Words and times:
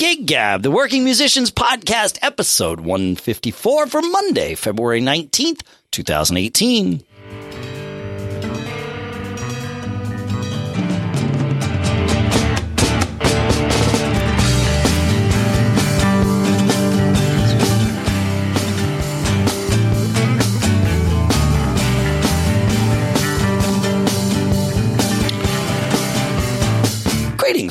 Gig 0.00 0.24
Gab, 0.24 0.62
the 0.62 0.70
Working 0.70 1.04
Musicians 1.04 1.50
Podcast, 1.50 2.18
episode 2.22 2.80
154 2.80 3.86
for 3.86 4.00
Monday, 4.00 4.54
February 4.54 5.02
19th, 5.02 5.60
2018. 5.90 7.04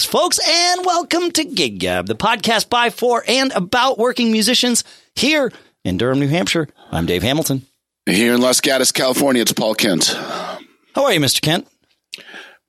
Folks, 0.10 0.40
and 0.40 0.84
welcome 0.84 1.30
to 1.30 1.44
Gig 1.44 1.78
Gab, 1.80 2.08
the 2.08 2.16
podcast 2.16 2.68
by, 2.68 2.90
for, 2.90 3.24
and 3.28 3.52
about 3.52 4.00
working 4.00 4.32
musicians 4.32 4.84
here 5.16 5.52
in 5.86 5.98
Durham, 5.98 6.20
New 6.20 6.28
Hampshire. 6.28 6.68
I'm 6.92 7.06
Dave 7.06 7.22
Hamilton. 7.22 7.62
Here 8.08 8.34
in 8.34 8.42
Los 8.42 8.60
Gatos, 8.60 8.92
California, 8.92 9.44
it's 9.44 9.54
Paul 9.54 9.76
Kent. 9.76 10.08
How 10.08 10.58
are 11.04 11.14
you, 11.14 11.20
Mr. 11.20 11.42
Kent? 11.42 11.68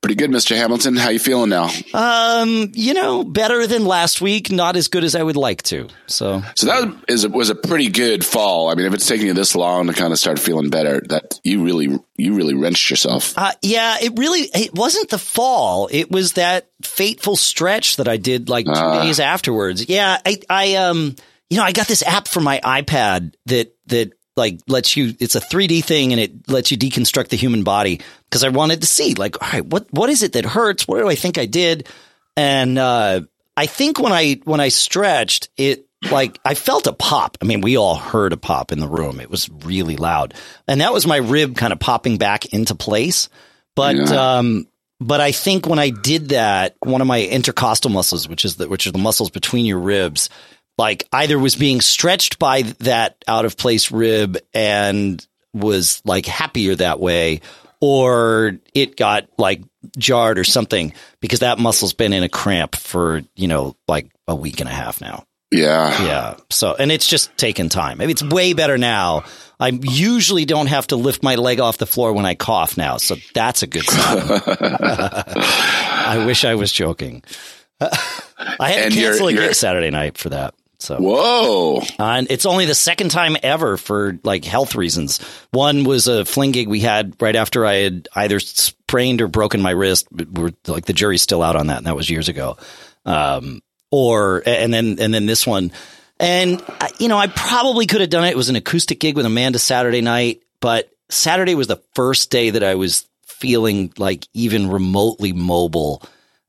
Pretty 0.03 0.15
good, 0.15 0.31
Mr. 0.31 0.57
Hamilton. 0.57 0.97
How 0.97 1.11
you 1.11 1.19
feeling 1.19 1.51
now? 1.51 1.69
Um, 1.93 2.73
you 2.73 2.95
know, 2.95 3.23
better 3.23 3.67
than 3.67 3.85
last 3.85 4.23
week, 4.23 4.51
not 4.51 4.75
as 4.77 4.89
good 4.89 5.05
as 5.05 5.15
I 5.15 5.23
would 5.23 5.37
like 5.37 5.63
to. 5.65 5.89
So, 6.07 6.43
So 6.57 6.67
that 6.69 7.03
is 7.07 7.29
was 7.29 7.51
a 7.51 7.55
pretty 7.55 7.91
good 7.91 8.25
fall. 8.25 8.71
I 8.71 8.75
mean, 8.77 8.87
if 8.87 8.95
it's 8.95 9.07
taking 9.07 9.27
you 9.27 9.35
this 9.35 9.55
long 9.55 9.89
to 9.89 9.93
kind 9.93 10.11
of 10.15 10.19
start 10.19 10.39
feeling 10.39 10.71
better, 10.71 11.03
that 11.11 11.39
you 11.45 11.63
really 11.63 11.99
you 12.17 12.35
really 12.35 12.55
wrenched 12.55 12.89
yourself. 12.89 13.35
uh, 13.37 13.53
yeah, 13.61 13.97
it 14.01 14.19
really 14.19 14.49
it 14.55 14.73
wasn't 14.75 15.11
the 15.11 15.19
fall. 15.19 15.91
It 15.93 16.11
was 16.11 16.33
that 16.33 16.71
fateful 16.83 17.37
stretch 17.37 17.97
that 17.97 18.09
I 18.09 18.17
did 18.17 18.49
like 18.49 18.65
two 18.65 18.73
Ah. 18.75 19.03
days 19.03 19.21
afterwards. 19.21 19.87
Yeah, 19.87 20.17
I 20.25 20.39
I 20.49 20.75
um, 20.77 21.15
you 21.51 21.59
know, 21.59 21.63
I 21.65 21.73
got 21.73 21.89
this 21.89 22.03
app 22.03 22.27
for 22.27 22.41
my 22.41 22.59
iPad 22.65 23.35
that 23.47 23.77
that 23.89 24.13
like 24.37 24.59
lets 24.69 24.97
you 24.97 25.15
it's 25.21 25.35
a 25.35 25.41
3D 25.41 25.85
thing 25.85 26.13
and 26.13 26.21
it 26.21 26.49
lets 26.49 26.71
you 26.71 26.79
deconstruct 26.79 27.29
the 27.29 27.37
human 27.37 27.63
body. 27.65 28.01
Because 28.29 28.45
I 28.45 28.49
wanted 28.49 28.81
to 28.83 28.87
see 28.87 29.15
like 29.15 29.43
all 29.43 29.49
right 29.53 29.65
what 29.67 29.93
what 29.93 30.09
is 30.11 30.23
it 30.23 30.33
that 30.35 30.45
hurts? 30.45 30.87
What 30.87 30.99
do 30.99 31.09
I 31.09 31.15
think 31.15 31.37
I 31.39 31.47
did? 31.47 31.89
And 32.37 32.79
uh 32.79 33.23
I 33.57 33.67
think 33.67 33.99
when 33.99 34.13
I 34.13 34.41
when 34.45 34.61
I 34.61 34.69
stretched 34.69 35.49
it 35.57 35.87
like 36.11 36.39
I 36.45 36.55
felt 36.55 36.87
a 36.87 36.93
pop. 36.93 37.37
I 37.43 37.45
mean 37.45 37.61
we 37.61 37.77
all 37.77 37.97
heard 37.97 38.33
a 38.33 38.37
pop 38.39 38.73
in 38.73 38.79
the 38.81 38.89
room. 38.89 39.21
It 39.21 39.31
was 39.31 39.51
really 39.51 39.97
loud. 39.97 40.35
And 40.67 40.81
that 40.81 40.93
was 40.93 41.07
my 41.07 41.17
rib 41.19 41.57
kind 41.57 41.73
of 41.73 41.81
popping 41.81 42.17
back 42.17 42.47
into 42.55 42.75
place. 42.75 43.29
But 43.77 43.97
Yeah. 43.97 44.39
um 44.39 44.67
but 45.03 45.21
I 45.21 45.33
think 45.33 45.67
when 45.67 45.79
I 45.79 45.89
did 45.91 46.29
that 46.29 46.77
one 46.81 47.01
of 47.01 47.07
my 47.07 47.23
intercostal 47.25 47.91
muscles 47.91 48.29
which 48.29 48.45
is 48.45 48.57
the 48.57 48.69
which 48.69 48.87
are 48.87 48.93
the 48.93 48.99
muscles 48.99 49.31
between 49.31 49.67
your 49.67 49.79
ribs 49.79 50.31
like 50.81 51.07
either 51.13 51.39
was 51.39 51.57
being 51.57 51.83
stretched 51.83 52.39
by 52.39 52.63
that 52.81 53.23
out 53.29 53.45
of 53.45 53.57
place 53.59 53.91
rib 53.93 54.39
and 54.55 55.25
was 55.53 56.01
like 56.07 56.25
happier 56.27 56.75
that 56.75 56.99
way 57.01 57.41
or 57.81 58.59
it 58.75 58.97
got 58.97 59.29
like 59.37 59.63
jarred 59.99 60.39
or 60.39 60.45
something 60.45 60.93
because 61.21 61.41
that 61.41 61.59
muscle's 61.59 61.93
been 61.93 62.13
in 62.13 62.23
a 62.23 62.29
cramp 62.29 62.77
for 62.77 63.23
you 63.37 63.47
know 63.49 63.77
like 63.89 64.11
a 64.29 64.35
week 64.35 64.61
and 64.61 64.69
a 64.69 64.73
half 64.73 65.01
now. 65.01 65.25
Yeah. 65.53 66.05
yeah. 66.05 66.37
So 66.51 66.75
and 66.79 66.93
it's 66.93 67.09
just 67.09 67.37
taken 67.37 67.69
time. 67.69 67.99
Maybe 67.99 68.13
it's 68.13 68.23
way 68.23 68.53
better 68.55 68.79
now. 68.79 69.25
I 69.59 69.69
usually 69.69 70.45
don't 70.45 70.69
have 70.69 70.87
to 70.87 70.97
lift 70.97 71.23
my 71.25 71.35
leg 71.35 71.59
off 71.61 71.77
the 71.79 71.87
floor 71.87 72.13
when 72.15 72.25
i 72.25 72.35
cough 72.35 72.77
now 72.79 72.97
so 72.97 73.17
that's 73.35 73.63
a 73.63 73.67
good 73.67 73.85
sign. 73.85 74.41
I 75.37 76.23
wish 76.27 76.45
i 76.45 76.55
was 76.55 76.73
joking. 76.73 77.23
I 77.81 78.71
had 78.71 78.85
And 78.85 78.95
to 78.95 79.01
you're- 79.01 79.11
cancel 79.13 79.29
a 79.29 79.33
you're- 79.33 79.47
gig 79.49 79.55
saturday 79.55 79.91
night 79.91 80.17
for 80.19 80.29
that 80.31 80.55
so 80.81 80.97
Whoa. 80.97 81.83
and 81.99 82.27
it's 82.31 82.47
only 82.47 82.65
the 82.65 82.75
second 82.75 83.11
time 83.11 83.37
ever 83.43 83.77
for 83.77 84.19
like 84.25 84.45
health 84.45 84.75
reasons. 84.75 85.19
One 85.51 85.85
was 85.85 86.09
a 86.09 86.25
fling 86.25 86.53
gig 86.53 86.69
we 86.69 86.81
had 86.81 87.21
right 87.21 87.37
after 87.37 87.67
I 87.67 87.75
had 87.77 88.09
either 88.15 88.41
sprained 88.41 89.21
or 89.21 89.29
broken 89.29 89.61
my 89.61 89.73
wrist. 89.73 90.09
We're 90.11 90.53
like 90.67 90.87
the 90.87 90.95
jury's 90.95 91.23
still 91.23 91.43
out 91.43 91.55
on 91.55 91.67
that, 91.67 91.79
and 91.79 91.87
that 91.87 91.97
was 91.97 92.09
years 92.09 92.29
ago. 92.29 92.57
Um, 93.05 93.61
or 93.91 94.43
and 94.47 94.73
then 94.73 94.99
and 94.99 95.13
then 95.13 95.27
this 95.27 95.47
one, 95.47 95.73
and 96.19 96.63
you 96.99 97.09
know 97.09 97.19
I 97.19 97.27
probably 97.27 97.87
could 97.87 98.01
have 98.01 98.11
done 98.11 98.25
it. 98.25 98.31
It 98.31 98.37
was 98.37 98.49
an 98.49 98.57
acoustic 98.57 99.01
gig 99.01 99.17
with 99.17 99.27
Amanda 99.27 99.59
Saturday 99.59 100.01
night, 100.01 100.43
but 100.61 100.91
Saturday 101.11 101.55
was 101.55 101.67
the 101.67 101.83
first 101.95 102.31
day 102.31 102.51
that 102.51 102.63
I 102.63 102.77
was 102.77 103.07
feeling 103.27 103.93
like 103.99 104.27
even 104.33 104.71
remotely 104.71 105.33
mobile 105.33 106.03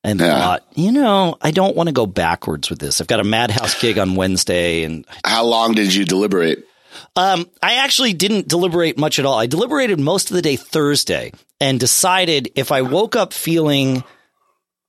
and 0.04 0.20
Yeah. 0.20 0.40
thought, 0.40 0.64
you 0.76 0.92
know, 0.92 1.38
I 1.42 1.52
don't 1.52 1.76
want 1.76 1.88
to 1.88 1.94
go 1.94 2.06
backwards 2.06 2.70
with 2.70 2.80
this. 2.80 3.00
I've 3.02 3.08
got 3.08 3.20
a 3.20 3.24
Madhouse 3.24 3.80
gig 3.80 3.98
on 3.98 4.16
Wednesday, 4.16 4.84
and 4.84 5.06
How 5.26 5.44
long 5.46 5.74
did 5.74 5.94
you 5.94 6.06
deliberate? 6.06 6.66
um, 7.16 7.50
I 7.62 7.76
actually 7.76 8.14
didn't 8.14 8.48
deliberate 8.48 8.98
much 8.98 9.20
at 9.20 9.26
all. 9.26 9.38
I 9.40 9.46
deliberated 9.48 10.00
most 10.00 10.30
of 10.30 10.36
the 10.36 10.42
day 10.42 10.56
Thursday 10.56 11.32
and 11.60 11.80
decided 11.80 12.52
if 12.56 12.72
I 12.72 12.82
woke 12.82 13.16
up 13.16 13.34
feeling 13.34 14.04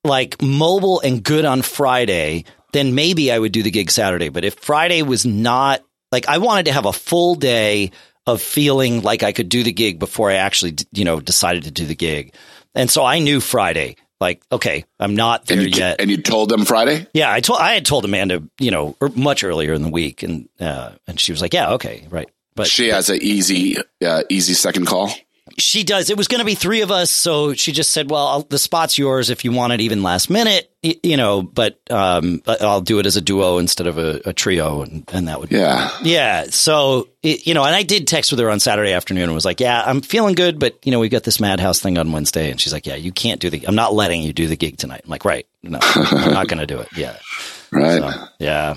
like 0.05 0.41
mobile 0.43 1.01
and 1.01 1.23
good 1.23 1.45
on 1.45 1.63
Friday, 1.63 2.45
then 2.73 2.95
maybe 2.95 3.31
I 3.31 3.39
would 3.39 3.53
do 3.53 3.63
the 3.63 3.71
gig 3.71 3.91
Saturday. 3.91 4.31
But 4.31 4.45
if 4.45 4.55
Friday 4.55 5.03
was 5.03 5.25
not 5.27 5.83
like 6.11 6.27
I 6.29 6.39
wanted 6.39 6.67
to 6.67 6.73
have 6.73 6.87
a 6.87 6.93
full 6.93 7.35
day 7.37 7.93
of 8.27 8.41
feeling 8.43 9.03
like 9.03 9.23
I 9.23 9.33
could 9.33 9.49
do 9.49 9.63
the 9.63 9.73
gig 9.73 9.99
before 9.99 10.31
I 10.31 10.35
actually, 10.37 10.77
you 10.93 11.05
know, 11.05 11.21
decided 11.21 11.65
to 11.65 11.71
do 11.71 11.87
the 11.87 11.95
gig. 11.95 12.35
And 12.75 12.91
so 12.91 13.05
I 13.05 13.19
knew 13.19 13.41
Friday, 13.41 13.97
like, 14.23 14.43
okay, 14.51 14.85
I'm 14.99 15.15
not 15.15 15.45
there 15.47 15.59
And 15.59 15.67
you, 15.77 15.79
yet. 15.79 16.01
and 16.01 16.11
you 16.11 16.17
told 16.17 16.49
them 16.49 16.65
Friday? 16.65 17.07
Yeah, 17.13 17.31
I 17.31 17.41
told 17.41 17.61
I 17.61 17.75
had 17.75 17.85
told 17.85 18.07
Amanda, 18.07 18.43
you 18.59 18.71
know, 18.71 18.97
er- 19.03 19.11
much 19.15 19.45
earlier 19.45 19.75
in 19.75 19.83
the 19.83 19.91
week, 19.91 20.23
and 20.23 20.49
uh, 20.59 20.93
and 21.07 21.21
she 21.21 21.33
was 21.33 21.43
like, 21.43 21.53
"Yeah, 21.53 21.73
okay, 21.75 22.07
right." 22.09 22.31
But 22.55 22.67
She 22.69 22.89
has 22.89 23.09
an 23.11 23.19
easy 23.23 23.77
uh, 24.05 24.23
easy 24.31 24.55
second 24.55 24.87
call. 24.87 25.11
She 25.59 25.85
does. 25.85 26.11
It 26.11 26.17
was 26.17 26.29
going 26.29 26.41
to 26.41 26.45
be 26.45 26.55
three 26.55 26.81
of 26.83 26.91
us, 26.91 27.11
so 27.11 27.55
she 27.55 27.73
just 27.73 27.91
said, 27.91 28.11
"Well, 28.11 28.27
I'll, 28.27 28.43
the 28.43 28.59
spot's 28.59 28.99
yours 28.99 29.31
if 29.31 29.45
you 29.45 29.53
want 29.53 29.73
it, 29.73 29.81
even 29.81 30.03
last 30.03 30.31
minute, 30.31 30.71
y- 30.83 30.97
you 31.03 31.17
know." 31.17 31.43
But 31.43 31.79
um, 31.91 32.43
I'll 32.47 32.81
do 32.81 32.99
it 32.99 33.07
as 33.07 33.17
a 33.17 33.21
duo 33.21 33.59
instead 33.59 33.87
of 33.87 33.99
a, 33.99 34.21
a 34.27 34.33
trio, 34.33 34.83
and, 34.83 35.05
and 35.13 35.29
that 35.29 35.41
would 35.41 35.51
Yeah. 35.53 35.91
yeah. 36.03 36.45
So 36.51 37.09
it, 37.23 37.47
you 37.47 37.55
know, 37.55 37.65
and 37.65 37.75
I 37.75 37.83
did 37.83 38.07
text 38.07 38.31
with 38.33 38.41
her 38.41 38.51
on 38.51 38.61
Saturday 38.61 38.93
afternoon 38.93 39.25
and 39.25 39.35
was 39.35 39.45
like, 39.45 39.61
"Yeah, 39.61 39.83
I'm 39.85 40.01
feeling 40.01 40.35
good, 40.35 40.59
but 40.59 40.79
you 40.85 40.93
know, 40.93 40.99
we've 41.01 41.11
got 41.11 41.25
this 41.25 41.41
Madhouse 41.41 41.81
thing 41.81 41.99
on 41.99 42.13
Wednesday," 42.13 42.51
and 42.51 42.61
she's 42.61 42.73
like, 42.73 42.87
"Yeah, 42.87 42.97
you 42.97 43.13
can't 43.13 43.41
do 43.41 43.51
the. 43.51 43.65
I'm 43.67 43.75
not 43.75 43.95
letting 43.95 44.23
you 44.23 44.33
do 44.33 44.47
the 44.49 44.57
gig 44.57 44.77
tonight." 44.79 45.03
I'm 45.05 45.11
like, 45.11 45.25
"Right, 45.25 45.47
no, 45.63 45.79
I'm 45.83 46.33
not 46.35 46.49
going 46.49 46.61
to 46.61 46.67
do 46.67 46.81
it." 46.81 46.89
Yeah, 46.97 47.17
Right. 47.71 48.01
so, 48.01 48.25
yeah. 48.39 48.77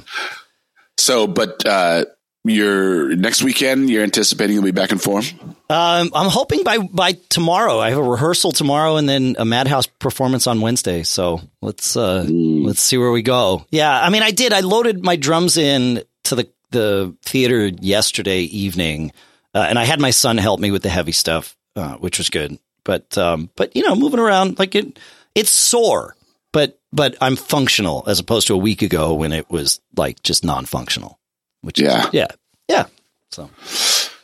So, 0.97 1.28
but 1.28 1.66
uh, 1.66 2.06
you're 2.45 3.16
next 3.16 3.44
weekend. 3.44 3.89
You're 3.89 4.03
anticipating 4.03 4.56
you'll 4.56 4.63
be 4.63 4.72
back 4.72 4.91
in 4.91 4.97
form. 4.97 5.23
Um, 5.69 6.11
I'm 6.13 6.29
hoping 6.29 6.63
by 6.63 6.78
by 6.78 7.13
tomorrow. 7.29 7.79
I 7.79 7.89
have 7.89 7.97
a 7.97 8.03
rehearsal 8.03 8.51
tomorrow 8.51 8.97
and 8.97 9.09
then 9.09 9.35
a 9.39 9.45
Madhouse 9.45 9.88
performance 9.88 10.45
on 10.45 10.61
Wednesday. 10.61 11.03
So 11.03 11.41
let's 11.61 11.97
uh, 11.97 12.25
let's 12.29 12.81
see 12.81 12.97
where 12.97 13.11
we 13.11 13.23
go. 13.23 13.66
Yeah, 13.72 14.00
I 14.00 14.09
mean, 14.09 14.23
I 14.23 14.31
did. 14.31 14.53
I 14.53 14.59
loaded 14.59 15.03
my 15.03 15.16
drums 15.16 15.57
in 15.57 16.03
to 16.25 16.35
the 16.35 16.50
the 16.69 17.16
theater 17.23 17.67
yesterday 17.67 18.41
evening, 18.41 19.11
uh, 19.53 19.66
and 19.67 19.79
I 19.79 19.85
had 19.85 20.00
my 20.00 20.11
son 20.11 20.38
help 20.38 20.59
me 20.59 20.72
with 20.72 20.84
the 20.84 20.89
heavy 20.89 21.13
stuff, 21.13 21.55
uh, 21.75 21.95
which 21.95 22.19
was 22.19 22.29
good. 22.29 22.59
But 22.84 23.17
um, 23.17 23.50
but 23.55 23.75
you 23.75 23.81
know, 23.81 23.95
moving 23.95 24.19
around 24.19 24.59
like 24.59 24.75
it, 24.75 25.00
it's 25.34 25.51
sore, 25.51 26.16
but 26.51 26.79
but 26.94 27.17
I'm 27.19 27.35
functional 27.35 28.03
as 28.05 28.19
opposed 28.19 28.47
to 28.47 28.53
a 28.53 28.57
week 28.57 28.84
ago 28.84 29.16
when 29.16 29.31
it 29.31 29.50
was 29.50 29.81
like 29.97 30.22
just 30.22 30.45
non-functional. 30.45 31.17
Which 31.66 31.80
is- 31.80 31.86
Yeah. 31.88 32.09
yeah, 32.14 32.28
yeah. 32.70 32.86
So. 33.31 33.50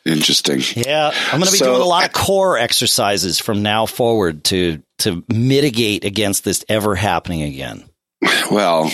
Interesting. 0.05 0.61
Yeah, 0.75 1.11
I'm 1.31 1.39
going 1.39 1.45
to 1.45 1.51
be 1.51 1.57
So- 1.59 1.65
doing 1.65 1.81
a 1.81 1.85
lot 1.85 2.05
of 2.05 2.13
core 2.13 2.57
exercises 2.57 3.39
from 3.39 3.61
now 3.61 3.85
forward 3.85 4.43
to 4.45 4.81
to 4.99 5.23
mitigate 5.33 6.05
against 6.05 6.43
this 6.43 6.63
ever 6.69 6.95
happening 6.95 7.41
again. 7.43 7.83
Well, 8.51 8.91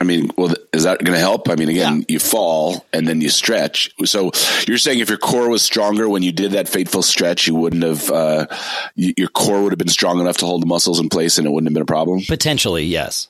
I 0.00 0.04
mean, 0.04 0.30
well, 0.36 0.52
is 0.72 0.82
that 0.84 0.98
going 1.04 1.14
to 1.14 1.18
help? 1.20 1.48
I 1.48 1.54
mean, 1.54 1.68
again, 1.68 2.04
you 2.08 2.18
fall 2.18 2.84
and 2.92 3.06
then 3.06 3.20
you 3.20 3.28
stretch. 3.30 3.90
So 4.04 4.32
you're 4.66 4.78
saying 4.78 4.98
if 4.98 5.08
your 5.08 5.18
core 5.18 5.48
was 5.48 5.62
stronger 5.62 6.08
when 6.08 6.22
you 6.22 6.32
did 6.32 6.52
that 6.52 6.68
fateful 6.68 7.02
stretch, 7.02 7.46
you 7.46 7.54
wouldn't 7.54 7.82
have, 7.84 8.10
uh, 8.10 8.46
your 8.96 9.28
core 9.28 9.62
would 9.62 9.72
have 9.72 9.78
been 9.78 9.88
strong 9.88 10.20
enough 10.20 10.36
to 10.38 10.46
hold 10.46 10.62
the 10.62 10.66
muscles 10.66 10.98
in 11.00 11.08
place 11.08 11.38
and 11.38 11.46
it 11.46 11.50
wouldn't 11.50 11.68
have 11.68 11.74
been 11.74 11.82
a 11.82 11.86
problem. 11.86 12.20
Potentially, 12.26 12.84
yes. 12.84 13.28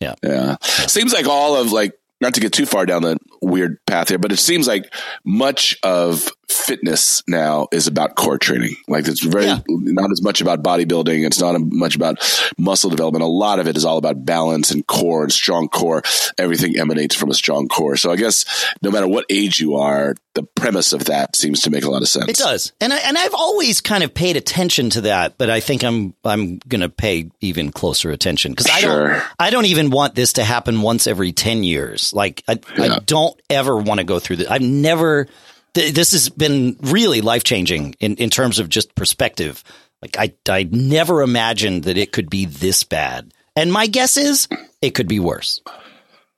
Yeah. 0.00 0.14
Yeah. 0.22 0.56
Seems 0.62 1.12
like 1.12 1.26
all 1.26 1.56
of 1.56 1.72
like, 1.72 1.92
not 2.22 2.34
to 2.34 2.40
get 2.40 2.52
too 2.52 2.64
far 2.64 2.86
down 2.86 3.02
the 3.02 3.18
weird 3.42 3.84
path 3.84 4.08
here, 4.08 4.18
but 4.18 4.32
it 4.32 4.38
seems 4.38 4.66
like 4.66 4.94
much 5.24 5.78
of 5.82 6.30
fitness 6.52 7.22
now 7.26 7.68
is 7.72 7.86
about 7.86 8.14
core 8.14 8.38
training. 8.38 8.76
Like 8.88 9.08
it's 9.08 9.24
very 9.24 9.46
yeah. 9.46 9.60
not 9.68 10.10
as 10.10 10.22
much 10.22 10.40
about 10.40 10.62
bodybuilding. 10.62 11.26
It's 11.26 11.40
not 11.40 11.60
much 11.60 11.96
about 11.96 12.18
muscle 12.58 12.90
development. 12.90 13.22
A 13.22 13.26
lot 13.28 13.58
of 13.58 13.66
it 13.66 13.76
is 13.76 13.84
all 13.84 13.98
about 13.98 14.24
balance 14.24 14.70
and 14.70 14.86
core 14.86 15.22
and 15.22 15.32
strong 15.32 15.68
core. 15.68 16.02
Everything 16.38 16.78
emanates 16.78 17.14
from 17.14 17.30
a 17.30 17.34
strong 17.34 17.68
core. 17.68 17.96
So 17.96 18.10
I 18.10 18.16
guess 18.16 18.44
no 18.82 18.90
matter 18.90 19.08
what 19.08 19.24
age 19.30 19.60
you 19.60 19.76
are, 19.76 20.14
the 20.34 20.42
premise 20.42 20.92
of 20.92 21.04
that 21.06 21.36
seems 21.36 21.62
to 21.62 21.70
make 21.70 21.84
a 21.84 21.90
lot 21.90 22.02
of 22.02 22.08
sense. 22.08 22.28
It 22.28 22.36
does. 22.36 22.72
And 22.80 22.92
I, 22.92 22.98
and 22.98 23.18
I've 23.18 23.34
always 23.34 23.80
kind 23.80 24.02
of 24.02 24.14
paid 24.14 24.36
attention 24.36 24.90
to 24.90 25.02
that, 25.02 25.36
but 25.36 25.50
I 25.50 25.60
think 25.60 25.84
I'm 25.84 26.14
I'm 26.24 26.58
going 26.58 26.80
to 26.80 26.88
pay 26.88 27.30
even 27.40 27.70
closer 27.70 28.10
attention 28.10 28.54
cuz 28.54 28.66
I 28.66 28.80
sure. 28.80 29.08
don't 29.08 29.22
I 29.38 29.50
don't 29.50 29.66
even 29.66 29.90
want 29.90 30.14
this 30.14 30.34
to 30.34 30.44
happen 30.44 30.82
once 30.82 31.06
every 31.06 31.32
10 31.32 31.64
years. 31.64 32.12
Like 32.12 32.42
I 32.48 32.58
yeah. 32.76 32.94
I 32.94 32.98
don't 33.00 33.38
ever 33.50 33.76
want 33.76 33.98
to 33.98 34.04
go 34.04 34.18
through 34.18 34.36
this. 34.36 34.48
I've 34.48 34.62
never 34.62 35.28
th- 35.74 35.94
this 35.94 36.12
has 36.12 36.28
been 36.28 36.76
really 36.80 37.20
life 37.20 37.44
changing 37.44 37.94
in, 38.00 38.16
in 38.16 38.30
terms 38.30 38.58
of 38.58 38.68
just 38.68 38.94
perspective. 38.94 39.62
Like 40.00 40.16
I, 40.18 40.34
I 40.48 40.68
never 40.70 41.22
imagined 41.22 41.84
that 41.84 41.96
it 41.96 42.12
could 42.12 42.28
be 42.28 42.46
this 42.46 42.84
bad. 42.84 43.32
And 43.54 43.72
my 43.72 43.86
guess 43.86 44.16
is 44.16 44.48
it 44.80 44.90
could 44.90 45.08
be 45.08 45.20
worse. 45.20 45.60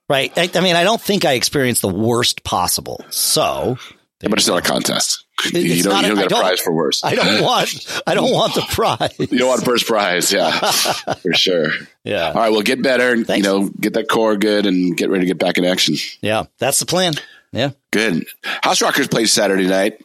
Right. 0.07 0.31
I, 0.37 0.49
I 0.53 0.61
mean, 0.61 0.75
I 0.75 0.83
don't 0.83 1.01
think 1.01 1.25
I 1.25 1.33
experienced 1.33 1.81
the 1.81 1.89
worst 1.89 2.43
possible. 2.43 3.03
So, 3.09 3.77
yeah, 4.21 4.29
but 4.29 4.37
it's 4.37 4.47
not 4.47 4.59
a 4.59 4.61
contest. 4.61 5.25
you 5.45 5.83
don't, 5.83 6.03
you 6.03 6.09
don't 6.09 6.17
get 6.17 6.31
a 6.31 6.35
prize 6.35 6.59
for 6.59 6.73
worse. 6.73 7.03
I 7.03 7.15
don't 7.15 7.43
want. 7.43 8.01
I 8.05 8.13
don't 8.13 8.31
want 8.31 8.53
the 8.53 8.61
prize. 8.61 9.15
you 9.19 9.39
don't 9.39 9.49
want 9.49 9.65
first 9.65 9.85
prize, 9.87 10.31
yeah, 10.31 10.51
for 11.21 11.33
sure. 11.33 11.67
Yeah. 12.03 12.29
All 12.29 12.35
right, 12.35 12.51
well, 12.51 12.61
get 12.61 12.81
better. 12.81 13.23
Thanks. 13.23 13.37
You 13.37 13.43
know, 13.43 13.69
get 13.69 13.95
that 13.95 14.07
core 14.07 14.37
good, 14.37 14.65
and 14.65 14.95
get 14.95 15.09
ready 15.09 15.21
to 15.21 15.27
get 15.27 15.39
back 15.39 15.57
in 15.57 15.65
action. 15.65 15.95
Yeah, 16.21 16.45
that's 16.59 16.79
the 16.79 16.85
plan. 16.85 17.15
Yeah. 17.55 17.71
Good. 17.91 18.25
House 18.43 18.81
Rockers 18.81 19.07
plays 19.07 19.31
Saturday 19.31 19.65
night. 19.65 20.03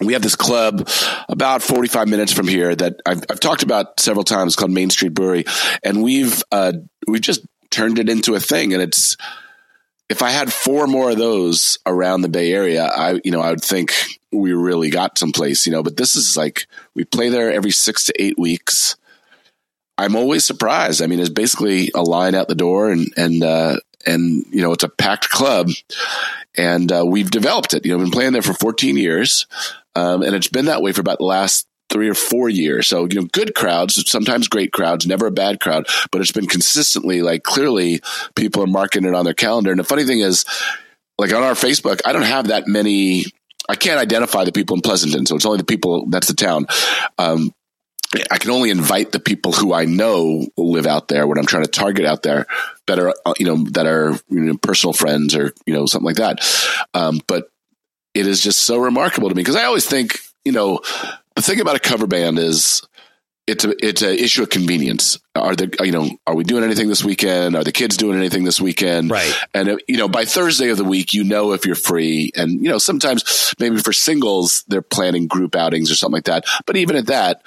We 0.00 0.14
have 0.14 0.22
this 0.22 0.36
club 0.36 0.88
about 1.28 1.62
45 1.62 2.08
minutes 2.08 2.32
from 2.32 2.48
here 2.48 2.74
that 2.74 3.00
I've, 3.04 3.22
I've 3.28 3.40
talked 3.40 3.62
about 3.62 4.00
several 4.00 4.24
times 4.24 4.56
called 4.56 4.70
Main 4.70 4.90
Street 4.90 5.12
Brewery. 5.12 5.44
And 5.82 6.02
we've, 6.02 6.42
uh, 6.50 6.72
we've 7.06 7.20
just 7.20 7.44
turned 7.70 7.98
it 7.98 8.08
into 8.08 8.34
a 8.34 8.40
thing. 8.40 8.72
And 8.72 8.82
it's, 8.82 9.16
if 10.08 10.22
I 10.22 10.30
had 10.30 10.52
four 10.52 10.86
more 10.86 11.10
of 11.10 11.18
those 11.18 11.78
around 11.84 12.22
the 12.22 12.28
Bay 12.28 12.52
Area, 12.52 12.84
I, 12.84 13.20
you 13.22 13.30
know, 13.30 13.40
I 13.40 13.50
would 13.50 13.62
think 13.62 13.92
we 14.32 14.52
really 14.52 14.88
got 14.88 15.18
someplace, 15.18 15.66
you 15.66 15.72
know, 15.72 15.82
but 15.82 15.96
this 15.96 16.16
is 16.16 16.36
like, 16.36 16.66
we 16.94 17.04
play 17.04 17.28
there 17.28 17.52
every 17.52 17.72
six 17.72 18.04
to 18.04 18.22
eight 18.22 18.38
weeks. 18.38 18.96
I'm 19.98 20.16
always 20.16 20.44
surprised. 20.44 21.02
I 21.02 21.06
mean, 21.06 21.18
it's 21.18 21.28
basically 21.28 21.90
a 21.94 22.02
line 22.02 22.34
out 22.34 22.48
the 22.48 22.54
door 22.54 22.90
and, 22.90 23.12
and, 23.16 23.42
uh, 23.42 23.76
and 24.08 24.44
you 24.50 24.62
know 24.62 24.72
it's 24.72 24.84
a 24.84 24.88
packed 24.88 25.28
club, 25.28 25.68
and 26.56 26.90
uh, 26.90 27.04
we've 27.06 27.30
developed 27.30 27.74
it. 27.74 27.84
You 27.84 27.92
know, 27.92 27.98
been 28.02 28.10
playing 28.10 28.32
there 28.32 28.42
for 28.42 28.54
14 28.54 28.96
years, 28.96 29.46
um, 29.94 30.22
and 30.22 30.34
it's 30.34 30.48
been 30.48 30.66
that 30.66 30.82
way 30.82 30.92
for 30.92 31.00
about 31.00 31.18
the 31.18 31.24
last 31.24 31.66
three 31.90 32.08
or 32.08 32.14
four 32.14 32.48
years. 32.48 32.86
So, 32.86 33.06
you 33.06 33.20
know, 33.20 33.28
good 33.32 33.54
crowds, 33.54 34.10
sometimes 34.10 34.48
great 34.48 34.72
crowds, 34.72 35.06
never 35.06 35.26
a 35.26 35.30
bad 35.30 35.60
crowd, 35.60 35.86
but 36.10 36.20
it's 36.20 36.32
been 36.32 36.46
consistently 36.46 37.22
like 37.22 37.42
clearly 37.42 38.00
people 38.36 38.62
are 38.62 38.66
marking 38.66 39.04
it 39.04 39.14
on 39.14 39.24
their 39.24 39.34
calendar. 39.34 39.70
And 39.70 39.80
the 39.80 39.84
funny 39.84 40.04
thing 40.04 40.20
is, 40.20 40.44
like 41.16 41.32
on 41.32 41.42
our 41.42 41.54
Facebook, 41.54 42.00
I 42.04 42.12
don't 42.12 42.22
have 42.22 42.48
that 42.48 42.66
many. 42.66 43.24
I 43.68 43.74
can't 43.74 43.98
identify 44.00 44.44
the 44.44 44.52
people 44.52 44.76
in 44.76 44.82
Pleasanton, 44.82 45.26
so 45.26 45.36
it's 45.36 45.44
only 45.44 45.58
the 45.58 45.64
people 45.64 46.06
that's 46.08 46.28
the 46.28 46.34
town. 46.34 46.66
Um, 47.18 47.52
I 48.30 48.38
can 48.38 48.50
only 48.50 48.70
invite 48.70 49.12
the 49.12 49.20
people 49.20 49.52
who 49.52 49.74
I 49.74 49.84
know 49.84 50.46
live 50.56 50.86
out 50.86 51.08
there 51.08 51.26
when 51.26 51.38
I'm 51.38 51.46
trying 51.46 51.64
to 51.64 51.70
target 51.70 52.06
out 52.06 52.22
there 52.22 52.46
that 52.86 52.98
are, 52.98 53.14
uh, 53.26 53.34
you 53.38 53.44
know, 53.44 53.64
that 53.72 53.86
are 53.86 54.12
you 54.30 54.40
know, 54.40 54.56
personal 54.56 54.94
friends 54.94 55.36
or, 55.36 55.52
you 55.66 55.74
know, 55.74 55.84
something 55.86 56.06
like 56.06 56.16
that. 56.16 56.38
Um, 56.94 57.20
but 57.26 57.50
it 58.14 58.26
is 58.26 58.42
just 58.42 58.60
so 58.60 58.78
remarkable 58.78 59.28
to 59.28 59.34
me 59.34 59.42
because 59.42 59.56
I 59.56 59.64
always 59.64 59.86
think, 59.86 60.18
you 60.44 60.52
know, 60.52 60.80
the 61.36 61.42
thing 61.42 61.60
about 61.60 61.76
a 61.76 61.80
cover 61.80 62.06
band 62.06 62.38
is 62.38 62.82
it's 63.46 63.64
a, 63.64 63.74
it's 63.84 64.02
an 64.02 64.18
issue 64.18 64.42
of 64.42 64.50
convenience. 64.50 65.18
Are 65.34 65.54
the, 65.54 65.74
you 65.80 65.92
know, 65.92 66.10
are 66.26 66.34
we 66.34 66.44
doing 66.44 66.64
anything 66.64 66.88
this 66.88 67.04
weekend? 67.04 67.56
Are 67.56 67.64
the 67.64 67.72
kids 67.72 67.96
doing 67.96 68.18
anything 68.18 68.44
this 68.44 68.60
weekend? 68.60 69.10
Right. 69.10 69.34
And, 69.54 69.68
uh, 69.68 69.76
you 69.86 69.96
know, 69.98 70.08
by 70.08 70.24
Thursday 70.24 70.70
of 70.70 70.78
the 70.78 70.84
week, 70.84 71.14
you 71.14 71.24
know, 71.24 71.52
if 71.52 71.64
you're 71.64 71.74
free 71.74 72.32
and, 72.36 72.52
you 72.62 72.68
know, 72.70 72.78
sometimes 72.78 73.54
maybe 73.58 73.78
for 73.78 73.92
singles, 73.92 74.64
they're 74.68 74.82
planning 74.82 75.26
group 75.26 75.54
outings 75.54 75.90
or 75.90 75.94
something 75.94 76.14
like 76.14 76.24
that. 76.24 76.44
But 76.66 76.76
even 76.76 76.96
at 76.96 77.06
that, 77.06 77.42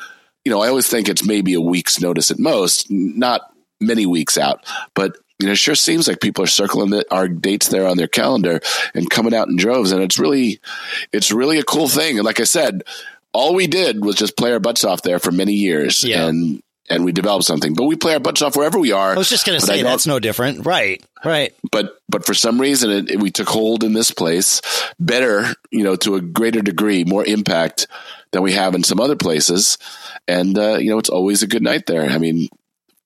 you 0.45 0.51
know, 0.51 0.61
I 0.61 0.69
always 0.69 0.87
think 0.87 1.07
it's 1.07 1.25
maybe 1.25 1.53
a 1.53 1.61
week's 1.61 2.01
notice 2.01 2.31
at 2.31 2.39
most, 2.39 2.89
not 2.89 3.53
many 3.79 4.05
weeks 4.05 4.37
out. 4.37 4.65
But 4.93 5.17
you 5.39 5.47
know, 5.47 5.53
it 5.53 5.57
sure 5.57 5.75
seems 5.75 6.07
like 6.07 6.21
people 6.21 6.43
are 6.43 6.47
circling 6.47 6.91
the, 6.91 7.05
our 7.11 7.27
dates 7.27 7.69
there 7.69 7.87
on 7.87 7.97
their 7.97 8.07
calendar 8.07 8.59
and 8.93 9.09
coming 9.09 9.33
out 9.33 9.47
in 9.47 9.55
droves, 9.55 9.91
and 9.91 10.01
it's 10.03 10.19
really, 10.19 10.59
it's 11.11 11.31
really 11.31 11.57
a 11.57 11.63
cool 11.63 11.87
thing. 11.87 12.17
And 12.17 12.25
like 12.25 12.39
I 12.39 12.43
said, 12.43 12.83
all 13.33 13.55
we 13.55 13.67
did 13.67 14.03
was 14.03 14.15
just 14.15 14.37
play 14.37 14.51
our 14.51 14.59
butts 14.59 14.83
off 14.83 15.01
there 15.01 15.19
for 15.19 15.31
many 15.31 15.53
years, 15.53 16.03
yeah. 16.03 16.27
and 16.27 16.61
and 16.89 17.05
we 17.05 17.11
developed 17.11 17.45
something. 17.45 17.73
But 17.73 17.85
we 17.85 17.95
play 17.95 18.13
our 18.13 18.19
butts 18.19 18.41
off 18.41 18.55
wherever 18.55 18.77
we 18.77 18.91
are. 18.91 19.13
I 19.13 19.17
was 19.17 19.29
just 19.29 19.45
going 19.45 19.59
to 19.59 19.65
say 19.65 19.81
that's 19.81 20.05
no 20.05 20.19
different, 20.19 20.65
right? 20.65 21.03
Right. 21.23 21.55
But 21.71 21.97
but 22.09 22.25
for 22.25 22.33
some 22.33 22.59
reason, 22.59 22.91
it, 22.91 23.11
it, 23.11 23.19
we 23.19 23.31
took 23.31 23.47
hold 23.47 23.83
in 23.83 23.93
this 23.93 24.11
place 24.11 24.61
better, 24.99 25.45
you 25.71 25.83
know, 25.83 25.95
to 25.97 26.15
a 26.15 26.21
greater 26.21 26.61
degree, 26.61 27.03
more 27.03 27.25
impact 27.25 27.87
than 28.31 28.41
we 28.41 28.53
have 28.53 28.75
in 28.75 28.83
some 28.83 28.99
other 28.99 29.15
places. 29.15 29.77
And, 30.27 30.57
uh, 30.57 30.77
you 30.77 30.89
know, 30.89 30.97
it's 30.97 31.09
always 31.09 31.43
a 31.43 31.47
good 31.47 31.63
night 31.63 31.85
there. 31.85 32.09
I 32.09 32.17
mean, 32.17 32.47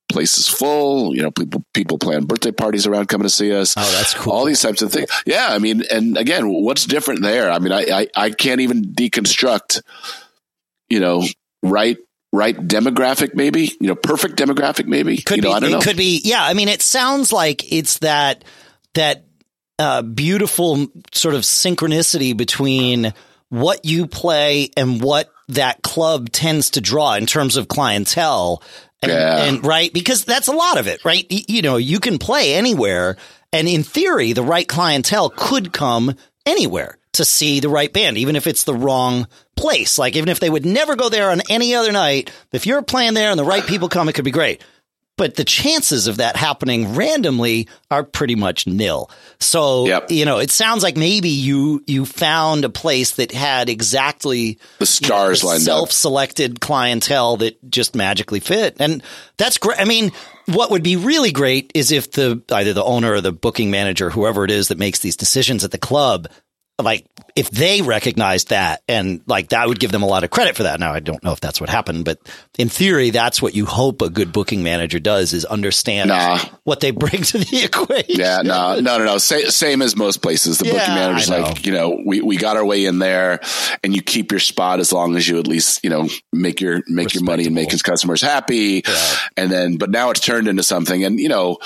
place 0.10 0.38
is 0.38 0.48
full. 0.48 1.16
You 1.16 1.24
know, 1.24 1.32
people 1.32 1.64
people 1.74 1.98
plan 1.98 2.26
birthday 2.26 2.52
parties 2.52 2.88
around 2.88 3.08
coming 3.08 3.26
to 3.26 3.30
see 3.30 3.54
us. 3.54 3.74
Oh, 3.78 3.92
that's 3.98 4.14
cool. 4.14 4.34
All 4.34 4.46
these 4.46 4.62
types 4.62 4.82
of 4.82 4.92
things. 4.92 5.10
Yeah, 5.26 5.48
I 5.50 5.60
mean, 5.60 5.84
and 5.92 6.18
again, 6.18 6.48
what's 6.50 6.86
different 6.86 7.22
there? 7.22 7.50
I 7.50 7.60
mean, 7.60 7.72
I 7.72 7.86
I, 7.92 8.08
I 8.16 8.30
can't 8.30 8.62
even 8.62 8.94
deconstruct. 8.94 9.82
You 10.90 11.00
know, 11.00 11.24
right 11.64 11.98
right 12.32 12.56
demographic, 12.56 13.34
maybe 13.34 13.72
you 13.80 13.88
know, 13.88 13.96
perfect 13.96 14.38
demographic, 14.38 14.86
maybe. 14.86 15.18
Could 15.18 15.38
you 15.38 15.42
know, 15.44 15.50
be. 15.50 15.54
I 15.54 15.60
don't 15.60 15.70
it 15.70 15.74
know. 15.74 15.82
could 15.82 15.98
be. 15.98 16.22
Yeah, 16.24 16.44
I 16.44 16.54
mean, 16.54 16.68
it 16.68 16.82
sounds 16.82 17.34
like 17.34 17.72
it's 17.72 18.00
that 18.00 18.44
that 18.94 19.26
uh, 19.80 20.02
beautiful 20.02 20.88
sort 21.14 21.36
of 21.36 21.42
synchronicity 21.42 22.38
between 22.38 23.14
what 23.50 23.86
you 23.86 24.08
play 24.08 24.70
and 24.76 25.02
what 25.02 25.30
that 25.50 25.82
club 25.82 26.32
tends 26.32 26.72
to 26.72 26.82
draw 26.82 27.14
in 27.14 27.26
terms 27.26 27.58
of 27.58 27.68
clientele. 27.68 28.64
And, 29.02 29.12
yeah. 29.12 29.44
and 29.44 29.66
right, 29.66 29.94
because 29.94 30.26
that's 30.26 30.48
a 30.48 30.54
lot 30.54 30.80
of 30.80 30.88
it, 30.88 31.06
right? 31.06 31.26
You 31.30 31.62
know, 31.62 31.78
you 31.78 32.00
can 32.00 32.18
play 32.18 32.56
anywhere. 32.56 33.18
And 33.54 33.68
in 33.68 33.84
theory, 33.84 34.34
the 34.34 34.44
right 34.44 34.68
clientele 34.68 35.30
could 35.30 35.72
come 35.72 36.16
anywhere 36.46 36.98
to 37.14 37.24
see 37.24 37.60
the 37.60 37.70
right 37.70 37.92
band, 37.94 38.18
even 38.18 38.36
if 38.36 38.48
it's 38.48 38.64
the 38.64 38.74
wrong 38.74 39.28
place. 39.56 39.98
Like, 39.98 40.16
even 40.16 40.28
if 40.28 40.40
they 40.40 40.50
would 40.50 40.66
never 40.66 40.96
go 40.96 41.10
there 41.10 41.32
on 41.32 41.42
any 41.50 41.76
other 41.76 41.92
night, 41.92 42.32
if 42.52 42.66
you're 42.66 42.82
playing 42.82 43.14
there 43.14 43.30
and 43.30 43.40
the 43.40 43.46
right 43.46 43.66
people 43.66 43.88
come, 43.88 44.10
it 44.10 44.14
could 44.14 44.26
be 44.26 44.32
great 44.32 44.62
but 45.18 45.36
the 45.36 45.46
chances 45.46 46.08
of 46.08 46.18
that 46.18 46.36
happening 46.36 46.96
randomly 46.96 47.68
are 47.90 48.04
pretty 48.04 48.36
much 48.36 48.68
nil. 48.68 49.10
So, 49.40 49.86
yep. 49.86 50.12
you 50.12 50.26
know, 50.26 50.40
it 50.40 50.52
sounds 50.52 50.84
like 50.84 50.98
maybe 50.98 51.30
you 51.30 51.84
you 51.88 52.06
found 52.06 52.66
a 52.66 52.70
place 52.70 53.12
that 53.16 53.32
had 53.32 53.70
exactly 53.70 54.60
the 54.80 54.86
stars 54.86 55.44
you 55.44 55.50
know, 55.50 55.58
self-selected 55.58 56.60
clientele 56.60 57.38
that 57.38 57.70
just 57.70 57.96
magically 57.96 58.40
fit. 58.40 58.78
And 58.80 59.02
that's 59.38 59.58
great. 59.58 59.80
I 59.80 59.86
mean, 59.86 60.12
what 60.48 60.72
would 60.72 60.84
be 60.84 60.96
really 60.96 61.32
great 61.32 61.72
is 61.74 61.92
if 61.92 62.12
the 62.12 62.42
either 62.52 62.74
the 62.74 62.84
owner 62.84 63.14
or 63.14 63.22
the 63.22 63.32
booking 63.32 63.72
manager, 63.72 64.10
whoever 64.10 64.44
it 64.46 64.52
is 64.52 64.68
that 64.68 64.78
makes 64.78 65.00
these 65.00 65.16
decisions 65.16 65.64
at 65.64 65.72
the 65.72 65.78
club, 65.78 66.28
like 66.82 67.06
if 67.36 67.50
they 67.50 67.82
recognized 67.82 68.50
that 68.50 68.82
and 68.88 69.22
like 69.28 69.50
that 69.50 69.68
would 69.68 69.80
give 69.80 69.92
them 69.92 70.04
a 70.04 70.06
lot 70.06 70.24
of 70.24 70.30
credit 70.30 70.56
for 70.56 70.64
that. 70.64 70.80
Now 70.80 70.94
I 70.94 71.00
don't 71.00 71.24
know 71.24 71.32
if 71.32 71.40
that's 71.40 71.60
what 71.60 71.70
happened, 71.70 72.06
but 72.06 72.20
in 72.58 72.70
theory, 72.70 73.10
that's 73.10 73.42
what 73.42 73.56
you 73.56 73.66
hope 73.66 74.02
a 74.02 74.10
good 74.10 74.32
booking 74.32 74.64
manager 74.64 75.00
does 75.00 75.34
is 75.34 75.46
understand 75.46 76.10
nah. 76.10 76.40
what 76.64 76.80
they 76.80 76.92
bring 76.92 77.24
to 77.24 77.38
the 77.38 77.64
equation. 77.64 78.20
Yeah, 78.20 78.42
no, 78.42 78.80
no, 78.80 78.98
no, 78.98 79.06
no. 79.06 79.18
Same, 79.18 79.50
same 79.50 79.82
as 79.82 79.96
most 79.96 80.22
places. 80.22 80.60
The 80.60 80.68
yeah, 80.68 80.74
booking 80.74 80.96
manager's 80.96 81.30
like, 81.30 81.66
you 81.66 81.74
know, 81.74 82.02
we, 82.06 82.22
we 82.22 82.38
got 82.38 82.58
our 82.58 82.66
way 82.66 82.86
in 82.86 83.00
there 83.00 83.40
and 83.84 83.96
you 83.96 84.02
keep 84.02 84.32
your 84.32 84.40
spot 84.40 84.80
as 84.80 84.92
long 84.92 85.16
as 85.16 85.28
you 85.28 85.40
at 85.40 85.48
least, 85.48 85.84
you 85.84 85.90
know, 85.90 86.08
make 86.32 86.62
your, 86.62 86.82
make 86.88 87.14
your 87.14 87.24
money 87.24 87.46
and 87.46 87.56
make 87.56 87.72
his 87.72 87.82
customers 87.82 88.22
happy. 88.22 88.84
Yeah. 88.86 89.16
And 89.38 89.52
then, 89.52 89.78
but 89.78 89.92
now 89.92 90.10
it's 90.10 90.22
turned 90.22 90.48
into 90.48 90.64
something 90.64 91.04
and, 91.04 91.20
you 91.20 91.30
know, 91.30 91.58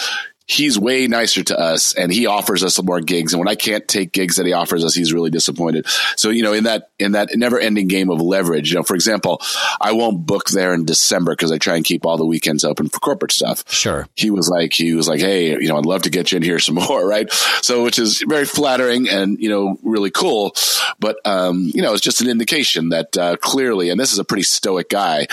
he's 0.50 0.80
way 0.80 1.06
nicer 1.06 1.44
to 1.44 1.58
us 1.58 1.94
and 1.94 2.12
he 2.12 2.26
offers 2.26 2.64
us 2.64 2.82
more 2.82 3.02
gigs. 3.02 3.34
And 3.34 3.40
when 3.40 3.48
I 3.48 3.54
can't 3.54 3.88
take 3.88 4.12
gigs 4.12 4.38
that 4.38 4.48
he 4.48 4.54
offers 4.54 4.84
us, 4.84 4.96
he's 4.96 5.14
really 5.14 5.30
disappointed. 5.30 5.86
So, 6.18 6.32
you 6.32 6.42
know, 6.42 6.54
in 6.54 6.64
that, 6.64 6.90
in 6.98 7.12
that 7.12 7.30
never 7.36 7.60
ending 7.60 7.88
game 7.88 8.10
of 8.10 8.20
leverage, 8.20 8.72
you 8.72 8.78
know, 8.78 8.84
for 8.84 8.96
example, 8.96 9.42
I 9.80 9.92
won't 9.92 10.26
book 10.26 10.50
there 10.50 10.74
in 10.74 10.86
December 10.86 11.34
because 11.34 11.52
I 11.52 11.60
try 11.60 11.76
and 11.76 11.86
keep 11.86 12.04
all 12.04 12.18
the 12.18 12.26
weekends 12.26 12.64
open 12.64 12.90
for 12.90 13.00
corporate 13.00 13.32
stuff. 13.32 13.64
Sure. 13.72 14.08
He 14.16 14.32
was 14.32 14.50
like, 14.50 14.74
he 14.74 14.96
was 14.96 15.08
like, 15.08 15.20
Hey, 15.20 15.50
you 15.50 15.68
know, 15.68 15.78
I'd 15.78 15.86
love 15.86 16.02
to 16.04 16.10
get 16.10 16.32
you 16.32 16.38
in 16.38 16.42
here 16.44 16.58
some 16.58 16.76
more. 16.90 17.08
Right. 17.08 17.32
So, 17.62 17.84
which 17.84 18.00
is 18.00 18.24
very 18.28 18.46
flattering 18.46 19.08
and, 19.08 19.40
you 19.40 19.50
know, 19.50 19.78
really 19.84 20.10
cool. 20.10 20.56
But, 21.00 21.18
um, 21.26 21.72
you 21.74 21.82
know, 21.82 21.94
it's 21.94 22.02
just 22.02 22.22
an 22.22 22.30
indication 22.30 22.90
that, 22.90 23.18
uh, 23.18 23.38
clearly, 23.38 23.90
and 23.90 24.00
this 24.00 24.12
is 24.12 24.20
a 24.20 24.26
pretty 24.26 24.44
stoic 24.44 24.90
guy. 24.90 25.28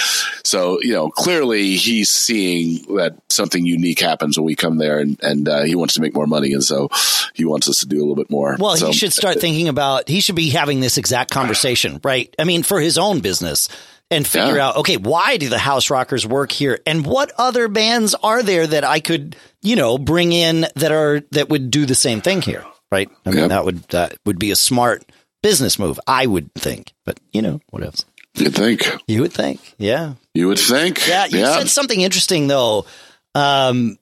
So, 0.45 0.79
you 0.81 0.93
know, 0.93 1.11
clearly 1.11 1.77
he's 1.77 2.11
seeing 2.11 2.97
that 2.97 3.17
something 3.29 3.67
unique 3.67 4.01
happens 4.01 4.39
when 4.39 4.47
we 4.47 4.55
come 4.55 4.79
there 4.79 4.99
and 4.99 5.19
and 5.23 5.49
uh, 5.49 5.63
he 5.63 5.75
wants 5.75 5.95
to 5.95 6.01
make 6.01 6.15
more 6.15 6.27
money, 6.27 6.53
and 6.53 6.63
so 6.63 6.89
he 7.35 7.45
wants 7.45 7.69
us 7.69 7.81
to 7.81 7.87
do 7.87 7.99
a 7.99 8.01
little 8.01 8.15
bit 8.15 8.31
more. 8.31 8.57
Well, 8.59 8.77
so, 8.77 8.89
he 8.89 8.93
should 8.93 9.13
start 9.13 9.41
thinking 9.41 9.69
about. 9.69 10.09
He 10.09 10.21
should 10.21 10.37
be 10.37 10.51
having 10.51 10.81
this 10.81 10.99
exact 10.99 11.31
conversation, 11.31 12.01
right? 12.05 12.35
I 12.39 12.45
mean, 12.45 12.63
for 12.63 12.81
his 12.81 12.99
own 12.99 13.21
business. 13.21 13.69
And 14.09 14.25
figure 14.25 14.59
yeah. 14.59 14.69
out, 14.69 14.77
okay, 14.77 14.99
why 14.99 15.37
do 15.37 15.49
the 15.49 15.59
House 15.59 15.91
Rockers 15.91 16.25
work 16.25 16.53
here? 16.53 16.79
And 16.87 17.05
what 17.05 17.33
other 17.37 17.67
bands 17.67 18.15
are 18.15 18.41
there 18.41 18.65
that 18.65 18.85
I 18.85 19.01
could, 19.01 19.35
you 19.63 19.75
know, 19.75 19.99
bring 19.99 20.33
in 20.33 20.65
that 20.77 20.93
are, 20.93 21.23
that 21.33 21.49
would 21.49 21.73
do 21.73 21.87
the 21.87 21.97
same 21.97 22.21
thing 22.21 22.41
here? 22.41 22.65
Right. 22.93 23.11
I 23.25 23.31
mean, 23.31 23.39
yep. 23.41 23.49
that 23.49 23.65
would, 23.65 23.83
that 23.89 24.17
would 24.25 24.39
be 24.39 24.53
a 24.53 24.57
smart 24.57 25.05
business 25.43 25.79
move, 25.79 25.99
I 26.07 26.27
would 26.27 26.53
think. 26.55 26.93
But, 27.05 27.21
you 27.33 27.43
know, 27.43 27.61
what 27.71 27.83
else? 27.83 28.05
You'd 28.35 28.55
think. 28.55 28.89
You 29.07 29.23
would 29.23 29.33
think. 29.33 29.75
Yeah. 29.79 30.15
You 30.35 30.49
would 30.49 30.59
think. 30.59 31.07
Yeah. 31.07 31.27
You 31.27 31.39
yeah. 31.39 31.59
said 31.59 31.69
something 31.69 32.01
interesting 32.01 32.49
though. 32.49 32.87
Um, 33.35 33.99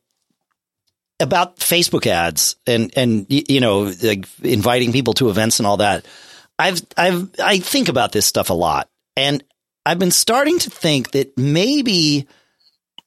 about 1.20 1.56
Facebook 1.56 2.06
ads 2.06 2.56
and 2.66 2.92
and 2.96 3.26
you 3.28 3.60
know 3.60 3.92
like 4.02 4.26
inviting 4.42 4.92
people 4.92 5.14
to 5.14 5.30
events 5.30 5.58
and 5.58 5.66
all 5.66 5.78
that. 5.78 6.04
I've 6.58 6.80
I've 6.96 7.30
I 7.42 7.58
think 7.58 7.88
about 7.88 8.12
this 8.12 8.26
stuff 8.26 8.50
a 8.50 8.54
lot, 8.54 8.88
and 9.16 9.42
I've 9.86 9.98
been 9.98 10.10
starting 10.10 10.58
to 10.60 10.70
think 10.70 11.12
that 11.12 11.36
maybe 11.36 12.26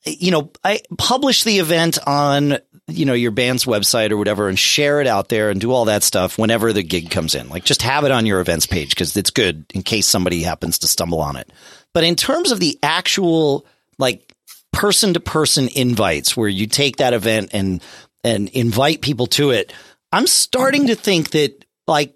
you 0.06 0.32
know 0.32 0.52
I 0.64 0.82
publish 0.98 1.44
the 1.44 1.60
event 1.60 1.98
on 2.06 2.60
you 2.88 3.06
know 3.06 3.14
your 3.14 3.32
band's 3.32 3.66
website 3.66 4.12
or 4.12 4.18
whatever 4.18 4.48
and 4.48 4.58
share 4.58 5.02
it 5.02 5.08
out 5.08 5.30
there 5.30 5.50
and 5.50 5.60
do 5.60 5.72
all 5.72 5.86
that 5.86 6.04
stuff 6.04 6.38
whenever 6.38 6.72
the 6.72 6.84
gig 6.84 7.10
comes 7.10 7.36
in. 7.36 7.50
Like 7.50 7.66
just 7.66 7.82
have 7.82 8.06
it 8.06 8.12
on 8.12 8.26
your 8.26 8.40
events 8.40 8.66
page 8.66 8.90
because 8.90 9.16
it's 9.18 9.32
good 9.32 9.66
in 9.74 9.84
case 9.84 10.08
somebody 10.08 10.42
happens 10.42 10.80
to 10.80 10.88
stumble 10.88 11.20
on 11.20 11.36
it. 11.36 11.50
But 11.94 12.06
in 12.06 12.16
terms 12.16 12.52
of 12.52 12.60
the 12.60 12.80
actual 12.82 13.66
like 13.98 14.34
person 14.72 15.14
to 15.16 15.20
person 15.20 15.70
invites 15.76 16.38
where 16.38 16.48
you 16.48 16.68
take 16.68 16.98
that 16.98 17.14
event 17.14 17.50
and 17.54 17.84
and 18.24 18.50
invite 18.50 19.02
people 19.02 19.28
to 19.28 19.52
it, 19.52 19.74
I'm 20.12 20.28
starting 20.28 20.88
to 20.88 20.96
think 20.96 21.32
that 21.32 21.66
like 21.88 22.16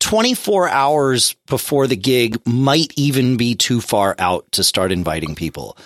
24 0.00 0.68
hours 0.68 1.34
before 1.46 1.86
the 1.86 1.96
gig 1.96 2.38
might 2.46 2.92
even 2.96 3.36
be 3.36 3.56
too 3.56 3.80
far 3.80 4.14
out 4.18 4.50
to 4.52 4.62
start 4.62 4.92
inviting 4.92 5.34
people. 5.34 5.76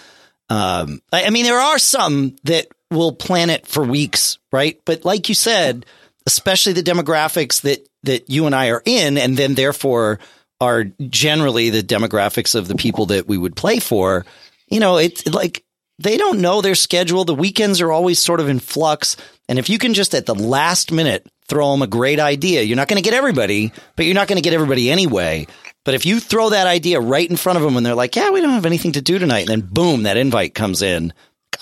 Um, 0.50 1.00
I, 1.12 1.24
I 1.24 1.30
mean, 1.30 1.44
there 1.44 1.58
are 1.58 1.78
some 1.78 2.36
that 2.44 2.66
will 2.92 3.12
plan 3.12 3.50
it 3.50 3.66
for 3.66 3.82
weeks, 3.82 4.38
right? 4.52 4.80
But 4.84 5.04
like 5.04 5.28
you 5.28 5.34
said, 5.34 5.86
especially 6.26 6.74
the 6.74 6.82
demographics 6.82 7.62
that 7.62 7.86
that 8.04 8.28
you 8.28 8.46
and 8.46 8.54
I 8.54 8.70
are 8.70 8.82
in, 8.84 9.18
and 9.18 9.36
then 9.36 9.54
therefore 9.54 10.18
are 10.60 10.84
generally 11.08 11.70
the 11.70 11.82
demographics 11.82 12.54
of 12.54 12.68
the 12.68 12.76
people 12.76 13.06
that 13.06 13.26
we 13.26 13.36
would 13.36 13.56
play 13.56 13.80
for. 13.80 14.24
You 14.68 14.80
know, 14.80 14.96
it's 14.96 15.26
like 15.26 15.64
they 15.98 16.16
don't 16.16 16.40
know 16.40 16.60
their 16.60 16.74
schedule. 16.74 17.24
The 17.24 17.34
weekends 17.34 17.80
are 17.80 17.92
always 17.92 18.18
sort 18.18 18.40
of 18.40 18.48
in 18.48 18.60
flux. 18.60 19.16
And 19.48 19.58
if 19.58 19.68
you 19.68 19.78
can 19.78 19.94
just 19.94 20.14
at 20.14 20.26
the 20.26 20.34
last 20.34 20.92
minute 20.92 21.26
throw 21.48 21.72
them 21.72 21.82
a 21.82 21.86
great 21.86 22.20
idea, 22.20 22.62
you're 22.62 22.76
not 22.76 22.88
going 22.88 23.02
to 23.02 23.08
get 23.08 23.16
everybody, 23.16 23.72
but 23.96 24.06
you're 24.06 24.14
not 24.14 24.28
going 24.28 24.36
to 24.36 24.42
get 24.42 24.54
everybody 24.54 24.90
anyway. 24.90 25.46
But 25.84 25.94
if 25.94 26.06
you 26.06 26.20
throw 26.20 26.50
that 26.50 26.66
idea 26.66 27.00
right 27.00 27.28
in 27.28 27.36
front 27.36 27.56
of 27.56 27.64
them 27.64 27.76
and 27.76 27.84
they're 27.84 27.94
like, 27.94 28.14
yeah, 28.14 28.30
we 28.30 28.40
don't 28.40 28.50
have 28.50 28.66
anything 28.66 28.92
to 28.92 29.02
do 29.02 29.18
tonight. 29.18 29.48
And 29.48 29.62
then 29.62 29.68
boom, 29.68 30.04
that 30.04 30.16
invite 30.16 30.54
comes 30.54 30.80
in. 30.80 31.12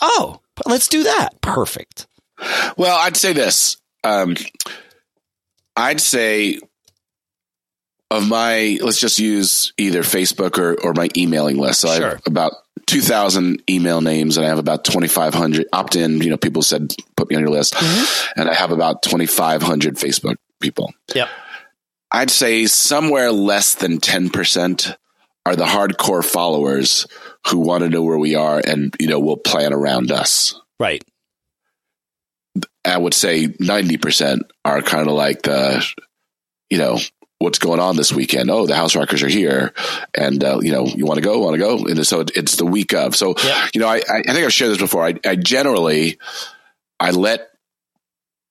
Oh, 0.00 0.40
let's 0.66 0.88
do 0.88 1.04
that. 1.04 1.40
Perfect. 1.40 2.06
Well, 2.76 2.96
I'd 2.98 3.16
say 3.16 3.32
this. 3.32 3.76
Um, 4.02 4.36
I'd 5.76 6.00
say 6.00 6.60
of 8.10 8.28
my, 8.28 8.78
let's 8.82 8.98
just 8.98 9.18
use 9.18 9.72
either 9.76 10.02
Facebook 10.02 10.58
or, 10.58 10.80
or 10.82 10.92
my 10.94 11.08
emailing 11.16 11.58
list. 11.58 11.80
So 11.82 11.94
sure. 11.94 12.06
I 12.06 12.10
have 12.10 12.26
about 12.26 12.52
2,000 12.86 13.62
email 13.70 14.00
names 14.00 14.36
and 14.36 14.44
I 14.44 14.48
have 14.48 14.58
about 14.58 14.84
2,500 14.84 15.66
opt 15.72 15.96
in. 15.96 16.20
You 16.20 16.30
know, 16.30 16.36
people 16.36 16.62
said, 16.62 16.92
put 17.16 17.30
me 17.30 17.36
on 17.36 17.42
your 17.42 17.50
list. 17.50 17.74
Mm-hmm. 17.74 18.40
And 18.40 18.50
I 18.50 18.54
have 18.54 18.72
about 18.72 19.02
2,500 19.02 19.94
Facebook 19.94 20.36
people. 20.60 20.92
Yep. 21.14 21.28
I'd 22.10 22.30
say 22.30 22.66
somewhere 22.66 23.30
less 23.30 23.76
than 23.76 24.00
10% 24.00 24.96
are 25.46 25.56
the 25.56 25.64
hardcore 25.64 26.24
followers 26.24 27.06
who 27.48 27.58
want 27.58 27.82
to 27.82 27.88
know 27.88 28.02
where 28.02 28.18
we 28.18 28.34
are 28.34 28.60
and, 28.64 28.94
you 29.00 29.08
know, 29.08 29.18
will 29.18 29.36
plan 29.36 29.72
around 29.72 30.10
us. 30.12 30.60
Right. 30.78 31.04
I 32.84 32.96
would 32.96 33.14
say 33.14 33.46
90% 33.46 34.40
are 34.64 34.82
kind 34.82 35.08
of 35.08 35.14
like 35.14 35.42
the, 35.42 35.84
you 36.68 36.78
know, 36.78 36.98
what's 37.40 37.58
going 37.58 37.80
on 37.80 37.96
this 37.96 38.12
weekend. 38.12 38.50
Oh, 38.50 38.66
the 38.66 38.76
House 38.76 38.94
Rockers 38.94 39.22
are 39.22 39.28
here, 39.28 39.72
and 40.16 40.42
uh, 40.44 40.60
you 40.62 40.70
know, 40.70 40.86
you 40.86 41.04
want 41.04 41.16
to 41.16 41.24
go, 41.24 41.40
want 41.40 41.54
to 41.54 41.58
go, 41.58 41.86
and 41.86 42.06
so 42.06 42.24
it's 42.34 42.56
the 42.56 42.66
week 42.66 42.94
of. 42.94 43.16
So, 43.16 43.34
yeah. 43.42 43.68
you 43.74 43.80
know, 43.80 43.88
I, 43.88 43.96
I 44.08 44.22
think 44.22 44.44
I've 44.44 44.52
shared 44.52 44.70
this 44.70 44.78
before. 44.78 45.04
I, 45.04 45.14
I 45.24 45.36
generally, 45.36 46.18
I 47.00 47.10
let, 47.10 47.48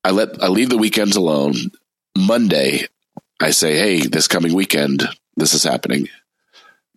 I 0.03 0.12
let, 0.12 0.43
I 0.43 0.48
leave 0.48 0.69
the 0.69 0.77
weekends 0.77 1.15
alone. 1.15 1.55
Monday, 2.17 2.88
I 3.39 3.51
say, 3.51 3.77
hey, 3.77 4.08
this 4.08 4.27
coming 4.27 4.53
weekend, 4.53 5.08
this 5.38 5.53
is 5.53 5.63
happening. 5.63 6.10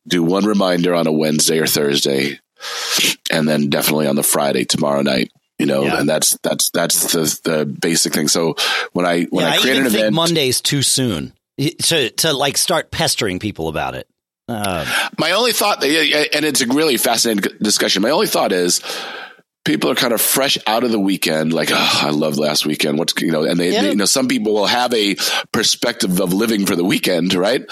Do 0.07 0.23
one 0.23 0.45
reminder 0.45 0.95
on 0.95 1.07
a 1.07 1.13
Wednesday 1.13 1.59
or 1.59 1.67
Thursday, 1.67 2.41
and 3.31 3.49
then 3.49 3.71
definitely 3.71 4.07
on 4.07 4.17
the 4.17 4.23
Friday 4.23 4.65
tomorrow 4.65 5.03
night 5.03 5.31
you 5.59 5.67
know, 5.67 5.85
yeah. 5.85 6.01
and 6.01 6.09
that's 6.09 6.37
that's 6.39 6.71
that's 6.71 7.13
the 7.13 7.41
the 7.45 7.65
basic 7.65 8.13
thing. 8.13 8.27
So 8.27 8.57
when 8.95 9.07
I 9.07 9.25
when 9.25 9.47
yeah, 9.47 9.53
I 9.53 9.59
create 9.59 9.77
I 9.77 9.81
an 9.81 9.87
event, 9.87 10.13
Monday's 10.13 10.61
too 10.61 10.83
soon 10.83 11.35
to 11.57 12.11
to 12.11 12.33
like 12.33 12.57
start 12.57 12.91
pestering 12.91 13.39
people 13.39 13.69
about 13.69 13.95
it. 13.95 14.09
Uh, 14.49 14.85
my 15.19 15.33
only 15.33 15.53
thought, 15.53 15.85
and 15.85 16.45
it's 16.45 16.61
a 16.61 16.67
really 16.67 16.97
fascinating 16.97 17.59
discussion. 17.63 18.03
My 18.03 18.11
only 18.11 18.27
thought 18.27 18.51
is 18.51 18.81
people 19.65 19.89
are 19.89 19.95
kind 19.95 20.13
of 20.13 20.21
fresh 20.21 20.59
out 20.67 20.83
of 20.83 20.91
the 20.91 20.99
weekend, 20.99 21.53
like, 21.53 21.71
oh, 21.71 22.01
I 22.03 22.11
love 22.11 22.39
last 22.39 22.67
weekend. 22.67 22.99
What's 22.99 23.15
you 23.23 23.31
know, 23.31 23.45
and 23.45 23.59
they, 23.59 23.73
yeah. 23.73 23.83
they, 23.83 23.91
you 23.91 23.97
know, 23.97 24.05
some 24.05 24.27
people 24.27 24.55
will 24.55 24.67
have 24.67 24.93
a 24.93 25.15
perspective 25.53 26.21
of 26.21 26.33
living 26.33 26.67
for 26.67 26.75
the 26.75 26.85
weekend, 26.85 27.35
right? 27.35 27.63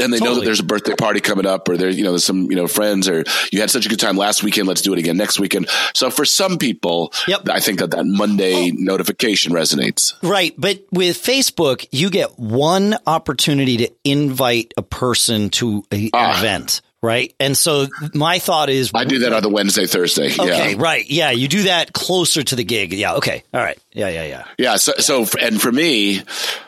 And 0.00 0.12
they 0.12 0.18
totally. 0.18 0.34
know 0.34 0.40
that 0.40 0.44
there's 0.44 0.60
a 0.60 0.64
birthday 0.64 0.94
party 0.94 1.20
coming 1.20 1.46
up 1.46 1.68
or 1.68 1.76
there's 1.76 1.96
you 1.96 2.04
know 2.04 2.10
there's 2.10 2.24
some 2.24 2.50
you 2.50 2.56
know 2.56 2.66
friends 2.66 3.08
or 3.08 3.24
you 3.52 3.60
had 3.60 3.70
such 3.70 3.86
a 3.86 3.88
good 3.88 4.00
time 4.00 4.16
last 4.16 4.42
weekend 4.42 4.66
let's 4.66 4.82
do 4.82 4.92
it 4.92 4.98
again 4.98 5.16
next 5.16 5.38
weekend 5.38 5.68
so 5.94 6.10
for 6.10 6.24
some 6.24 6.58
people 6.58 7.12
yep. 7.26 7.48
i 7.50 7.60
think 7.60 7.78
that 7.78 7.90
that 7.90 8.04
monday 8.04 8.70
oh. 8.70 8.74
notification 8.76 9.52
resonates 9.52 10.14
right 10.22 10.54
but 10.58 10.82
with 10.90 11.16
facebook 11.16 11.86
you 11.90 12.10
get 12.10 12.38
one 12.38 12.96
opportunity 13.06 13.76
to 13.78 13.90
invite 14.04 14.72
a 14.76 14.82
person 14.82 15.50
to 15.50 15.84
a, 15.92 16.10
ah. 16.12 16.32
an 16.32 16.38
event 16.38 16.80
right? 17.02 17.34
And 17.40 17.56
so 17.56 17.86
my 18.14 18.38
thought 18.38 18.68
is 18.68 18.90
I 18.94 19.04
do 19.04 19.20
that 19.20 19.32
on 19.32 19.42
the 19.42 19.48
Wednesday, 19.48 19.86
Thursday. 19.86 20.32
Okay, 20.32 20.72
yeah. 20.72 20.76
right. 20.78 21.08
Yeah, 21.08 21.30
you 21.30 21.48
do 21.48 21.64
that 21.64 21.92
closer 21.92 22.42
to 22.42 22.56
the 22.56 22.64
gig. 22.64 22.92
Yeah, 22.92 23.14
okay. 23.14 23.42
All 23.52 23.60
right. 23.60 23.78
Yeah, 23.92 24.08
yeah, 24.08 24.24
yeah. 24.24 24.44
Yeah, 24.58 24.76
so 24.76 24.92
yeah. 24.96 25.02
so 25.02 25.26
and 25.40 25.60
for 25.60 25.72
me, 25.72 26.22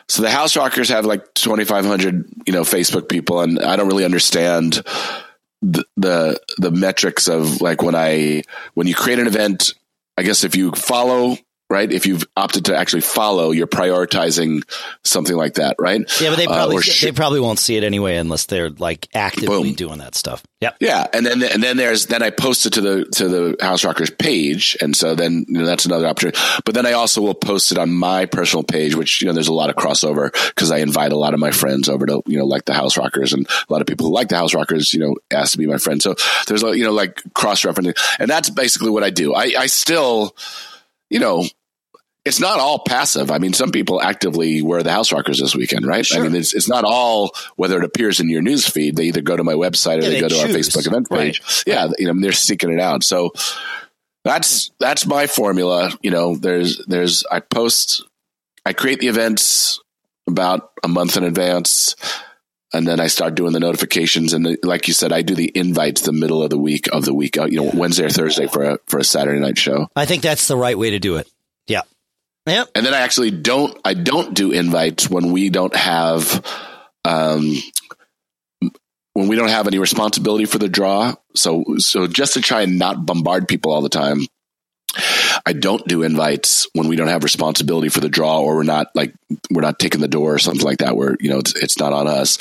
so 0.07 0.21
the 0.21 0.31
House 0.31 0.55
Rockers 0.55 0.89
have 0.89 1.05
like 1.05 1.33
2500, 1.33 2.25
you 2.45 2.53
know, 2.53 2.63
Facebook 2.63 3.09
people 3.09 3.41
and 3.41 3.59
I 3.59 3.75
don't 3.75 3.87
really 3.87 4.05
understand 4.05 4.81
the, 5.61 5.85
the 5.95 6.39
the 6.57 6.71
metrics 6.71 7.27
of 7.27 7.61
like 7.61 7.81
when 7.81 7.95
I 7.95 8.43
when 8.73 8.87
you 8.87 8.95
create 8.95 9.19
an 9.19 9.27
event, 9.27 9.73
I 10.17 10.23
guess 10.23 10.43
if 10.43 10.55
you 10.55 10.71
follow 10.71 11.37
right? 11.69 11.91
If 11.91 12.05
you've 12.05 12.23
opted 12.37 12.65
to 12.65 12.77
actually 12.77 13.01
follow, 13.01 13.51
you're 13.51 13.67
prioritizing 13.67 14.63
something 15.03 15.35
like 15.35 15.55
that, 15.55 15.75
right? 15.79 16.01
Yeah, 16.21 16.29
but 16.29 16.37
they 16.37 16.45
uh, 16.45 16.53
probably 16.53 16.77
uh, 16.77 16.81
sh- 16.81 17.01
they 17.01 17.11
probably 17.11 17.39
won't 17.39 17.59
see 17.59 17.75
it 17.77 17.83
anyway 17.83 18.17
unless 18.17 18.45
they're 18.45 18.69
like 18.69 19.07
actively 19.13 19.69
boom. 19.69 19.73
doing 19.73 19.97
that 19.99 20.15
stuff. 20.15 20.43
Yeah, 20.61 20.73
yeah, 20.79 21.07
and 21.11 21.25
then 21.25 21.41
and 21.43 21.61
then 21.63 21.77
there's 21.77 22.05
then 22.05 22.21
I 22.21 22.29
post 22.29 22.65
it 22.65 22.73
to 22.73 22.81
the 22.81 23.05
to 23.15 23.27
the 23.27 23.57
House 23.59 23.83
Rockers 23.83 24.11
page, 24.11 24.77
and 24.81 24.95
so 24.95 25.15
then 25.15 25.45
you 25.47 25.59
know 25.59 25.65
that's 25.65 25.85
another 25.85 26.07
opportunity. 26.07 26.39
But 26.63 26.75
then 26.75 26.85
I 26.85 26.93
also 26.93 27.21
will 27.21 27.33
post 27.33 27.71
it 27.71 27.77
on 27.77 27.91
my 27.91 28.25
personal 28.25 28.63
page, 28.63 28.95
which 28.95 29.21
you 29.21 29.27
know 29.27 29.33
there's 29.33 29.47
a 29.47 29.53
lot 29.53 29.69
of 29.69 29.75
crossover 29.75 30.31
because 30.49 30.71
I 30.71 30.77
invite 30.77 31.11
a 31.11 31.17
lot 31.17 31.33
of 31.33 31.39
my 31.39 31.51
friends 31.51 31.89
over 31.89 32.05
to 32.05 32.21
you 32.27 32.37
know 32.37 32.45
like 32.45 32.65
the 32.65 32.73
House 32.73 32.97
Rockers, 32.97 33.33
and 33.33 33.47
a 33.47 33.73
lot 33.73 33.81
of 33.81 33.87
people 33.87 34.07
who 34.07 34.13
like 34.13 34.29
the 34.29 34.37
House 34.37 34.53
Rockers, 34.53 34.93
you 34.93 34.99
know, 34.99 35.15
ask 35.31 35.53
to 35.53 35.57
be 35.57 35.67
my 35.67 35.77
friend. 35.77 36.01
So 36.01 36.15
there's 36.47 36.61
you 36.61 36.83
know 36.83 36.93
like 36.93 37.21
cross 37.33 37.63
referencing, 37.63 37.97
and 38.19 38.29
that's 38.29 38.49
basically 38.49 38.91
what 38.91 39.03
I 39.03 39.09
do. 39.09 39.33
I, 39.33 39.53
I 39.57 39.65
still 39.65 40.35
you 41.13 41.19
know, 41.19 41.45
it's 42.25 42.39
not 42.39 42.59
all 42.59 42.79
passive. 42.79 43.29
I 43.29 43.37
mean, 43.37 43.53
some 43.53 43.71
people 43.71 44.01
actively 44.01 44.63
wear 44.63 44.81
the 44.81 44.91
house 44.91 45.11
rockers 45.11 45.39
this 45.39 45.55
weekend, 45.55 45.85
right? 45.85 46.03
Sure. 46.03 46.21
I 46.21 46.27
mean, 46.27 46.35
it's, 46.35 46.55
it's 46.55 46.67
not 46.67 46.83
all 46.85 47.35
whether 47.55 47.77
it 47.77 47.85
appears 47.85 48.19
in 48.19 48.29
your 48.29 48.41
news 48.41 48.67
feed. 48.67 48.95
They 48.95 49.05
either 49.05 49.21
go 49.21 49.37
to 49.37 49.43
my 49.43 49.53
website 49.53 49.99
or 49.99 50.03
yeah, 50.03 50.09
they, 50.09 50.13
they, 50.15 50.21
go 50.21 50.29
choose. 50.29 50.39
to 50.39 50.47
our 50.47 50.53
Facebook 50.53 50.87
event 50.87 51.09
page. 51.09 51.41
Right. 51.41 51.63
Yeah, 51.67 51.89
you 51.99 52.11
know, 52.11 52.19
they're 52.19 52.31
seeking 52.31 52.71
it 52.71 52.79
out. 52.79 53.03
So 53.03 53.31
that's 54.23 54.71
that's 54.79 55.05
my 55.05 55.27
formula. 55.27 55.91
You 56.01 56.09
know, 56.09 56.35
there's 56.35 56.83
there's 56.87 57.23
I 57.31 57.41
post, 57.41 58.03
I 58.65 58.73
create 58.73 58.99
the 58.99 59.09
events 59.09 59.81
about 60.25 60.71
a 60.83 60.87
month 60.87 61.17
in 61.17 61.23
advance. 61.23 61.95
And 62.73 62.87
then 62.87 62.99
I 62.99 63.07
start 63.07 63.35
doing 63.35 63.53
the 63.53 63.59
notifications, 63.59 64.33
and 64.33 64.45
the, 64.45 64.57
like 64.63 64.87
you 64.87 64.95
said, 64.95 65.13
I 65.13 65.21
do 65.21 65.35
the 65.35 65.51
invites 65.53 66.01
the 66.01 66.11
middle 66.11 66.41
of 66.41 66.49
the 66.49 66.57
week 66.57 66.87
of 66.91 67.05
the 67.05 67.13
week, 67.13 67.37
uh, 67.37 67.45
you 67.45 67.57
know, 67.57 67.65
yeah. 67.65 67.75
Wednesday 67.75 68.05
or 68.05 68.09
Thursday 68.09 68.47
for 68.47 68.63
a 68.63 68.79
for 68.87 68.97
a 68.97 69.03
Saturday 69.03 69.39
night 69.39 69.57
show. 69.57 69.87
I 69.95 70.05
think 70.05 70.23
that's 70.23 70.47
the 70.47 70.57
right 70.57 70.77
way 70.77 70.89
to 70.89 70.99
do 70.99 71.17
it. 71.17 71.29
Yeah, 71.67 71.81
Yep. 72.45 72.69
And 72.75 72.85
then 72.85 72.93
I 72.93 72.99
actually 72.99 73.31
don't 73.31 73.77
I 73.85 73.93
don't 73.93 74.33
do 74.33 74.51
invites 74.51 75.09
when 75.09 75.31
we 75.31 75.49
don't 75.49 75.75
have 75.75 76.45
um 77.05 77.55
when 79.13 79.27
we 79.27 79.35
don't 79.35 79.49
have 79.49 79.67
any 79.67 79.79
responsibility 79.79 80.45
for 80.45 80.57
the 80.57 80.67
draw. 80.67 81.13
So 81.35 81.63
so 81.77 82.07
just 82.07 82.33
to 82.33 82.41
try 82.41 82.63
and 82.63 82.77
not 82.77 83.05
bombard 83.05 83.47
people 83.47 83.71
all 83.71 83.81
the 83.81 83.89
time. 83.89 84.27
I 85.45 85.53
don't 85.53 85.85
do 85.87 86.03
invites 86.03 86.67
when 86.73 86.87
we 86.87 86.95
don't 86.95 87.07
have 87.07 87.23
responsibility 87.23 87.89
for 87.89 87.99
the 87.99 88.09
draw 88.09 88.39
or 88.41 88.55
we're 88.55 88.63
not 88.63 88.87
like 88.95 89.13
we're 89.49 89.61
not 89.61 89.79
taking 89.79 90.01
the 90.01 90.07
door 90.07 90.33
or 90.35 90.39
something 90.39 90.65
like 90.65 90.77
that 90.79 90.95
where 90.95 91.17
you 91.19 91.29
know 91.29 91.39
it's, 91.39 91.55
it's 91.55 91.79
not 91.79 91.93
on 91.93 92.07
us. 92.07 92.37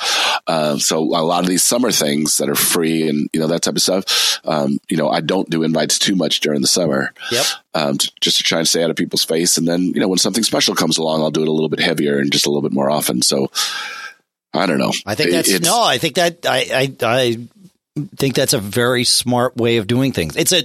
Uh, 0.47 0.79
so 0.79 0.99
a 0.99 1.23
lot 1.23 1.43
of 1.43 1.49
these 1.49 1.63
summer 1.63 1.91
things 1.91 2.37
that 2.37 2.49
are 2.49 2.55
free 2.55 3.09
and 3.09 3.29
you 3.33 3.41
know 3.41 3.47
that 3.47 3.63
type 3.63 3.77
of 3.77 3.83
stuff, 3.83 4.41
um, 4.45 4.79
you 4.89 4.97
know, 4.97 5.09
I 5.09 5.21
don't 5.21 5.49
do 5.49 5.63
invites 5.63 5.99
too 5.99 6.15
much 6.15 6.41
during 6.41 6.61
the 6.61 6.67
summer. 6.67 7.13
Yep. 7.31 7.47
Um, 7.75 7.99
to, 7.99 8.13
just 8.21 8.37
to 8.37 8.43
try 8.43 8.59
and 8.59 8.69
stay 8.69 8.83
out 8.85 8.91
of 8.91 8.97
people's 8.97 9.25
face, 9.25 9.57
and 9.57 9.67
then 9.67 9.83
you 9.83 10.01
know 10.01 10.09
when 10.09 10.19
something 10.19 10.45
special 10.45 10.75
comes 10.75 10.99
along, 10.99 11.23
I'll 11.23 11.31
do 11.31 11.43
it 11.43 11.49
a 11.49 11.53
little 11.53 11.69
bit 11.71 11.81
heavier 11.81 12.19
and 12.19 12.31
just 12.33 12.47
a 12.47 12.51
little 12.51 12.63
bit 12.63 12.73
more 12.73 12.91
often. 12.91 13.23
So 13.23 13.51
I 14.53 14.67
don't 14.67 14.79
know. 14.79 14.93
I 15.07 15.15
think 15.15 15.31
that's 15.31 15.49
It's- 15.49 15.69
no. 15.71 15.83
I 15.83 15.99
think 15.99 16.17
that 16.17 16.45
I, 16.47 16.67
I 16.73 16.97
I 17.01 17.37
think 18.17 18.35
that's 18.35 18.53
a 18.53 18.59
very 18.59 19.05
smart 19.05 19.57
way 19.57 19.77
of 19.79 19.87
doing 19.87 20.13
things. 20.13 20.37
It's 20.37 20.53
a 20.53 20.65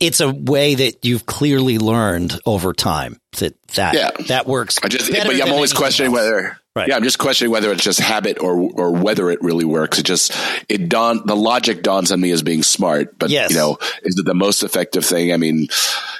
it's 0.00 0.20
a 0.20 0.30
way 0.30 0.74
that 0.74 1.04
you've 1.04 1.26
clearly 1.26 1.78
learned 1.78 2.38
over 2.44 2.72
time 2.72 3.18
that 3.38 3.54
that 3.74 3.94
Yeah. 3.94 4.10
that 4.28 4.46
works. 4.46 4.76
I 4.82 4.88
just, 4.88 5.10
but 5.10 5.34
yeah, 5.36 5.44
I'm 5.44 5.52
always 5.52 5.72
questioning 5.72 6.12
else. 6.12 6.20
whether. 6.24 6.58
Right. 6.74 6.88
Yeah, 6.88 6.96
I'm 6.96 7.04
just 7.04 7.18
questioning 7.18 7.50
whether 7.50 7.72
it's 7.72 7.82
just 7.82 8.00
habit 8.00 8.38
or 8.38 8.54
or 8.74 8.92
whether 8.92 9.30
it 9.30 9.40
really 9.40 9.64
works. 9.64 9.98
It 9.98 10.02
just 10.04 10.32
it 10.68 10.90
dawn 10.90 11.22
the 11.24 11.34
logic 11.36 11.82
dawns 11.82 12.12
on 12.12 12.20
me 12.20 12.30
as 12.32 12.42
being 12.42 12.62
smart, 12.62 13.18
but 13.18 13.30
Yes. 13.30 13.50
you 13.50 13.56
know, 13.56 13.78
is 14.02 14.18
it 14.18 14.26
the 14.26 14.34
most 14.34 14.62
effective 14.62 15.02
thing? 15.04 15.32
I 15.32 15.38
mean, 15.38 15.68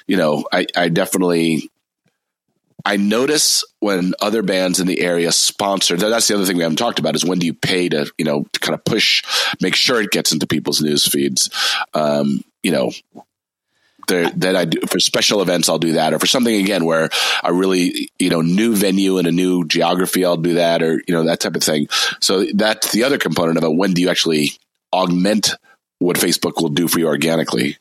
you 0.06 0.16
know, 0.16 0.45
I 0.50 0.66
I 0.75 0.88
definitely 0.88 1.68
I 2.87 2.97
notice 2.97 3.64
when 3.80 4.14
other 4.21 4.42
bands 4.42 4.80
in 4.80 4.87
the 4.87 5.00
area 5.02 5.33
sponsor. 5.33 5.97
That's 5.97 6.28
the 6.28 6.35
other 6.37 6.45
thing 6.47 6.56
we 6.56 6.62
haven't 6.62 6.76
talked 6.78 7.00
about 7.00 7.16
is 7.16 7.25
when 7.25 7.38
do 7.38 7.47
you 7.47 7.52
pay 7.54 7.88
to 7.90 8.11
you 8.16 8.25
know 8.25 8.47
to 8.52 8.61
kind 8.61 8.75
of 8.75 8.83
push, 8.85 9.23
make 9.61 9.75
sure 9.75 10.00
it 10.00 10.11
gets 10.11 10.33
into 10.33 10.47
people's 10.47 10.80
news 10.80 11.06
feeds. 11.06 11.50
Um, 11.92 12.42
you 12.62 12.71
know, 12.71 12.92
that 14.06 14.56
I 14.56 14.64
do 14.64 14.80
for 14.88 15.00
special 15.00 15.42
events, 15.42 15.68
I'll 15.68 15.78
do 15.78 15.92
that, 15.92 16.14
or 16.14 16.18
for 16.18 16.26
something 16.26 16.54
again 16.54 16.84
where 16.84 17.08
I 17.42 17.50
really, 17.50 18.10
you 18.18 18.30
know, 18.30 18.40
new 18.40 18.75
venue 18.75 19.18
and 19.18 19.26
a 19.26 19.32
new 19.32 19.66
geography, 19.66 20.25
I'll 20.25 20.36
do 20.36 20.54
that, 20.54 20.82
or 20.82 21.02
you 21.06 21.14
know 21.14 21.25
that 21.25 21.40
type 21.40 21.56
of 21.56 21.62
thing. 21.62 21.88
So 22.20 22.44
that's 22.54 22.92
the 22.92 23.04
other 23.04 23.18
component 23.18 23.58
of 23.58 23.64
it. 23.64 23.75
When 23.75 23.94
do 23.94 24.02
you 24.02 24.10
actually 24.10 24.52
augment 24.92 25.50
what 25.98 26.16
Facebook 26.16 26.60
will 26.60 26.70
do 26.70 26.88
for 26.88 26.98
you 26.98 27.06
organically? 27.06 27.78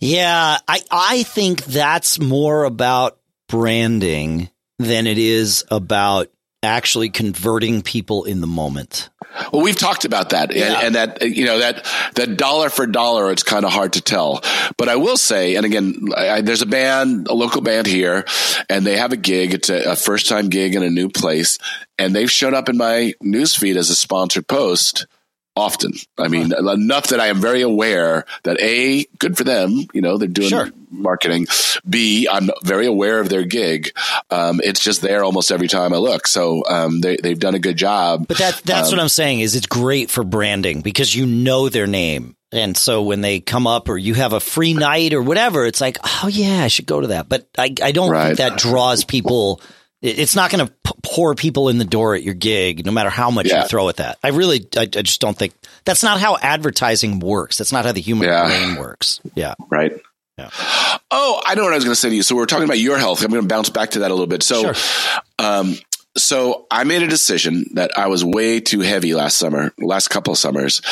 Yeah, 0.00 0.58
I 0.66 0.82
I 0.90 1.22
think 1.24 1.64
that's 1.64 2.20
more 2.20 2.64
about 2.64 3.18
branding 3.48 4.50
than 4.78 5.06
it 5.06 5.18
is 5.18 5.64
about 5.70 6.30
actually 6.68 7.10
converting 7.10 7.82
people 7.82 8.24
in 8.24 8.40
the 8.40 8.46
moment. 8.46 9.08
Well, 9.52 9.62
we've 9.62 9.78
talked 9.78 10.04
about 10.04 10.30
that, 10.30 10.54
Yeah. 10.54 10.78
and, 10.80 10.86
and 10.86 10.94
that 10.94 11.22
you 11.36 11.44
know 11.44 11.58
that 11.58 11.86
that 12.14 12.36
dollar 12.36 12.70
for 12.70 12.86
dollar, 12.86 13.30
it's 13.30 13.42
kind 13.42 13.64
of 13.64 13.72
hard 13.72 13.92
to 13.94 14.00
tell. 14.00 14.42
But 14.76 14.88
I 14.88 14.96
will 14.96 15.16
say, 15.16 15.56
and 15.56 15.64
again, 15.66 16.08
I, 16.16 16.40
there's 16.40 16.62
a 16.62 16.66
band, 16.66 17.28
a 17.28 17.34
local 17.34 17.60
band 17.60 17.86
here, 17.86 18.24
and 18.68 18.86
they 18.86 18.96
have 18.96 19.12
a 19.12 19.16
gig. 19.16 19.54
It's 19.54 19.68
a, 19.70 19.92
a 19.92 19.96
first 19.96 20.28
time 20.28 20.48
gig 20.48 20.74
in 20.74 20.82
a 20.82 20.90
new 20.90 21.08
place, 21.08 21.58
and 21.98 22.14
they've 22.14 22.30
shown 22.30 22.54
up 22.54 22.68
in 22.68 22.76
my 22.76 23.12
newsfeed 23.22 23.76
as 23.76 23.90
a 23.90 23.96
sponsored 23.96 24.46
post 24.48 25.06
often. 25.58 25.92
I 26.16 26.28
mean, 26.28 26.52
enough 26.52 27.08
that 27.08 27.20
I 27.20 27.26
am 27.26 27.40
very 27.40 27.62
aware 27.62 28.24
that 28.44 28.58
a 28.60 29.04
good 29.18 29.36
for 29.36 29.44
them. 29.44 29.86
You 29.92 30.00
know, 30.00 30.16
they're 30.16 30.28
doing 30.28 30.48
Sure. 30.48 30.70
marketing. 30.90 31.46
B, 31.88 32.28
I'm 32.30 32.48
very 32.64 32.86
aware 32.86 33.20
of 33.20 33.28
their 33.28 33.44
gig. 33.44 33.90
Um, 34.30 34.60
it's 34.64 34.80
just 34.80 35.02
there 35.02 35.24
almost 35.24 35.50
every 35.52 35.68
time 35.68 35.92
I 35.92 35.96
look. 35.98 36.26
So 36.26 36.64
um, 36.68 37.00
they 37.00 37.16
they've 37.16 37.38
done 37.38 37.54
a 37.54 37.58
good 37.58 37.76
job. 37.76 38.26
But 38.28 38.38
that 38.38 38.62
that's 38.64 38.88
Um, 38.88 38.96
what 38.96 39.02
I'm 39.02 39.08
saying 39.08 39.40
is 39.40 39.54
it's 39.54 39.66
great 39.66 40.10
for 40.10 40.24
branding 40.24 40.80
because 40.80 41.14
you 41.14 41.26
know 41.26 41.68
their 41.68 41.86
name. 41.86 42.34
And 42.50 42.78
so 42.78 43.02
when 43.02 43.20
they 43.20 43.40
come 43.40 43.66
up 43.66 43.90
or 43.90 43.98
you 43.98 44.14
have 44.14 44.32
a 44.32 44.40
free 44.40 44.72
night 44.72 45.12
or 45.12 45.20
whatever, 45.20 45.66
it's 45.66 45.82
like, 45.82 45.98
oh 46.02 46.28
yeah, 46.32 46.64
I 46.64 46.68
should 46.68 46.86
go 46.86 47.02
to 47.02 47.08
that. 47.08 47.28
But 47.28 47.46
I, 47.58 47.74
I 47.82 47.92
don't 47.92 48.08
Right. 48.10 48.28
think 48.28 48.38
that 48.38 48.56
draws 48.58 49.04
people. 49.04 49.60
It- 50.02 50.18
It's 50.18 50.34
not 50.36 50.50
going 50.50 50.66
to 50.66 50.72
pour 51.02 51.34
people 51.34 51.68
in 51.68 51.78
the 51.78 51.84
door 51.84 52.14
at 52.14 52.22
your 52.22 52.34
gig, 52.34 52.84
no 52.84 52.92
matter 52.92 53.10
how 53.10 53.30
much 53.30 53.46
Yeah. 53.46 53.62
you 53.62 53.68
throw 53.68 53.88
at 53.88 53.96
that. 53.96 54.18
I 54.22 54.28
really, 54.28 54.66
I, 54.76 54.82
I 54.82 54.86
just 54.86 55.20
don't 55.20 55.36
think 55.36 55.52
that's 55.84 56.02
not 56.02 56.20
how 56.20 56.36
advertising 56.40 57.20
works. 57.20 57.58
That's 57.58 57.72
not 57.72 57.84
how 57.84 57.92
the 57.92 58.00
human 58.00 58.28
Yeah. 58.28 58.46
brain 58.46 58.76
works. 58.76 59.20
Yeah. 59.34 59.54
right? 59.70 59.92
Yeah. 60.36 60.50
Oh, 61.10 61.40
I 61.44 61.54
know 61.56 61.64
what 61.64 61.72
I 61.72 61.76
was 61.76 61.84
going 61.84 61.92
to 61.94 62.00
say 62.00 62.10
to 62.10 62.14
you. 62.14 62.22
So 62.22 62.36
we're 62.36 62.46
talking 62.46 62.64
about 62.64 62.78
your 62.78 62.96
health. 62.98 63.24
I'm 63.24 63.30
going 63.30 63.42
to 63.42 63.48
bounce 63.48 63.70
back 63.70 63.90
to 63.92 64.00
that 64.00 64.10
a 64.10 64.14
little 64.14 64.26
bit. 64.28 64.42
So, 64.44 64.72
Sure. 64.72 64.74
um, 65.40 65.76
so 66.18 66.66
I 66.70 66.84
made 66.84 67.02
a 67.02 67.06
decision 67.06 67.64
that 67.74 67.90
I 67.96 68.08
was 68.08 68.24
way 68.24 68.60
too 68.60 68.80
heavy 68.80 69.14
last 69.14 69.36
summer, 69.38 69.72
last 69.78 70.08
couple 70.08 70.32
of 70.32 70.38
summers, 70.38 70.82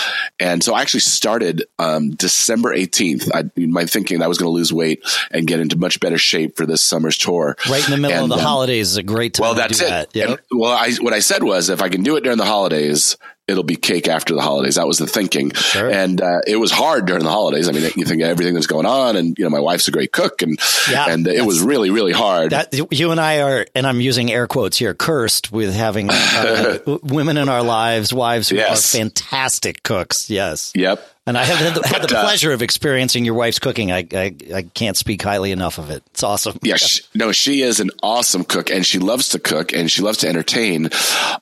and 0.40 0.62
so 0.62 0.74
I 0.74 0.80
actually 0.82 1.00
started 1.00 1.64
um, 1.78 2.10
December 2.10 2.74
18th. 2.74 3.30
I, 3.34 3.50
my 3.66 3.84
thinking 3.86 4.18
that 4.18 4.24
I 4.24 4.28
was 4.28 4.38
going 4.38 4.48
to 4.48 4.52
lose 4.54 4.72
weight 4.72 5.02
and 5.30 5.46
get 5.46 5.60
into 5.60 5.76
much 5.76 6.00
better 6.00 6.18
shape 6.18 6.56
for 6.56 6.66
this 6.66 6.82
summer's 6.82 7.18
tour. 7.18 7.56
Right 7.68 7.84
in 7.84 7.90
the 7.90 7.96
middle 7.98 8.16
And, 8.16 8.24
of 8.24 8.28
the 8.30 8.34
um, 8.36 8.40
holidays 8.40 8.90
is 8.92 8.96
a 8.96 9.02
great 9.02 9.34
time 9.34 9.42
Well, 9.44 9.54
to 9.54 9.60
that's 9.60 9.78
do 9.78 9.84
it. 9.84 9.88
that. 9.88 10.16
Yep. 10.16 10.28
And, 10.28 10.38
well, 10.60 10.72
I, 10.72 10.92
what 11.00 11.12
I 11.12 11.18
said 11.20 11.42
was 11.42 11.68
if 11.68 11.82
I 11.82 11.88
can 11.88 12.02
do 12.02 12.16
it 12.16 12.22
during 12.22 12.38
the 12.38 12.44
holidays, 12.44 13.16
it'll 13.48 13.62
be 13.62 13.76
cake 13.76 14.08
after 14.08 14.34
the 14.34 14.40
holidays. 14.40 14.74
That 14.74 14.86
was 14.86 14.98
the 14.98 15.06
thinking. 15.06 15.52
Sure. 15.52 15.90
And 15.90 16.20
uh, 16.20 16.40
it 16.46 16.56
was 16.56 16.70
hard 16.72 17.06
during 17.06 17.22
the 17.22 17.30
holidays. 17.30 17.68
I 17.68 17.72
mean, 17.72 17.82
you 17.96 18.04
think 18.04 18.20
of 18.22 18.28
everything 18.28 18.54
that's 18.54 18.66
going 18.66 18.86
on, 18.86 19.16
and 19.16 19.38
you 19.38 19.44
know, 19.44 19.50
my 19.50 19.60
wife's 19.60 19.86
a 19.88 19.90
great 19.92 20.12
cook, 20.12 20.42
and 20.42 20.58
Yeah, 20.90 21.06
and 21.08 21.26
it 21.26 21.44
was 21.44 21.60
really, 21.60 21.90
really 21.90 22.12
hard. 22.12 22.50
That 22.50 22.74
you 22.92 23.10
and 23.12 23.20
I 23.20 23.40
are, 23.42 23.66
and 23.74 23.86
I'm 23.86 24.00
using 24.00 24.32
air 24.32 24.46
quotes 24.46 24.76
here, 24.76 24.94
cursed 24.94 25.52
with 25.52 25.74
having 25.74 26.08
uh, 26.10 26.78
women 27.02 27.36
in 27.36 27.48
our 27.48 27.62
lives, 27.62 28.12
wives 28.12 28.48
who 28.48 28.56
Yes. 28.56 28.94
are 28.94 28.98
fantastic 28.98 29.82
cooks. 29.82 30.28
Yes, 30.30 30.72
yep. 30.74 31.06
And 31.26 31.36
I 31.36 31.44
have 31.44 31.58
had 31.58 31.74
the, 31.74 31.88
had 31.88 32.02
the 32.02 32.08
But, 32.08 32.12
uh, 32.12 32.22
pleasure 32.22 32.52
of 32.52 32.62
experiencing 32.62 33.24
your 33.24 33.34
wife's 33.34 33.58
cooking. 33.58 33.90
I, 33.90 34.06
I 34.12 34.34
I 34.54 34.62
can't 34.62 34.96
speak 34.96 35.22
highly 35.22 35.50
enough 35.52 35.78
of 35.78 35.90
it. 35.90 36.02
It's 36.12 36.22
awesome. 36.22 36.58
Yeah, 36.62 36.76
she, 36.76 37.02
no, 37.14 37.32
she 37.32 37.62
is 37.62 37.80
an 37.80 37.90
awesome 38.02 38.44
cook, 38.44 38.70
and 38.70 38.86
she 38.86 38.98
loves 38.98 39.30
to 39.30 39.38
cook, 39.38 39.72
and 39.72 39.90
she 39.90 40.02
loves 40.02 40.18
to 40.18 40.28
entertain. 40.28 40.90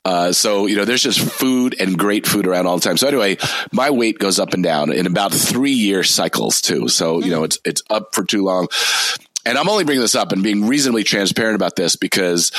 Uh, 0.04 0.32
so 0.32 0.66
you 0.66 0.76
know, 0.76 0.84
there's 0.84 1.02
just 1.02 1.20
food 1.20 1.76
and 1.78 1.98
great 1.98 2.26
food 2.26 2.46
around 2.46 2.66
all 2.66 2.76
the 2.76 2.82
time. 2.82 2.96
So 2.96 3.06
anyway, 3.06 3.36
my 3.72 3.90
weight 3.90 4.18
goes 4.18 4.38
up 4.38 4.54
and 4.54 4.62
down 4.62 4.92
in 4.92 5.06
about 5.06 5.32
three 5.32 5.72
year 5.72 6.02
cycles 6.02 6.60
too. 6.60 6.88
So 6.88 7.20
you 7.20 7.30
know, 7.30 7.44
it's 7.44 7.58
it's 7.64 7.82
up 7.90 8.14
for 8.14 8.24
too 8.24 8.42
long, 8.44 8.68
and 9.44 9.58
I'm 9.58 9.68
only 9.68 9.84
bringing 9.84 10.02
this 10.02 10.14
up 10.14 10.32
and 10.32 10.42
being 10.42 10.66
reasonably 10.66 11.04
transparent 11.04 11.56
about 11.56 11.76
this 11.76 11.96
because 11.96 12.52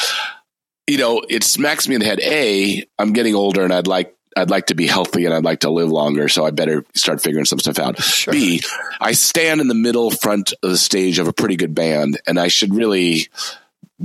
you 0.88 0.97
know 0.99 1.23
it 1.27 1.43
smacks 1.43 1.88
me 1.88 1.95
in 1.95 2.01
the 2.01 2.07
head. 2.07 2.19
A, 2.21 2.83
I'm 2.99 3.13
getting 3.13 3.35
older, 3.35 3.63
and 3.63 3.73
I'd 3.73 3.88
like. 3.88 4.14
I'd 4.36 4.50
like 4.50 4.67
to 4.67 4.76
be 4.76 4.86
healthy 4.88 5.26
and 5.26 5.34
I'd 5.34 5.43
like 5.45 5.62
to 5.62 5.69
live 5.69 5.89
longer, 5.89 6.28
so 6.28 6.45
I 6.45 6.52
better 6.52 6.86
start 6.93 7.21
figuring 7.21 7.45
some 7.45 7.60
stuff 7.60 7.80
out. 7.80 8.02
Sure. 8.02 8.34
B, 8.34 8.62
I 9.00 9.13
stand 9.13 9.62
in 9.62 9.67
the 9.67 9.74
middle 9.76 10.12
front 10.12 10.54
of 10.62 10.69
the 10.71 10.78
stage 10.78 11.19
of 11.19 11.28
a 11.28 11.34
pretty 11.34 11.56
good 11.56 11.74
band, 11.74 12.19
and 12.28 12.39
I 12.39 12.50
should 12.50 12.74
really 12.76 13.28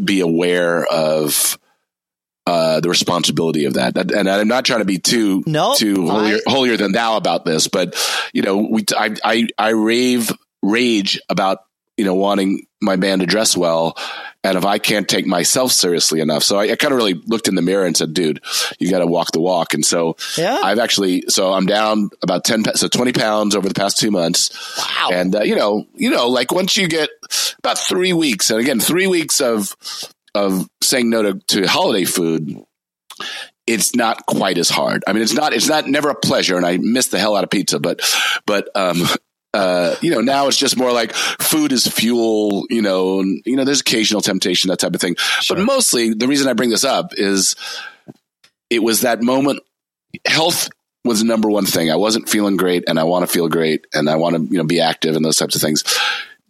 be 0.05 0.21
aware 0.21 0.85
of 0.87 1.59
uh, 2.47 2.81
the 2.81 2.88
responsibility 2.88 3.64
of 3.64 3.75
that. 3.75 3.97
And 4.12 4.29
I'm 4.29 4.49
not 4.49 4.64
trying 4.64 4.79
to 4.81 4.85
be 4.85 4.99
too 4.99 5.43
No, 5.47 5.75
too 5.75 6.07
holier, 6.09 6.38
I- 6.47 6.51
holier 6.51 6.77
than 6.77 6.93
thou 6.93 7.16
about 7.16 7.45
this, 7.45 7.66
but 7.69 7.97
you 8.33 8.43
know, 8.43 8.57
we 8.71 8.85
I 8.97 9.14
I, 9.25 9.47
I 9.59 9.69
rave 9.71 10.31
rage 10.62 11.21
about 11.29 11.59
you 11.97 12.05
know 12.05 12.14
wanting 12.14 12.66
my 12.81 12.97
band 12.97 13.21
to 13.21 13.27
dress 13.27 13.57
well. 13.57 13.97
And 14.42 14.57
if 14.57 14.64
I 14.64 14.79
can't 14.79 15.07
take 15.07 15.26
myself 15.26 15.70
seriously 15.70 16.20
enough, 16.20 16.42
so 16.42 16.59
I, 16.59 16.70
I 16.70 16.76
kind 16.76 16.92
of 16.92 16.96
really 16.96 17.14
looked 17.26 17.46
in 17.46 17.57
the 17.57 17.62
mirror 17.62 17.85
and 17.85 17.96
said, 17.96 18.14
"Dude, 18.14 18.42
you 18.79 18.90
got 18.90 19.00
to 19.00 19.07
walk 19.07 19.33
the 19.33 19.40
walk." 19.40 19.74
And 19.74 19.85
so 19.85 20.16
Yeah. 20.38 20.59
I've 20.62 20.79
actually, 20.79 21.24
so 21.29 21.53
I'm 21.53 21.66
down 21.66 22.09
about 22.22 22.44
ten, 22.44 22.64
so 22.74 22.88
twenty 22.88 23.12
pounds 23.12 23.55
over 23.55 23.68
the 23.68 23.74
past 23.74 23.98
two 23.98 24.11
months. 24.11 24.50
Wow. 24.79 25.11
And 25.12 25.37
uh, 25.37 25.42
you 25.42 25.57
know, 25.57 25.87
you 25.94 26.11
know, 26.11 26.29
like 26.29 26.53
once 26.53 26.76
you 26.76 26.88
get 26.88 27.11
about 27.59 27.79
three 27.79 28.12
weeks, 28.14 28.50
and 28.50 28.59
again, 28.61 28.81
three 28.81 29.07
weeks 29.07 29.40
of 29.40 29.76
of 30.35 30.68
saying 30.83 31.11
no 31.11 31.22
to, 31.22 31.35
to 31.48 31.66
holiday 31.66 32.05
food, 32.05 32.64
it's 33.66 33.94
not 33.94 34.26
quite 34.26 34.59
as 34.59 34.70
hard. 34.70 35.05
I 35.07 35.12
mean, 35.12 35.22
it's 35.22 35.35
not, 35.35 35.53
it's 35.53 35.68
not 35.68 35.87
never 35.87 36.09
a 36.09 36.14
pleasure, 36.14 36.57
and 36.57 36.64
I 36.64 36.79
miss 36.79 37.09
the 37.09 37.18
hell 37.18 37.37
out 37.37 37.44
of 37.44 37.50
pizza, 37.50 37.81
but, 37.81 38.00
but, 38.46 38.68
um, 38.74 39.03
uh, 39.53 39.97
you 40.01 40.11
know, 40.11 40.21
now 40.21 40.47
it's 40.47 40.57
just 40.57 40.77
more 40.77 40.93
like 40.93 41.13
food 41.13 41.73
is 41.73 41.87
fuel, 41.87 42.67
you 42.71 42.83
know, 42.83 43.21
and, 43.21 43.43
you 43.45 43.57
know, 43.57 43.65
there's 43.65 43.81
occasional 43.81 44.21
temptation, 44.21 44.69
that 44.69 44.79
type 44.79 44.95
of 44.95 45.01
thing. 45.01 45.17
Sure. 45.41 45.57
But 45.57 45.65
mostly 45.65 46.15
the 46.15 46.29
reason 46.29 46.49
I 46.49 46.53
bring 46.53 46.71
this 46.71 46.85
up 46.85 47.13
is 47.15 47.57
it 48.69 48.83
was 48.83 49.01
that 49.01 49.23
moment. 49.23 49.61
Health 50.27 50.69
was 51.05 51.21
the 51.21 51.27
number 51.27 51.49
one 51.51 51.67
thing. 51.67 51.91
I 51.91 51.97
wasn't 51.97 52.29
feeling 52.29 52.57
great 52.57 52.85
and 52.89 52.99
I 52.99 53.05
want 53.05 53.27
to 53.27 53.33
feel 53.33 53.49
great 53.49 53.87
and 53.93 54.09
I 54.09 54.17
want 54.17 54.37
to, 54.37 54.43
you 54.43 54.59
know, 54.59 54.65
be 54.65 54.81
active 54.81 55.17
and 55.17 55.25
those 55.25 55.37
types 55.37 55.55
of 55.55 55.61
things. 55.61 55.83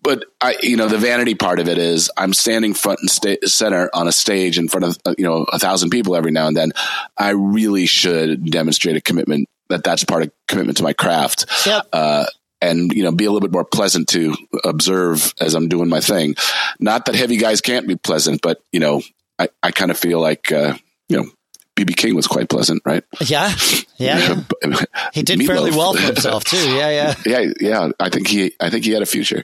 But 0.03 0.25
I, 0.41 0.57
you 0.63 0.77
know, 0.77 0.89
the 0.89 0.99
vanity 0.99 1.35
part 1.35 1.61
of 1.61 1.69
it 1.69 1.79
is 1.79 2.11
I'm 2.17 2.33
standing 2.33 2.73
front 2.73 3.01
and 3.01 3.11
sta- 3.11 3.47
center 3.47 3.91
on 3.93 4.09
a 4.09 4.13
stage 4.13 4.59
in 4.59 4.69
front 4.69 4.85
of, 4.85 4.99
uh, 5.05 5.15
you 5.19 5.25
know, 5.25 5.45
a 5.53 5.59
thousand 5.59 5.91
people 5.91 6.17
every 6.17 6.33
now 6.33 6.47
and 6.47 6.57
then. 6.57 6.73
I 7.19 7.31
really 7.31 7.87
should 7.87 8.51
demonstrate 8.51 8.97
a 8.97 9.01
commitment 9.01 9.49
that 9.69 9.85
that's 9.85 10.05
part 10.05 10.23
of 10.23 10.33
commitment 10.49 10.79
to 10.79 10.85
my 10.85 10.95
craft. 10.95 11.47
Yep. 11.67 11.89
Uh, 11.93 12.27
and 12.61 12.92
you 12.92 13.03
know, 13.03 13.12
be 13.12 13.25
a 13.25 13.31
little 13.31 13.46
bit 13.46 13.53
more 13.53 13.64
pleasant 13.64 14.09
to 14.09 14.35
observe 14.64 15.35
as 15.40 15.55
I'm 15.55 15.68
doing 15.68 15.88
my 15.88 16.01
thing. 16.01 16.35
Not 16.79 17.07
that 17.07 17.14
heavy 17.14 17.37
guys 17.37 17.61
can't 17.61 17.87
be 17.87 17.96
pleasant, 17.96 18.42
but 18.42 18.62
you 18.73 18.81
know, 18.81 19.03
I, 19.38 19.49
I 19.62 19.70
kind 19.70 19.90
of 19.90 19.99
feel 19.99 20.20
like 20.20 20.53
uh, 20.53 20.75
you 21.09 21.16
know, 21.16 21.31
BB 21.77 21.96
King 21.96 22.14
was 22.14 22.27
quite 22.27 22.49
pleasant, 22.49 22.83
right? 22.85 23.03
Yeah, 23.25 23.55
yeah. 23.96 24.42
he 25.14 25.23
did 25.23 25.44
fairly 25.46 25.70
well 25.70 25.94
for 25.94 26.01
himself 26.07 26.44
too. 26.44 26.57
Yeah, 26.57 26.90
yeah, 26.90 27.14
yeah, 27.25 27.53
yeah. 27.61 27.90
I 27.99 28.11
think 28.11 28.29
he, 28.29 28.53
I 28.61 28.70
think 28.70 28.85
he 28.85 28.90
had 28.90 29.03
a 29.03 29.07
future. 29.07 29.42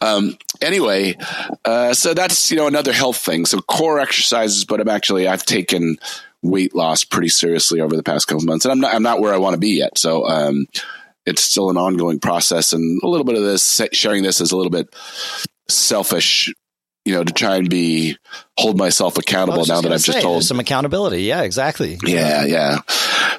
Um, 0.00 0.36
anyway, 0.60 1.16
uh, 1.64 1.94
so 1.94 2.14
that's 2.14 2.50
you 2.50 2.56
know 2.56 2.66
another 2.66 2.92
health 2.92 3.18
thing. 3.18 3.46
So 3.46 3.60
core 3.60 4.00
exercises, 4.00 4.64
but 4.64 4.80
I'm 4.80 4.88
actually 4.88 5.28
I've 5.28 5.44
taken 5.44 5.98
weight 6.42 6.74
loss 6.74 7.04
pretty 7.04 7.28
seriously 7.28 7.80
over 7.80 7.96
the 7.96 8.02
past 8.02 8.26
couple 8.26 8.44
months, 8.44 8.64
and 8.64 8.72
I'm 8.72 8.80
not 8.80 8.94
I'm 8.94 9.02
not 9.02 9.20
where 9.20 9.34
I 9.34 9.38
want 9.38 9.54
to 9.54 9.60
be 9.60 9.78
yet. 9.78 9.98
So 9.98 10.26
um, 10.26 10.66
it's 11.28 11.44
still 11.44 11.70
an 11.70 11.76
ongoing 11.76 12.18
process, 12.18 12.72
and 12.72 13.00
a 13.02 13.08
little 13.08 13.24
bit 13.24 13.36
of 13.36 13.42
this 13.42 13.80
sharing 13.92 14.22
this 14.22 14.40
is 14.40 14.52
a 14.52 14.56
little 14.56 14.70
bit 14.70 14.94
selfish 15.68 16.52
you 17.08 17.14
know, 17.14 17.24
to 17.24 17.32
try 17.32 17.56
and 17.56 17.70
be 17.70 18.18
hold 18.58 18.76
myself 18.76 19.16
accountable 19.16 19.64
now 19.64 19.80
that 19.80 19.90
I've 19.90 20.02
say, 20.02 20.12
just 20.12 20.22
told 20.22 20.44
some 20.44 20.60
accountability. 20.60 21.22
Yeah, 21.22 21.40
exactly. 21.40 21.98
Yeah, 22.04 22.44
yeah. 22.44 22.80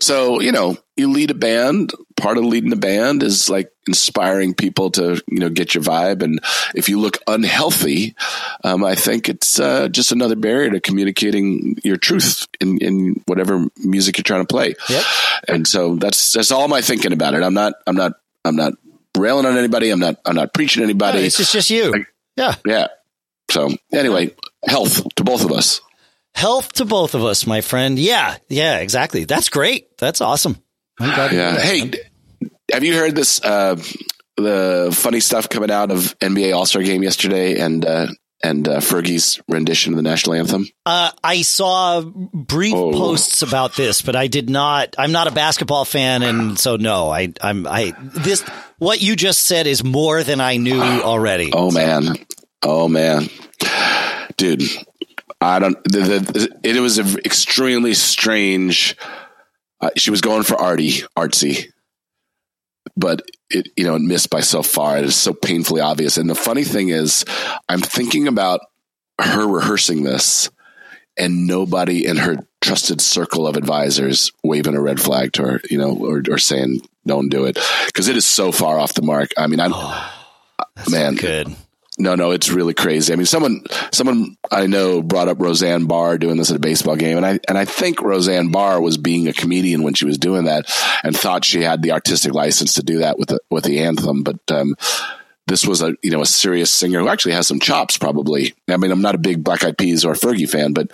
So, 0.01 0.39
you 0.39 0.51
know, 0.51 0.75
you 0.97 1.11
lead 1.11 1.29
a 1.29 1.35
band. 1.35 1.91
Part 2.17 2.39
of 2.39 2.45
leading 2.45 2.73
a 2.73 2.77
band 2.77 3.21
is 3.21 3.47
like 3.47 3.71
inspiring 3.85 4.55
people 4.55 4.89
to, 4.91 5.21
you 5.27 5.39
know, 5.39 5.49
get 5.49 5.75
your 5.75 5.83
vibe. 5.83 6.23
And 6.23 6.39
if 6.73 6.89
you 6.89 6.99
look 6.99 7.19
unhealthy, 7.27 8.15
um, 8.63 8.83
I 8.83 8.95
think 8.95 9.29
it's 9.29 9.59
uh, 9.59 9.87
just 9.89 10.11
another 10.11 10.35
barrier 10.35 10.71
to 10.71 10.79
communicating 10.79 11.77
your 11.83 11.97
truth 11.97 12.47
in, 12.59 12.79
in 12.79 13.21
whatever 13.27 13.67
music 13.77 14.17
you're 14.17 14.23
trying 14.23 14.41
to 14.41 14.51
play. 14.51 14.73
Yep. 14.89 15.03
And 15.47 15.67
so 15.67 15.95
that's 15.97 16.33
that's 16.33 16.51
all 16.51 16.67
my 16.67 16.81
thinking 16.81 17.13
about 17.13 17.35
it. 17.35 17.43
I'm 17.43 17.53
not 17.53 17.73
I'm 17.85 17.95
not 17.95 18.13
I'm 18.43 18.55
not 18.55 18.73
railing 19.15 19.45
on 19.45 19.57
anybody. 19.57 19.91
I'm 19.91 19.99
not 19.99 20.15
I'm 20.25 20.35
not 20.35 20.55
preaching 20.55 20.81
anybody. 20.81 21.19
No, 21.19 21.25
it's 21.25 21.37
just, 21.37 21.53
just 21.53 21.69
you. 21.69 21.91
Like, 21.91 22.07
yeah. 22.35 22.55
Yeah. 22.65 22.87
So 23.49 23.69
anyway, 23.91 24.35
health 24.65 25.03
to 25.15 25.23
both 25.23 25.45
of 25.45 25.51
us. 25.51 25.81
Health 26.35 26.73
to 26.73 26.85
both 26.85 27.15
of 27.15 27.23
us, 27.23 27.47
my 27.47 27.61
friend. 27.61 27.97
Yeah, 27.97 28.37
yeah, 28.47 28.79
exactly. 28.79 29.25
That's 29.25 29.49
great. 29.49 29.97
That's 29.97 30.21
awesome. 30.21 30.57
Yeah. 30.99 31.57
Hey, 31.57 31.91
have 32.71 32.83
you 32.83 32.95
heard 32.95 33.15
this? 33.15 33.43
Uh, 33.43 33.81
the 34.35 34.89
funny 34.95 35.19
stuff 35.19 35.49
coming 35.49 35.71
out 35.71 35.91
of 35.91 36.17
NBA 36.19 36.55
All 36.55 36.65
Star 36.65 36.81
Game 36.81 37.03
yesterday, 37.03 37.59
and 37.59 37.85
uh, 37.85 38.07
and 38.43 38.67
uh, 38.67 38.79
Fergie's 38.79 39.41
rendition 39.47 39.93
of 39.93 39.97
the 39.97 40.03
national 40.03 40.35
anthem? 40.35 40.67
Uh, 40.85 41.11
I 41.23 41.41
saw 41.41 42.01
brief 42.01 42.73
oh. 42.73 42.91
posts 42.91 43.41
about 43.41 43.75
this, 43.75 44.01
but 44.01 44.15
I 44.15 44.27
did 44.27 44.49
not. 44.49 44.95
I'm 44.97 45.11
not 45.11 45.27
a 45.27 45.31
basketball 45.31 45.85
fan, 45.85 46.23
and 46.23 46.57
so 46.57 46.75
no. 46.77 47.09
I 47.09 47.33
I'm 47.41 47.67
I 47.67 47.93
this 47.99 48.41
what 48.77 49.01
you 49.01 49.15
just 49.15 49.41
said 49.41 49.67
is 49.67 49.83
more 49.83 50.23
than 50.23 50.41
I 50.41 50.57
knew 50.57 50.81
already. 50.81 51.51
Oh 51.53 51.71
man, 51.71 52.15
Oh 52.61 52.87
man, 52.87 53.29
dude, 54.37 54.63
I 55.39 55.59
don't. 55.59 55.81
The, 55.85 55.99
the, 55.99 56.59
it 56.63 56.79
was 56.79 56.97
an 56.97 57.19
extremely 57.19 57.93
strange. 57.93 58.97
Uh, 59.81 59.91
she 59.95 60.11
was 60.11 60.21
going 60.21 60.43
for 60.43 60.55
arty, 60.55 61.03
artsy, 61.17 61.71
but 62.97 63.21
it 63.49 63.69
you 63.77 63.85
know 63.85 63.95
it 63.95 64.01
missed 64.01 64.29
by 64.29 64.41
so 64.41 64.61
far. 64.61 64.97
It 64.97 65.05
is 65.05 65.15
so 65.15 65.33
painfully 65.33 65.81
obvious. 65.81 66.17
And 66.17 66.29
the 66.29 66.35
funny 66.35 66.65
thing 66.65 66.89
is, 66.89 67.23
I'm 67.69 67.79
thinking 67.79 68.27
about 68.27 68.59
her 69.21 69.47
rehearsing 69.47 70.03
this, 70.03 70.49
and 71.17 71.47
nobody 71.47 72.05
in 72.05 72.17
her 72.17 72.45
trusted 72.61 72.99
circle 72.99 73.47
of 73.47 73.55
advisors 73.55 74.33
waving 74.43 74.75
a 74.75 74.81
red 74.81 74.99
flag 74.99 75.31
to 75.33 75.43
her, 75.43 75.61
you 75.69 75.77
know, 75.77 75.95
or, 75.95 76.21
or 76.29 76.37
saying 76.37 76.81
don't 77.07 77.29
do 77.29 77.45
it 77.45 77.57
because 77.87 78.09
it 78.09 78.17
is 78.17 78.27
so 78.27 78.51
far 78.51 78.77
off 78.77 78.93
the 78.93 79.01
mark. 79.01 79.29
I 79.37 79.47
mean, 79.47 79.61
I'm 79.61 79.71
oh, 79.73 80.11
man, 80.89 81.15
good. 81.15 81.55
No, 81.99 82.15
no, 82.15 82.31
it's 82.31 82.49
really 82.49 82.73
crazy. 82.73 83.11
I 83.11 83.17
mean, 83.17 83.25
someone, 83.25 83.63
someone 83.91 84.37
I 84.49 84.67
know 84.67 85.03
brought 85.03 85.27
up 85.27 85.41
Roseanne 85.41 85.85
Barr 85.85 86.17
doing 86.17 86.37
this 86.37 86.49
at 86.49 86.55
a 86.55 86.59
baseball 86.59 86.95
game, 86.95 87.17
and 87.17 87.25
I 87.25 87.39
and 87.47 87.57
I 87.57 87.65
think 87.65 88.01
Roseanne 88.01 88.51
Barr 88.51 88.79
was 88.79 88.97
being 88.97 89.27
a 89.27 89.33
comedian 89.33 89.83
when 89.83 89.93
she 89.93 90.05
was 90.05 90.17
doing 90.17 90.45
that, 90.45 90.65
and 91.03 91.15
thought 91.15 91.43
she 91.43 91.61
had 91.61 91.81
the 91.81 91.91
artistic 91.91 92.33
license 92.33 92.75
to 92.75 92.83
do 92.83 92.99
that 92.99 93.19
with 93.19 93.29
the 93.29 93.39
with 93.51 93.65
the 93.65 93.79
anthem. 93.79 94.23
But 94.23 94.39
um, 94.49 94.75
this 95.47 95.67
was 95.67 95.81
a 95.81 95.93
you 96.01 96.11
know 96.11 96.21
a 96.21 96.25
serious 96.25 96.73
singer 96.73 97.01
who 97.01 97.09
actually 97.09 97.33
has 97.33 97.47
some 97.47 97.59
chops. 97.59 97.97
Probably, 97.97 98.55
I 98.69 98.77
mean, 98.77 98.91
I'm 98.91 99.01
not 99.01 99.15
a 99.15 99.19
big 99.19 99.43
Black 99.43 99.65
Eyed 99.65 99.77
Peas 99.77 100.05
or 100.05 100.13
Fergie 100.13 100.49
fan, 100.49 100.71
but 100.71 100.91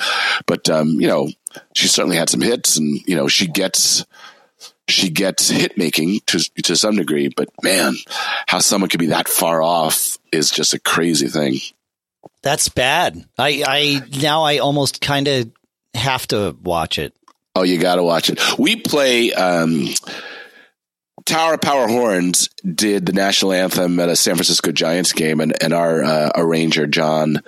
but 0.47 0.67
um, 0.71 0.99
you 0.99 1.07
know, 1.07 1.29
she 1.75 1.87
certainly 1.87 2.17
had 2.17 2.29
some 2.29 2.41
hits, 2.41 2.77
and 2.77 2.99
you 3.07 3.15
know, 3.15 3.27
she 3.27 3.45
gets 3.45 4.03
she 4.87 5.09
gets 5.09 5.49
hit 5.49 5.77
making 5.77 6.19
to 6.27 6.39
to 6.63 6.75
some 6.75 6.95
degree, 6.95 7.29
but 7.29 7.49
man, 7.63 7.95
how 8.47 8.59
someone 8.59 8.89
could 8.89 8.99
be 8.99 9.07
that 9.07 9.27
far 9.27 9.61
off 9.61 10.17
is 10.31 10.49
just 10.49 10.73
a 10.73 10.79
crazy 10.79 11.27
thing. 11.27 11.59
That's 12.41 12.69
bad. 12.69 13.25
I 13.37 13.63
I 13.65 14.19
now 14.21 14.43
I 14.43 14.59
almost 14.59 15.01
kind 15.01 15.27
of 15.27 15.51
have 15.93 16.27
to 16.27 16.55
watch 16.61 16.99
it. 16.99 17.15
Oh, 17.55 17.63
you 17.63 17.79
got 17.79 17.95
to 17.95 18.03
watch 18.03 18.29
it. 18.29 18.39
We 18.59 18.75
play 18.75 19.31
um, 19.31 19.87
Tower 21.25 21.57
Power 21.57 21.87
Horns 21.87 22.49
did 22.63 23.05
the 23.05 23.13
national 23.13 23.53
anthem 23.53 23.99
at 23.99 24.09
a 24.09 24.15
San 24.15 24.35
Francisco 24.35 24.71
Giants 24.71 25.13
game, 25.13 25.39
and 25.39 25.61
and 25.63 25.73
our 25.73 26.03
uh, 26.03 26.31
arranger 26.35 26.85
John 26.85 27.41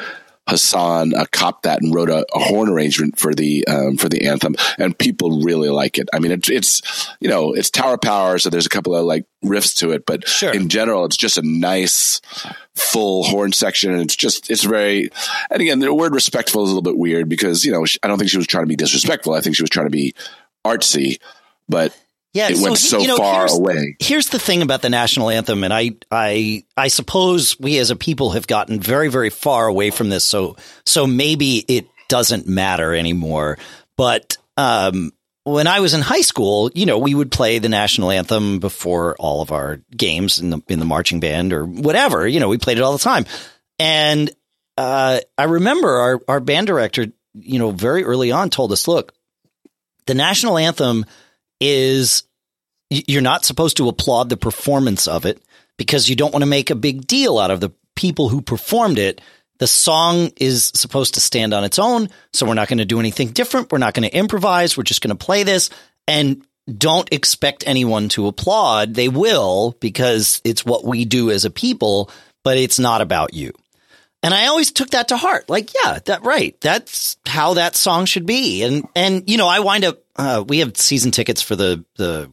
Hassan 0.47 1.13
uh, 1.13 1.25
copped 1.31 1.63
that 1.63 1.81
and 1.81 1.93
wrote 1.93 2.09
a, 2.09 2.25
a 2.33 2.39
horn 2.39 2.69
arrangement 2.69 3.19
for 3.19 3.33
the 3.33 3.67
um, 3.67 3.97
for 3.97 4.09
the 4.09 4.25
anthem, 4.27 4.55
and 4.77 4.97
people 4.97 5.41
really 5.41 5.69
like 5.69 5.97
it. 5.97 6.07
I 6.13 6.19
mean, 6.19 6.31
it, 6.31 6.49
it's 6.49 7.09
you 7.19 7.29
know 7.29 7.53
it's 7.53 7.69
Tower 7.69 7.97
Power, 7.97 8.39
so 8.39 8.49
there's 8.49 8.65
a 8.65 8.69
couple 8.69 8.95
of 8.95 9.05
like 9.05 9.25
riffs 9.43 9.75
to 9.77 9.91
it, 9.91 10.05
but 10.05 10.27
sure. 10.27 10.53
in 10.53 10.69
general, 10.69 11.05
it's 11.05 11.17
just 11.17 11.37
a 11.37 11.41
nice 11.41 12.21
full 12.75 13.23
horn 13.23 13.51
section, 13.51 13.91
and 13.91 14.01
it's 14.01 14.15
just 14.15 14.49
it's 14.49 14.63
very. 14.63 15.09
And 15.49 15.61
again, 15.61 15.79
the 15.79 15.93
word 15.93 16.13
respectful 16.13 16.63
is 16.63 16.71
a 16.71 16.73
little 16.75 16.81
bit 16.81 16.97
weird 16.97 17.27
because 17.27 17.65
you 17.65 17.71
know 17.71 17.85
I 18.03 18.07
don't 18.07 18.17
think 18.17 18.31
she 18.31 18.37
was 18.37 18.47
trying 18.47 18.63
to 18.63 18.69
be 18.69 18.75
disrespectful. 18.75 19.33
I 19.33 19.41
think 19.41 19.55
she 19.55 19.63
was 19.63 19.69
trying 19.69 19.87
to 19.87 19.91
be 19.91 20.13
artsy, 20.65 21.19
but 21.67 21.97
yeah, 22.33 22.49
it 22.49 22.57
so 22.57 22.63
went 22.63 22.77
so 22.77 22.99
you 22.99 23.07
know, 23.07 23.17
far 23.17 23.41
here's, 23.41 23.57
away. 23.57 23.95
Here's 23.99 24.29
the 24.29 24.39
thing 24.39 24.61
about 24.61 24.81
the 24.81 24.89
national 24.89 25.29
anthem, 25.29 25.63
and 25.63 25.73
I, 25.73 25.91
I, 26.11 26.63
I 26.75 26.89
suppose 26.89 27.59
we 27.59 27.77
as 27.79 27.89
a 27.89 27.95
people 27.95 28.31
have 28.31 28.47
gotten 28.47 28.79
very, 28.79 29.09
very 29.09 29.29
far 29.29 29.67
away 29.67 29.89
from 29.91 30.09
this. 30.09 30.23
So, 30.23 30.57
so 30.85 31.07
maybe 31.07 31.57
it 31.67 31.87
doesn't 32.09 32.47
matter 32.47 32.93
anymore. 32.93 33.57
But 33.95 34.37
um, 34.55 35.11
when 35.43 35.65
I 35.65 35.79
was 35.79 35.93
in 35.93 36.01
high 36.01 36.21
school, 36.21 36.69
you 36.75 36.85
know, 36.85 36.99
we 36.99 37.15
would 37.15 37.31
play 37.31 37.59
the 37.59 37.69
national 37.69 38.11
anthem 38.11 38.59
before 38.59 39.15
all 39.17 39.41
of 39.41 39.51
our 39.51 39.79
games 39.95 40.39
in 40.39 40.49
the 40.49 40.61
in 40.67 40.79
the 40.79 40.85
marching 40.85 41.19
band 41.19 41.53
or 41.53 41.65
whatever. 41.65 42.27
You 42.27 42.39
know, 42.39 42.49
we 42.49 42.57
played 42.57 42.77
it 42.77 42.81
all 42.81 42.93
the 42.93 42.99
time, 42.99 43.25
and 43.79 44.29
uh, 44.77 45.21
I 45.37 45.43
remember 45.45 45.89
our 45.89 46.21
our 46.27 46.39
band 46.39 46.67
director, 46.67 47.07
you 47.33 47.59
know, 47.59 47.71
very 47.71 48.03
early 48.03 48.31
on 48.31 48.49
told 48.49 48.71
us, 48.71 48.87
look, 48.87 49.13
the 50.05 50.13
national 50.13 50.57
anthem 50.57 51.05
is 51.59 52.23
you're 52.89 53.21
not 53.21 53.45
supposed 53.45 53.77
to 53.77 53.89
applaud 53.89 54.29
the 54.29 54.37
performance 54.37 55.07
of 55.07 55.25
it 55.25 55.41
because 55.77 56.09
you 56.09 56.15
don't 56.15 56.33
want 56.33 56.43
to 56.43 56.49
make 56.49 56.69
a 56.69 56.75
big 56.75 57.05
deal 57.05 57.37
out 57.37 57.51
of 57.51 57.59
the 57.59 57.71
people 57.95 58.29
who 58.29 58.41
performed 58.41 58.99
it. 58.99 59.21
The 59.59 59.67
song 59.67 60.31
is 60.37 60.71
supposed 60.75 61.15
to 61.15 61.19
stand 61.19 61.53
on 61.53 61.63
its 61.63 61.79
own, 61.79 62.09
so 62.31 62.45
we're 62.45 62.53
not 62.53 62.67
going 62.67 62.77
to 62.77 62.85
do 62.85 62.99
anything 62.99 63.29
different. 63.29 63.71
We're 63.71 63.79
not 63.79 63.93
going 63.93 64.07
to 64.07 64.15
improvise. 64.15 64.77
We're 64.77 64.83
just 64.83 65.01
going 65.01 65.15
to 65.17 65.25
play 65.25 65.43
this 65.43 65.69
and 66.07 66.45
don't 66.77 67.11
expect 67.11 67.63
anyone 67.65 68.09
to 68.09 68.27
applaud. 68.27 68.93
They 68.93 69.09
will 69.09 69.75
because 69.79 70.41
it's 70.43 70.65
what 70.65 70.85
we 70.85 71.05
do 71.05 71.31
as 71.31 71.45
a 71.45 71.49
people, 71.49 72.11
but 72.43 72.57
it's 72.57 72.77
not 72.77 73.01
about 73.01 73.33
you. 73.33 73.51
And 74.27 74.33
I 74.33 74.47
always 74.47 74.73
took 74.73 74.89
that 74.89 75.07
to 75.07 75.15
heart. 75.15 75.49
Like, 75.49 75.71
yeah, 75.73 75.99
that 76.03 76.23
right. 76.23 76.59
That's 76.59 77.15
how 77.25 77.53
that 77.53 77.77
song 77.77 78.03
should 78.03 78.25
be. 78.25 78.61
And 78.63 78.85
and 78.93 79.23
you 79.29 79.37
know, 79.37 79.47
I 79.47 79.61
wind 79.61 79.85
up 79.85 80.03
uh, 80.17 80.43
we 80.45 80.59
have 80.59 80.75
season 80.75 81.11
tickets 81.11 81.41
for 81.41 81.55
the 81.55 81.85
the 81.95 82.29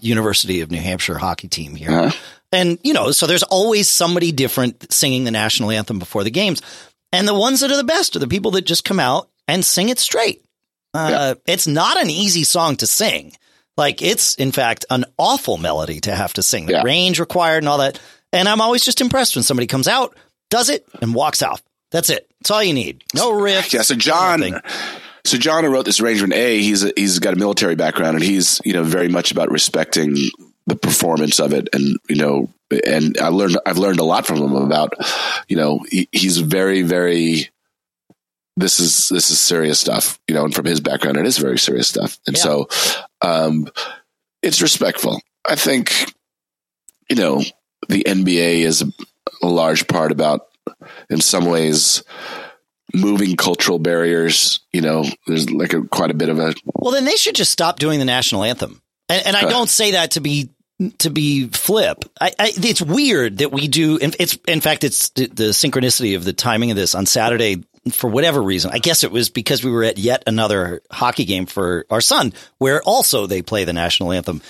University 0.00 0.60
of 0.60 0.70
New 0.70 0.80
Hampshire 0.80 1.18
hockey 1.18 1.48
team 1.48 1.74
here. 1.74 1.90
Uh-huh. 1.90 2.16
And, 2.52 2.78
you 2.84 2.92
know, 2.92 3.10
so 3.10 3.26
there's 3.26 3.42
always 3.42 3.88
somebody 3.88 4.30
different 4.30 4.92
singing 4.92 5.24
the 5.24 5.32
national 5.32 5.72
anthem 5.72 5.98
before 5.98 6.22
the 6.22 6.30
games. 6.30 6.62
And 7.12 7.26
the 7.26 7.34
ones 7.34 7.58
that 7.58 7.72
are 7.72 7.76
the 7.76 7.82
best 7.82 8.14
are 8.14 8.20
the 8.20 8.28
people 8.28 8.52
that 8.52 8.62
just 8.62 8.84
come 8.84 9.00
out 9.00 9.28
and 9.48 9.64
sing 9.64 9.88
it 9.88 9.98
straight. 9.98 10.44
Uh, 10.94 11.08
yeah. 11.10 11.52
It's 11.52 11.66
not 11.66 12.00
an 12.00 12.08
easy 12.08 12.44
song 12.44 12.76
to 12.76 12.86
sing. 12.86 13.32
Like, 13.76 14.00
it's, 14.00 14.36
in 14.36 14.52
fact, 14.52 14.84
an 14.90 15.06
awful 15.18 15.56
melody 15.56 15.98
to 16.00 16.14
have 16.14 16.34
to 16.34 16.42
sing. 16.42 16.66
The 16.66 16.74
yeah. 16.74 16.82
range 16.82 17.18
required 17.18 17.58
and 17.64 17.68
all 17.68 17.78
that. 17.78 17.98
And 18.32 18.48
I'm 18.48 18.60
always 18.60 18.84
just 18.84 19.00
impressed 19.00 19.34
when 19.34 19.42
somebody 19.42 19.66
comes 19.66 19.88
out, 19.88 20.16
does 20.52 20.68
it, 20.68 20.86
and 21.00 21.14
walks 21.14 21.42
off. 21.42 21.62
That's 21.90 22.10
it. 22.10 22.28
That's 22.38 22.50
all 22.50 22.62
you 22.62 22.74
need. 22.74 23.02
No 23.14 23.32
riff. 23.32 23.72
Yeah. 23.72 23.82
So 23.82 23.94
John. 23.94 24.60
So 25.24 25.38
John, 25.38 25.64
who 25.64 25.70
wrote 25.70 25.84
this 25.84 26.00
arrangement, 26.00 26.34
a 26.34 26.58
he's 26.58 26.84
a, 26.84 26.92
he's 26.96 27.18
got 27.20 27.32
a 27.32 27.36
military 27.36 27.74
background, 27.74 28.16
and 28.16 28.24
he's 28.24 28.60
you 28.64 28.74
know 28.74 28.82
very 28.82 29.08
much 29.08 29.32
about 29.32 29.50
respecting 29.50 30.14
the 30.66 30.76
performance 30.76 31.40
of 31.40 31.52
it, 31.52 31.68
and 31.72 31.96
you 32.08 32.16
know, 32.16 32.50
and 32.86 33.16
I 33.18 33.28
learned 33.28 33.58
I've 33.64 33.78
learned 33.78 33.98
a 33.98 34.04
lot 34.04 34.26
from 34.26 34.38
him 34.38 34.54
about, 34.54 34.94
you 35.48 35.56
know, 35.56 35.80
he, 35.88 36.08
he's 36.12 36.38
very 36.38 36.82
very. 36.82 37.48
This 38.56 38.78
is 38.78 39.08
this 39.08 39.30
is 39.30 39.40
serious 39.40 39.80
stuff, 39.80 40.20
you 40.28 40.34
know, 40.34 40.44
and 40.44 40.54
from 40.54 40.66
his 40.66 40.80
background, 40.80 41.16
it 41.16 41.24
is 41.24 41.38
very 41.38 41.58
serious 41.58 41.88
stuff, 41.88 42.18
and 42.26 42.36
yeah. 42.36 42.42
so, 42.42 42.68
um, 43.22 43.66
it's 44.42 44.60
respectful. 44.60 45.22
I 45.48 45.56
think, 45.56 46.12
you 47.08 47.16
know, 47.16 47.42
the 47.88 48.04
NBA 48.06 48.58
is 48.58 48.84
a 49.42 49.48
large 49.48 49.88
part 49.88 50.12
about, 50.12 50.48
in 51.10 51.20
some 51.20 51.46
ways, 51.46 52.02
moving 52.94 53.36
cultural 53.36 53.78
barriers. 53.78 54.60
You 54.72 54.82
know, 54.82 55.04
there's 55.26 55.50
like 55.50 55.72
a 55.72 55.82
quite 55.82 56.10
a 56.10 56.14
bit 56.14 56.28
of 56.28 56.38
a. 56.38 56.54
Well, 56.74 56.92
then 56.92 57.04
they 57.04 57.16
should 57.16 57.34
just 57.34 57.50
stop 57.50 57.78
doing 57.78 57.98
the 57.98 58.04
national 58.04 58.44
anthem. 58.44 58.80
And, 59.08 59.26
and 59.26 59.36
I 59.36 59.42
don't 59.42 59.68
say 59.68 59.92
that 59.92 60.12
to 60.12 60.20
be 60.20 60.50
to 60.98 61.10
be 61.10 61.48
flip. 61.48 62.04
I, 62.20 62.32
I, 62.38 62.52
it's 62.56 62.82
weird 62.82 63.38
that 63.38 63.52
we 63.52 63.68
do. 63.68 63.98
It's 64.00 64.38
in 64.48 64.60
fact, 64.60 64.84
it's 64.84 65.10
the, 65.10 65.26
the 65.26 65.44
synchronicity 65.50 66.16
of 66.16 66.24
the 66.24 66.32
timing 66.32 66.70
of 66.70 66.76
this 66.76 66.94
on 66.94 67.06
Saturday. 67.06 67.64
For 67.90 68.08
whatever 68.08 68.40
reason, 68.40 68.70
I 68.72 68.78
guess 68.78 69.02
it 69.02 69.10
was 69.10 69.28
because 69.28 69.64
we 69.64 69.70
were 69.72 69.82
at 69.82 69.98
yet 69.98 70.22
another 70.28 70.82
hockey 70.88 71.24
game 71.24 71.46
for 71.46 71.84
our 71.90 72.00
son, 72.00 72.32
where 72.58 72.80
also 72.80 73.26
they 73.26 73.42
play 73.42 73.64
the 73.64 73.72
national 73.72 74.12
anthem. 74.12 74.40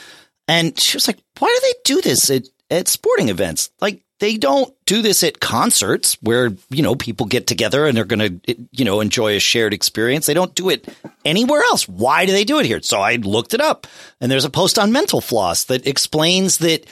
And 0.46 0.78
she 0.78 0.98
was 0.98 1.06
like, 1.06 1.18
"Why 1.38 1.48
do 1.48 1.66
they 1.66 1.94
do 1.94 2.00
this 2.02 2.28
at, 2.28 2.42
at 2.70 2.88
sporting 2.88 3.30
events? 3.30 3.70
Like, 3.80 4.02
they 4.22 4.36
don't 4.36 4.72
do 4.86 5.02
this 5.02 5.24
at 5.24 5.40
concerts 5.40 6.16
where, 6.20 6.52
you 6.70 6.80
know, 6.80 6.94
people 6.94 7.26
get 7.26 7.48
together 7.48 7.86
and 7.86 7.96
they're 7.96 8.04
going 8.04 8.40
to, 8.40 8.56
you 8.70 8.84
know, 8.84 9.00
enjoy 9.00 9.34
a 9.34 9.40
shared 9.40 9.74
experience. 9.74 10.26
They 10.26 10.32
don't 10.32 10.54
do 10.54 10.68
it 10.68 10.86
anywhere 11.24 11.60
else. 11.62 11.88
Why 11.88 12.24
do 12.24 12.30
they 12.30 12.44
do 12.44 12.60
it 12.60 12.66
here? 12.66 12.80
So 12.82 13.00
I 13.00 13.16
looked 13.16 13.52
it 13.52 13.60
up 13.60 13.88
and 14.20 14.30
there's 14.30 14.44
a 14.44 14.50
post 14.50 14.78
on 14.78 14.92
Mental 14.92 15.20
Floss 15.20 15.64
that 15.64 15.88
explains 15.88 16.58
that 16.58 16.86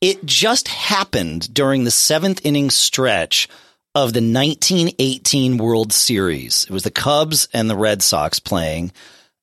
it 0.00 0.24
just 0.24 0.68
happened 0.68 1.52
during 1.52 1.82
the 1.82 1.90
seventh 1.90 2.46
inning 2.46 2.70
stretch 2.70 3.48
of 3.96 4.12
the 4.12 4.20
1918 4.20 5.58
World 5.58 5.92
Series. 5.92 6.66
It 6.66 6.70
was 6.70 6.84
the 6.84 6.92
Cubs 6.92 7.48
and 7.52 7.68
the 7.68 7.76
Red 7.76 8.00
Sox 8.00 8.38
playing. 8.38 8.92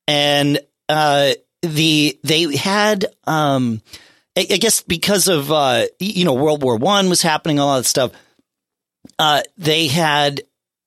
And, 0.08 0.62
uh, 0.88 1.34
the, 1.62 2.18
they 2.24 2.56
had, 2.56 3.08
um, 3.26 3.82
I, 4.36 4.44
guess 4.44 4.82
because 4.82 5.28
of 5.28 5.52
uh, 5.52 5.86
you 6.00 6.26
know 6.26 6.34
World 6.34 6.64
War 6.64 6.78
One 6.78 7.10
was 7.10 7.22
happening, 7.22 7.60
a 7.60 7.66
lot 7.66 7.80
of 7.80 7.88
stuff. 7.88 8.12
Uh, 9.20 9.44
they 9.58 9.88
had 9.88 10.42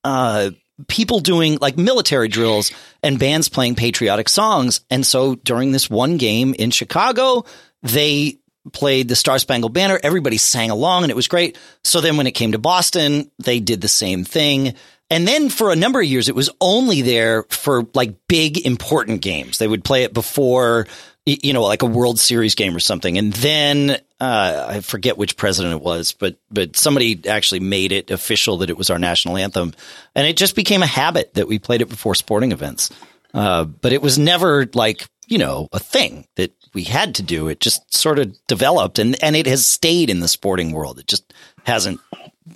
uh, 0.05 0.51
people 0.89 1.21
doing 1.21 1.59
like 1.61 1.77
military 1.77 2.29
drills 2.29 2.73
and 3.03 3.19
bands 3.19 3.49
playing 3.49 3.77
patriotic 3.77 4.29
songs, 4.29 4.81
and 4.91 5.07
so 5.07 5.37
during 5.37 5.73
this 5.73 5.89
one 5.89 6.17
game 6.17 6.55
in 6.55 6.71
Chicago, 6.71 7.45
they 7.83 8.39
played 8.73 9.09
the 9.09 9.17
Star 9.17 9.39
Spangled 9.39 9.73
Banner. 9.73 10.01
Everybody 10.03 10.39
sang 10.39 10.71
along, 10.71 11.05
and 11.05 11.11
it 11.11 11.17
was 11.17 11.29
great. 11.29 11.57
So 11.85 12.01
then, 12.01 12.17
when 12.17 12.27
it 12.27 12.33
came 12.33 12.53
to 12.53 12.59
Boston, 12.59 13.31
they 13.39 13.61
did 13.61 13.81
the 13.81 13.89
same 13.89 14.25
thing. 14.25 14.75
And 15.09 15.27
then 15.27 15.51
for 15.51 15.71
a 15.71 15.77
number 15.77 16.01
of 16.01 16.07
years, 16.07 16.29
it 16.29 16.35
was 16.35 16.51
only 16.61 17.03
there 17.03 17.45
for 17.45 17.87
like 17.95 18.27
big 18.29 18.67
important 18.67 19.23
games. 19.23 19.59
They 19.59 19.69
would 19.69 19.85
play 19.85 20.03
it 20.03 20.13
before 20.13 20.89
you 21.27 21.53
know, 21.53 21.62
like 21.62 21.83
a 21.83 21.87
World 21.87 22.21
Series 22.21 22.55
game 22.55 22.75
or 22.75 22.81
something. 22.81 23.19
And 23.19 23.33
then 23.33 23.99
uh, 24.21 24.67
I 24.69 24.81
forget 24.81 25.19
which 25.19 25.37
president 25.37 25.75
it 25.75 25.83
was, 25.83 26.12
but 26.12 26.37
but 26.51 26.77
somebody 26.77 27.29
actually 27.29 27.61
made 27.61 27.93
it 27.93 28.11
official 28.11 28.59
that 28.59 28.71
it 28.71 28.79
was 28.79 28.91
our 28.91 28.99
national 28.99 29.37
anthem, 29.37 29.75
and 30.15 30.27
it 30.27 30.37
just 30.37 30.55
became 30.55 30.83
a 30.83 30.87
habit 30.87 31.35
that 31.35 31.49
we 31.49 31.59
played 31.59 31.83
it 31.83 31.89
before 31.89 32.15
sporting 32.15 32.53
events. 32.53 32.91
Uh, 33.35 33.65
but 33.65 33.93
it 33.93 34.01
was 34.01 34.19
never 34.19 34.67
like 34.73 35.07
you 35.27 35.39
know 35.39 35.69
a 35.73 35.81
thing 35.81 36.27
that 36.37 36.53
we 36.73 36.85
had 36.85 37.17
to 37.17 37.23
do. 37.23 37.49
It 37.49 37.61
just 37.61 37.93
sort 37.93 38.21
of 38.21 38.35
developed, 38.47 38.99
and 39.01 39.23
and 39.23 39.35
it 39.35 39.47
has 39.47 39.67
stayed 39.67 40.09
in 40.09 40.21
the 40.21 40.29
sporting 40.29 40.73
world. 40.73 41.01
It 41.01 41.09
just 41.09 41.35
hasn't 41.65 42.01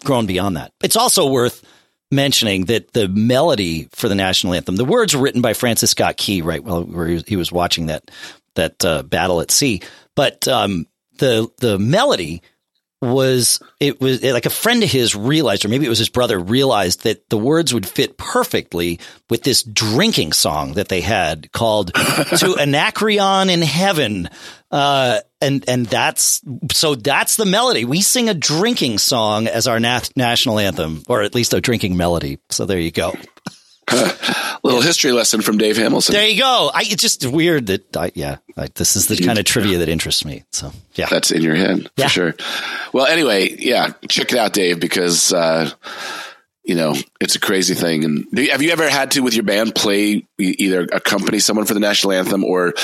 grown 0.04 0.26
beyond 0.26 0.56
that. 0.56 0.72
It's 0.83 0.96
also 0.96 1.28
worth 1.28 1.64
mentioning 2.11 2.64
that 2.66 2.92
the 2.92 3.09
melody 3.09 3.88
for 3.92 4.09
the 4.09 4.14
national 4.14 4.54
anthem, 4.54 4.76
the 4.76 4.85
words 4.85 5.14
were 5.14 5.22
written 5.22 5.42
by 5.42 5.52
Francis 5.52 5.90
Scott 5.90 6.16
Key, 6.16 6.42
right? 6.42 6.62
Well, 6.62 6.85
he 7.26 7.37
was 7.37 7.52
watching 7.52 7.87
that 7.87 8.11
that 8.61 8.85
uh, 8.85 9.03
battle 9.03 9.40
at 9.40 9.51
sea. 9.51 9.83
But 10.14 10.46
um, 10.46 10.87
the 11.18 11.49
the 11.59 11.79
melody 11.79 12.42
was 13.03 13.61
it 13.79 14.01
was 14.01 14.23
like 14.23 14.44
a 14.44 14.51
friend 14.51 14.83
of 14.83 14.90
his 14.90 15.16
realized, 15.16 15.64
or 15.64 15.68
maybe 15.68 15.87
it 15.87 15.90
was 15.90 15.99
his 15.99 16.11
brother 16.11 16.38
realized 16.38 17.05
that 17.05 17.29
the 17.31 17.38
words 17.38 17.73
would 17.73 17.88
fit 17.88 18.18
perfectly 18.18 19.01
with 19.31 19.42
this 19.42 19.62
drinking 19.62 20.33
song 20.33 20.75
that 20.75 20.88
they 20.88 21.01
had 21.01 21.51
called 21.53 21.94
"To 21.94 22.57
Anacreon 22.59 23.49
in 23.49 23.62
Heaven," 23.62 24.29
uh, 24.70 25.20
and 25.40 25.64
and 25.66 25.87
that's 25.87 26.42
so 26.73 26.94
that's 26.94 27.37
the 27.37 27.46
melody. 27.46 27.87
We 27.87 28.03
sing 28.03 28.29
a 28.29 28.35
drinking 28.35 28.99
song 28.99 29.46
as 29.46 29.66
our 29.66 29.81
nat- 29.81 30.11
national 30.14 30.59
anthem, 30.59 31.03
or 31.09 31.23
at 31.23 31.35
least 31.35 31.55
a 31.55 31.61
drinking 31.61 31.96
melody. 31.96 32.38
So 32.51 32.66
there 32.66 32.79
you 32.79 32.90
go. 32.90 33.14
Little 34.62 34.83
history 34.83 35.12
lesson 35.12 35.40
from 35.40 35.57
Dave 35.57 35.77
Hamilton. 35.79 36.12
There 36.12 36.29
you 36.29 36.38
go. 36.38 36.70
I, 36.73 36.83
it's 36.83 37.01
just 37.03 37.25
weird 37.25 37.68
that, 37.68 37.96
I, 37.96 38.12
yeah, 38.14 38.37
like 38.57 38.75
this 38.75 38.94
is 38.94 39.07
the 39.07 39.16
kind 39.16 39.38
of 39.38 39.46
trivia 39.46 39.79
that 39.79 39.88
interests 39.88 40.25
me. 40.25 40.44
So, 40.53 40.73
yeah. 40.94 41.07
That's 41.09 41.31
in 41.31 41.42
your 41.42 41.55
head 41.55 41.85
for 41.85 41.90
yeah. 41.96 42.07
sure. 42.09 42.35
Well, 42.92 43.07
anyway, 43.07 43.57
yeah, 43.59 43.92
check 44.09 44.33
it 44.33 44.38
out, 44.38 44.53
Dave, 44.53 44.79
because, 44.79 45.33
uh, 45.33 45.70
you 46.62 46.75
know, 46.75 46.94
it's 47.20 47.37
a 47.37 47.40
crazy 47.40 47.75
thing. 47.75 48.05
And 48.05 48.27
you, 48.33 48.51
have 48.51 48.61
you 48.61 48.70
ever 48.70 48.88
had 48.88 49.12
to, 49.12 49.20
with 49.20 49.35
your 49.35 49.44
band, 49.44 49.75
play 49.75 50.27
either 50.38 50.87
accompany 50.92 51.38
someone 51.38 51.64
for 51.64 51.75
the 51.75 51.81
national 51.81 52.12
anthem 52.12 52.44
or 52.44 52.75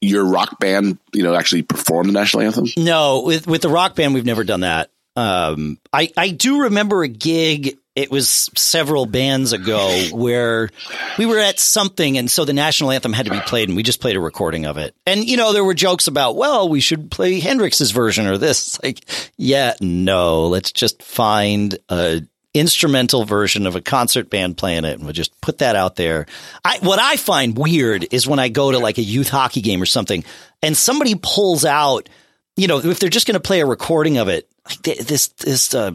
your 0.00 0.24
rock 0.24 0.58
band, 0.58 0.98
you 1.12 1.22
know, 1.22 1.34
actually 1.34 1.62
perform 1.62 2.06
the 2.06 2.12
national 2.14 2.42
anthem? 2.42 2.66
No, 2.76 3.22
with, 3.22 3.46
with 3.46 3.60
the 3.60 3.68
rock 3.68 3.94
band, 3.94 4.14
we've 4.14 4.24
never 4.24 4.44
done 4.44 4.60
that. 4.60 4.90
Um, 5.14 5.78
I, 5.92 6.10
I 6.16 6.30
do 6.30 6.62
remember 6.62 7.02
a 7.02 7.08
gig 7.08 7.76
it 7.98 8.12
was 8.12 8.48
several 8.54 9.06
bands 9.06 9.52
ago 9.52 10.06
where 10.12 10.70
we 11.18 11.26
were 11.26 11.40
at 11.40 11.58
something 11.58 12.16
and 12.16 12.30
so 12.30 12.44
the 12.44 12.52
national 12.52 12.92
anthem 12.92 13.12
had 13.12 13.26
to 13.26 13.32
be 13.32 13.40
played 13.40 13.68
and 13.68 13.76
we 13.76 13.82
just 13.82 14.00
played 14.00 14.14
a 14.14 14.20
recording 14.20 14.66
of 14.66 14.78
it. 14.78 14.94
And 15.04 15.28
you 15.28 15.36
know, 15.36 15.52
there 15.52 15.64
were 15.64 15.74
jokes 15.74 16.06
about, 16.06 16.36
well, 16.36 16.68
we 16.68 16.78
should 16.78 17.10
play 17.10 17.40
Hendrix's 17.40 17.90
version 17.90 18.28
or 18.28 18.38
this. 18.38 18.68
It's 18.68 18.82
like, 18.84 19.30
yeah, 19.36 19.74
no, 19.80 20.46
let's 20.46 20.70
just 20.70 21.02
find 21.02 21.76
a 21.88 22.22
instrumental 22.54 23.24
version 23.24 23.66
of 23.66 23.74
a 23.74 23.80
concert 23.80 24.30
band 24.30 24.56
playing 24.56 24.84
it 24.84 24.94
and 24.94 25.02
we'll 25.02 25.12
just 25.12 25.38
put 25.40 25.58
that 25.58 25.74
out 25.74 25.96
there. 25.96 26.26
I, 26.64 26.78
what 26.80 27.00
I 27.00 27.16
find 27.16 27.58
weird 27.58 28.06
is 28.12 28.28
when 28.28 28.38
I 28.38 28.48
go 28.48 28.70
to 28.70 28.78
like 28.78 28.98
a 28.98 29.02
youth 29.02 29.28
hockey 29.28 29.60
game 29.60 29.82
or 29.82 29.86
something 29.86 30.22
and 30.62 30.76
somebody 30.76 31.16
pulls 31.20 31.64
out, 31.64 32.08
you 32.54 32.68
know, 32.68 32.78
if 32.78 33.00
they're 33.00 33.10
just 33.10 33.26
going 33.26 33.34
to 33.34 33.40
play 33.40 33.58
a 33.58 33.66
recording 33.66 34.18
of 34.18 34.28
it, 34.28 34.48
like 34.66 34.82
this, 34.82 35.28
this, 35.28 35.74
uh, 35.74 35.92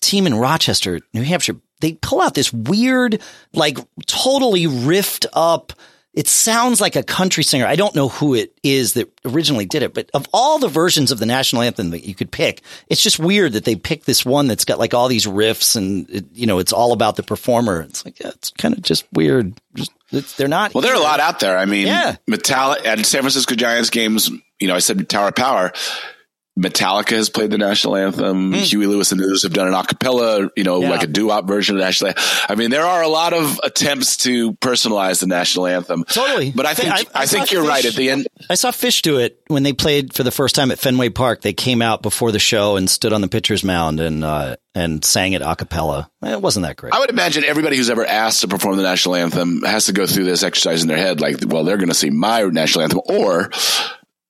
team 0.00 0.26
in 0.26 0.34
Rochester, 0.34 1.00
New 1.12 1.22
Hampshire, 1.22 1.56
they 1.80 1.94
pull 1.94 2.20
out 2.20 2.34
this 2.34 2.52
weird, 2.52 3.20
like 3.52 3.78
totally 4.06 4.64
riffed 4.64 5.26
up. 5.32 5.72
It 6.12 6.26
sounds 6.26 6.80
like 6.80 6.96
a 6.96 7.04
country 7.04 7.44
singer. 7.44 7.64
I 7.64 7.76
don't 7.76 7.94
know 7.94 8.08
who 8.08 8.34
it 8.34 8.52
is 8.64 8.94
that 8.94 9.08
originally 9.24 9.64
did 9.64 9.84
it, 9.84 9.94
but 9.94 10.10
of 10.12 10.26
all 10.32 10.58
the 10.58 10.68
versions 10.68 11.12
of 11.12 11.20
the 11.20 11.26
national 11.26 11.62
anthem 11.62 11.90
that 11.90 12.04
you 12.04 12.16
could 12.16 12.32
pick, 12.32 12.62
it's 12.88 13.02
just 13.02 13.20
weird 13.20 13.52
that 13.52 13.64
they 13.64 13.76
picked 13.76 14.06
this 14.06 14.24
one 14.24 14.48
that's 14.48 14.64
got 14.64 14.80
like 14.80 14.92
all 14.92 15.06
these 15.06 15.26
riffs 15.26 15.76
and 15.76 16.10
it, 16.10 16.26
you 16.32 16.46
know 16.46 16.58
it's 16.58 16.72
all 16.72 16.92
about 16.92 17.14
the 17.14 17.22
performer. 17.22 17.82
It's 17.82 18.04
like 18.04 18.18
yeah, 18.18 18.30
it's 18.30 18.50
kind 18.50 18.76
of 18.76 18.82
just 18.82 19.06
weird. 19.12 19.54
Just 19.74 20.36
they're 20.36 20.48
not. 20.48 20.74
Well, 20.74 20.82
there 20.82 20.92
are 20.92 21.00
a 21.00 21.00
lot 21.00 21.20
out 21.20 21.38
there. 21.38 21.56
I 21.56 21.64
mean, 21.64 21.86
yeah. 21.86 22.16
Metallica 22.28 22.84
and 22.84 23.06
San 23.06 23.20
Francisco 23.20 23.54
Giants 23.54 23.90
games. 23.90 24.30
You 24.58 24.66
know, 24.66 24.74
I 24.74 24.80
said 24.80 25.08
Tower 25.08 25.30
Power 25.30 25.72
Metallica 26.60 27.16
has 27.16 27.30
played 27.30 27.50
the 27.50 27.58
national 27.58 27.96
anthem. 27.96 28.52
Mm. 28.52 28.56
Huey 28.56 28.86
Lewis 28.86 29.12
and 29.12 29.20
the 29.20 29.26
News 29.26 29.44
have 29.44 29.52
done 29.52 29.66
an 29.66 29.74
acapella, 29.74 30.50
you 30.56 30.64
know, 30.64 30.82
yeah. 30.82 30.90
like 30.90 31.02
a 31.02 31.06
doo-wop 31.06 31.46
version 31.46 31.76
of 31.76 31.80
the 31.80 31.84
national 31.86 32.08
anthem. 32.08 32.24
I 32.48 32.54
mean, 32.54 32.70
there 32.70 32.84
are 32.84 33.02
a 33.02 33.08
lot 33.08 33.32
of 33.32 33.58
attempts 33.64 34.18
to 34.18 34.52
personalize 34.54 35.20
the 35.20 35.26
national 35.26 35.66
anthem. 35.66 36.04
Totally. 36.04 36.50
But 36.50 36.66
I 36.66 36.74
think, 36.74 36.90
I, 36.90 36.98
I, 36.98 37.22
I 37.22 37.26
think 37.26 37.50
you're 37.50 37.64
Phish, 37.64 37.68
right 37.68 37.84
at 37.84 37.94
the 37.94 38.10
end. 38.10 38.28
I 38.50 38.54
saw 38.54 38.70
Phish 38.70 39.00
do 39.02 39.18
it 39.18 39.40
when 39.46 39.62
they 39.62 39.72
played 39.72 40.12
for 40.12 40.22
the 40.22 40.30
first 40.30 40.54
time 40.54 40.70
at 40.70 40.78
Fenway 40.78 41.08
Park. 41.08 41.40
They 41.40 41.54
came 41.54 41.80
out 41.80 42.02
before 42.02 42.30
the 42.30 42.38
show 42.38 42.76
and 42.76 42.90
stood 42.90 43.12
on 43.12 43.22
the 43.22 43.28
pitcher's 43.28 43.64
mound 43.64 44.00
and, 44.00 44.22
uh, 44.22 44.56
and 44.74 45.04
sang 45.04 45.32
it 45.32 45.42
a 45.42 45.56
cappella. 45.56 46.10
It 46.22 46.40
wasn't 46.42 46.66
that 46.66 46.76
great. 46.76 46.92
I 46.92 47.00
would 47.00 47.10
imagine 47.10 47.44
everybody 47.44 47.76
who's 47.76 47.90
ever 47.90 48.04
asked 48.04 48.42
to 48.42 48.48
perform 48.48 48.76
the 48.76 48.82
national 48.82 49.16
anthem 49.16 49.62
has 49.62 49.86
to 49.86 49.92
go 49.92 50.06
through 50.06 50.24
this 50.24 50.42
exercise 50.42 50.82
in 50.82 50.88
their 50.88 50.98
head. 50.98 51.20
Like, 51.20 51.36
well, 51.46 51.64
they're 51.64 51.78
going 51.78 51.88
to 51.88 51.94
sing 51.94 52.18
my 52.18 52.42
national 52.42 52.82
anthem 52.82 53.00
or 53.06 53.50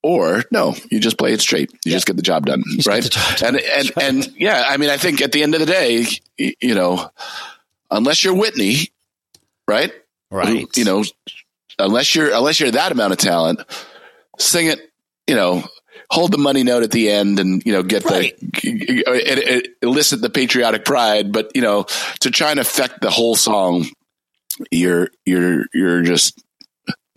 or 0.03 0.43
no, 0.51 0.75
you 0.91 1.01
just 1.01 1.19
play 1.19 1.33
it 1.33 1.41
straight. 1.41 1.71
You 1.85 1.93
just 1.93 2.07
get 2.07 2.17
the 2.17 2.23
job 2.23 2.47
done, 2.47 2.63
right? 2.87 3.03
Job 3.03 3.37
done. 3.37 3.57
And 3.57 3.65
and 3.65 4.03
and 4.03 4.35
yeah, 4.37 4.65
I 4.67 4.77
mean, 4.77 4.91
I 4.91 4.97
think 4.97 5.21
at 5.21 5.33
the 5.33 5.43
end 5.43 5.55
of 5.55 5.61
the 5.61 5.67
day, 5.67 6.07
you 6.37 6.75
know, 6.75 7.11
unless 7.91 8.25
you're 8.25 8.35
Whitney, 8.35 8.89
right? 9.69 9.93
Right. 10.31 10.67
You 10.77 10.85
know, 10.85 11.05
unless 11.79 12.15
you're 12.15 12.33
unless 12.33 12.61
you're 12.61 12.71
that 12.71 12.93
amount 12.93 13.13
of 13.13 13.19
talent, 13.19 13.61
sing 14.39 14.67
it. 14.67 14.81
You 15.27 15.37
know, 15.37 15.63
hold 16.11 16.33
the 16.33 16.39
money 16.39 16.65
note 16.65 16.83
at 16.83 16.91
the 16.91 17.11
end, 17.11 17.39
and 17.39 17.63
you 17.65 17.73
know, 17.73 17.83
get 17.83 18.05
right. 18.05 18.37
the 18.39 19.69
elicit 19.83 20.21
the 20.21 20.31
patriotic 20.31 20.85
pride. 20.85 21.33
But 21.33 21.53
you 21.55 21.63
know, 21.63 21.85
to 22.21 22.31
try 22.31 22.51
and 22.51 22.59
affect 22.59 23.01
the 23.01 23.11
whole 23.11 23.37
song, 23.37 23.87
you're 24.71 25.11
you're 25.25 25.67
you're 25.73 26.03
just 26.03 26.43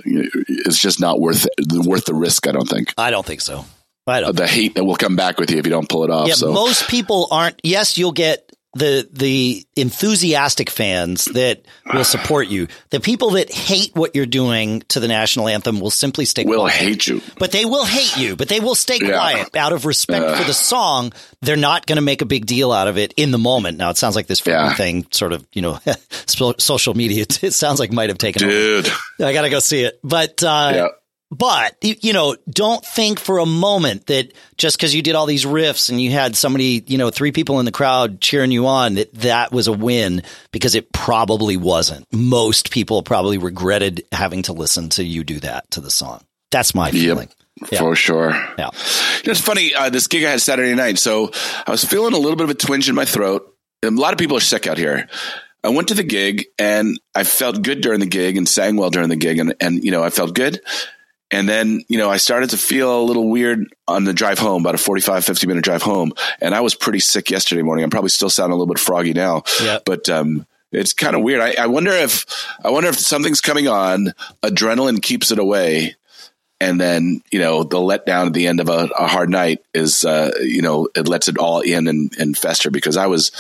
it's 0.05 0.79
just 0.79 0.99
not 0.99 1.19
worth 1.19 1.47
worth 1.71 2.05
the 2.05 2.13
risk. 2.13 2.47
I 2.47 2.51
don't 2.51 2.67
think. 2.67 2.93
I 2.97 3.11
don't 3.11 3.25
think 3.25 3.41
so. 3.41 3.65
I 4.05 4.19
don't. 4.19 4.35
The 4.35 4.47
hate 4.47 4.75
that 4.75 4.83
will 4.83 4.95
come 4.95 5.15
back 5.15 5.39
with 5.39 5.49
you 5.51 5.57
if 5.57 5.65
you 5.65 5.71
don't 5.71 5.87
pull 5.87 6.03
it 6.03 6.09
off. 6.09 6.27
Yeah, 6.27 6.33
so. 6.33 6.51
most 6.51 6.89
people 6.89 7.27
aren't. 7.31 7.59
Yes, 7.63 7.97
you'll 7.97 8.11
get 8.11 8.42
the 8.75 9.07
the 9.11 9.65
enthusiastic 9.75 10.69
fans 10.69 11.25
that 11.25 11.61
will 11.93 12.03
support 12.03 12.47
you. 12.47 12.67
The 12.89 12.99
people 12.99 13.31
that 13.31 13.51
hate 13.51 13.95
what 13.95 14.15
you're 14.15 14.25
doing 14.25 14.81
to 14.89 14.99
the 14.99 15.07
national 15.07 15.47
anthem 15.47 15.79
will 15.79 15.91
simply 15.91 16.25
stay 16.25 16.43
will 16.43 16.61
quiet. 16.61 16.73
hate 16.75 17.07
you. 17.07 17.21
But 17.37 17.51
they 17.51 17.65
will 17.65 17.85
hate 17.85 18.17
you, 18.17 18.35
but 18.35 18.49
they 18.49 18.59
will 18.59 18.73
stay 18.75 18.97
Yeah. 18.99 19.09
quiet 19.09 19.55
out 19.55 19.73
of 19.73 19.85
respect 19.85 20.37
for 20.37 20.43
the 20.43 20.53
song. 20.53 21.13
They're 21.41 21.55
not 21.55 21.85
going 21.85 21.97
to 21.97 22.01
make 22.01 22.21
a 22.21 22.25
big 22.25 22.45
deal 22.47 22.71
out 22.71 22.87
of 22.87 22.97
it 22.97 23.13
in 23.15 23.29
the 23.31 23.37
moment. 23.37 23.77
Now 23.77 23.91
it 23.91 23.97
sounds 23.97 24.15
like 24.15 24.27
this 24.27 24.41
Yeah. 24.45 24.73
thing 24.73 25.05
sort 25.11 25.33
of, 25.33 25.45
you 25.53 25.61
know, 25.61 25.79
social 26.57 26.93
media 26.95 27.25
it 27.41 27.53
sounds 27.53 27.79
like 27.79 27.91
might 27.91 28.09
have 28.09 28.17
taken 28.17 28.43
over. 28.43 28.81
Dude. 28.81 28.91
I 29.19 29.33
got 29.33 29.43
to 29.43 29.49
go 29.49 29.59
see 29.59 29.81
it. 29.81 29.99
But 30.03 30.41
uh 30.43 30.71
Yeah. 30.75 30.87
But 31.37 31.75
you 31.81 32.13
know, 32.13 32.35
don't 32.49 32.85
think 32.85 33.19
for 33.19 33.39
a 33.39 33.45
moment 33.45 34.07
that 34.07 34.33
just 34.57 34.77
because 34.77 34.93
you 34.93 35.01
did 35.01 35.15
all 35.15 35.25
these 35.25 35.45
riffs 35.45 35.89
and 35.89 36.01
you 36.01 36.11
had 36.11 36.35
somebody, 36.35 36.83
you 36.87 36.97
know, 36.97 37.09
three 37.09 37.31
people 37.31 37.59
in 37.59 37.65
the 37.65 37.71
crowd 37.71 38.21
cheering 38.21 38.51
you 38.51 38.67
on, 38.67 38.95
that 38.95 39.13
that 39.15 39.51
was 39.51 39.67
a 39.67 39.73
win 39.73 40.23
because 40.51 40.75
it 40.75 40.91
probably 40.91 41.57
wasn't. 41.57 42.05
Most 42.13 42.71
people 42.71 43.03
probably 43.03 43.37
regretted 43.37 44.05
having 44.11 44.43
to 44.43 44.53
listen 44.53 44.89
to 44.89 45.03
you 45.03 45.23
do 45.23 45.39
that 45.39 45.69
to 45.71 45.81
the 45.81 45.91
song. 45.91 46.23
That's 46.51 46.75
my 46.75 46.91
feeling. 46.91 47.29
Yeah. 47.71 47.79
For 47.79 47.95
sure. 47.95 48.31
Yeah. 48.31 48.57
You 48.57 49.27
know, 49.27 49.31
it's 49.31 49.39
funny. 49.39 49.73
Uh, 49.73 49.89
this 49.89 50.07
gig 50.07 50.23
I 50.23 50.31
had 50.31 50.41
Saturday 50.41 50.73
night, 50.75 50.97
so 50.97 51.31
I 51.65 51.71
was 51.71 51.85
feeling 51.85 52.13
a 52.13 52.17
little 52.17 52.35
bit 52.35 52.45
of 52.45 52.49
a 52.49 52.55
twinge 52.55 52.89
in 52.89 52.95
my 52.95 53.05
throat. 53.05 53.47
A 53.83 53.89
lot 53.89 54.13
of 54.13 54.19
people 54.19 54.37
are 54.37 54.41
sick 54.41 54.67
out 54.67 54.77
here. 54.77 55.07
I 55.63 55.69
went 55.69 55.87
to 55.89 55.93
the 55.93 56.03
gig 56.03 56.45
and 56.59 56.99
I 57.15 57.23
felt 57.23 57.61
good 57.61 57.81
during 57.81 58.01
the 58.01 58.05
gig 58.05 58.37
and 58.37 58.47
sang 58.47 58.75
well 58.75 58.89
during 58.89 59.09
the 59.09 59.15
gig, 59.15 59.39
and 59.39 59.55
and 59.61 59.83
you 59.83 59.91
know 59.91 60.03
I 60.03 60.09
felt 60.09 60.33
good. 60.33 60.61
And 61.33 61.49
then, 61.49 61.81
you 61.87 61.97
know, 61.97 62.11
I 62.11 62.17
started 62.17 62.51
to 62.51 62.57
feel 62.57 63.01
a 63.01 63.01
little 63.01 63.27
weird 63.27 63.73
on 63.87 64.03
the 64.03 64.13
drive 64.13 64.37
home, 64.37 64.61
about 64.61 64.75
a 64.75 64.77
45, 64.77 65.25
50 65.25 65.47
minute 65.47 65.63
drive 65.63 65.81
home. 65.81 66.13
And 66.39 66.53
I 66.53 66.61
was 66.61 66.75
pretty 66.75 66.99
sick 66.99 67.31
yesterday 67.31 67.63
morning. 67.63 67.83
I'm 67.83 67.89
probably 67.89 68.11
still 68.11 68.29
sounding 68.29 68.53
a 68.53 68.55
little 68.55 68.71
bit 68.71 68.79
froggy 68.79 69.13
now, 69.13 69.41
but, 69.83 70.07
um, 70.09 70.45
it's 70.71 70.93
kind 70.93 71.15
of 71.15 71.23
weird. 71.23 71.41
I, 71.41 71.55
I 71.63 71.67
wonder 71.67 71.91
if, 71.91 72.25
I 72.63 72.69
wonder 72.69 72.89
if 72.89 72.99
something's 72.99 73.41
coming 73.41 73.67
on, 73.67 74.13
adrenaline 74.43 75.01
keeps 75.01 75.31
it 75.31 75.39
away. 75.39 75.95
And 76.59 76.79
then, 76.79 77.21
you 77.31 77.39
know, 77.39 77.63
the 77.63 77.77
letdown 77.77 78.27
at 78.27 78.33
the 78.33 78.47
end 78.47 78.59
of 78.59 78.69
a, 78.69 78.89
a 78.97 79.07
hard 79.07 79.29
night 79.29 79.63
is, 79.73 80.05
uh, 80.05 80.31
you 80.41 80.61
know, 80.61 80.87
it 80.95 81.07
lets 81.07 81.27
it 81.27 81.37
all 81.37 81.61
in 81.61 81.87
and, 81.87 82.11
and 82.17 82.37
fester 82.37 82.71
because 82.71 82.95
I 82.95 83.07
was 83.07 83.31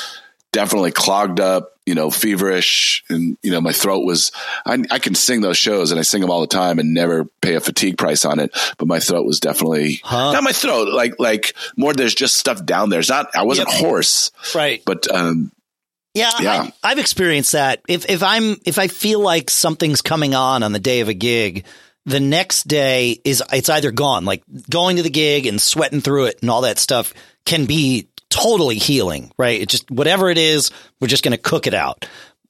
definitely 0.51 0.91
clogged 0.91 1.39
up, 1.39 1.72
you 1.85 1.95
know, 1.95 2.09
feverish. 2.09 3.03
And, 3.09 3.37
you 3.43 3.51
know, 3.51 3.61
my 3.61 3.71
throat 3.73 4.05
was, 4.05 4.31
I, 4.65 4.83
I 4.89 4.99
can 4.99 5.15
sing 5.15 5.41
those 5.41 5.57
shows 5.57 5.91
and 5.91 5.99
I 5.99 6.03
sing 6.03 6.21
them 6.21 6.29
all 6.31 6.41
the 6.41 6.47
time 6.47 6.79
and 6.79 6.93
never 6.93 7.25
pay 7.41 7.55
a 7.55 7.59
fatigue 7.59 7.97
price 7.97 8.23
on 8.25 8.39
it. 8.39 8.57
But 8.77 8.87
my 8.87 8.99
throat 8.99 9.25
was 9.25 9.39
definitely, 9.39 9.99
Huh? 10.03 10.31
not 10.31 10.43
my 10.43 10.51
throat, 10.53 10.87
like, 10.93 11.15
like 11.19 11.53
more, 11.75 11.93
there's 11.93 12.15
just 12.15 12.35
stuff 12.37 12.63
down 12.65 12.89
there. 12.89 12.99
It's 12.99 13.09
not, 13.09 13.35
I 13.35 13.43
wasn't 13.43 13.69
Yep. 13.69 13.79
hoarse, 13.79 14.31
Right. 14.55 14.81
but, 14.85 15.13
um, 15.13 15.51
Yeah, 16.13 16.31
Yeah. 16.39 16.61
I, 16.83 16.91
I've 16.91 16.99
experienced 16.99 17.53
that. 17.53 17.81
If 17.87 18.07
if 18.09 18.21
I'm 18.21 18.57
if 18.65 18.77
I 18.77 18.87
feel 18.87 19.19
like 19.19 19.49
something's 19.49 20.03
coming 20.03 20.35
on 20.35 20.61
on 20.61 20.71
the 20.71 20.79
day 20.79 20.99
of 20.99 21.09
a 21.09 21.13
gig, 21.15 21.65
the 22.05 22.19
next 22.19 22.67
day 22.67 23.19
is 23.25 23.41
it's 23.51 23.69
either 23.69 23.91
gone. 23.91 24.23
Like 24.23 24.43
going 24.69 24.97
to 24.97 25.01
the 25.01 25.09
gig 25.09 25.47
and 25.47 25.59
sweating 25.59 26.01
through 26.01 26.25
it 26.25 26.37
and 26.41 26.51
all 26.51 26.61
that 26.61 26.77
stuff 26.77 27.15
can 27.45 27.65
be 27.65 28.09
totally 28.33 28.75
healing, 28.75 29.31
right? 29.37 29.61
It 29.61 29.69
just 29.69 29.89
whatever 29.91 30.29
it 30.29 30.37
is, 30.39 30.71
we're 30.99 31.07
just 31.07 31.23
going 31.23 31.33
to 31.33 31.37
cook 31.37 31.67
it 31.67 31.73
out. 31.73 32.07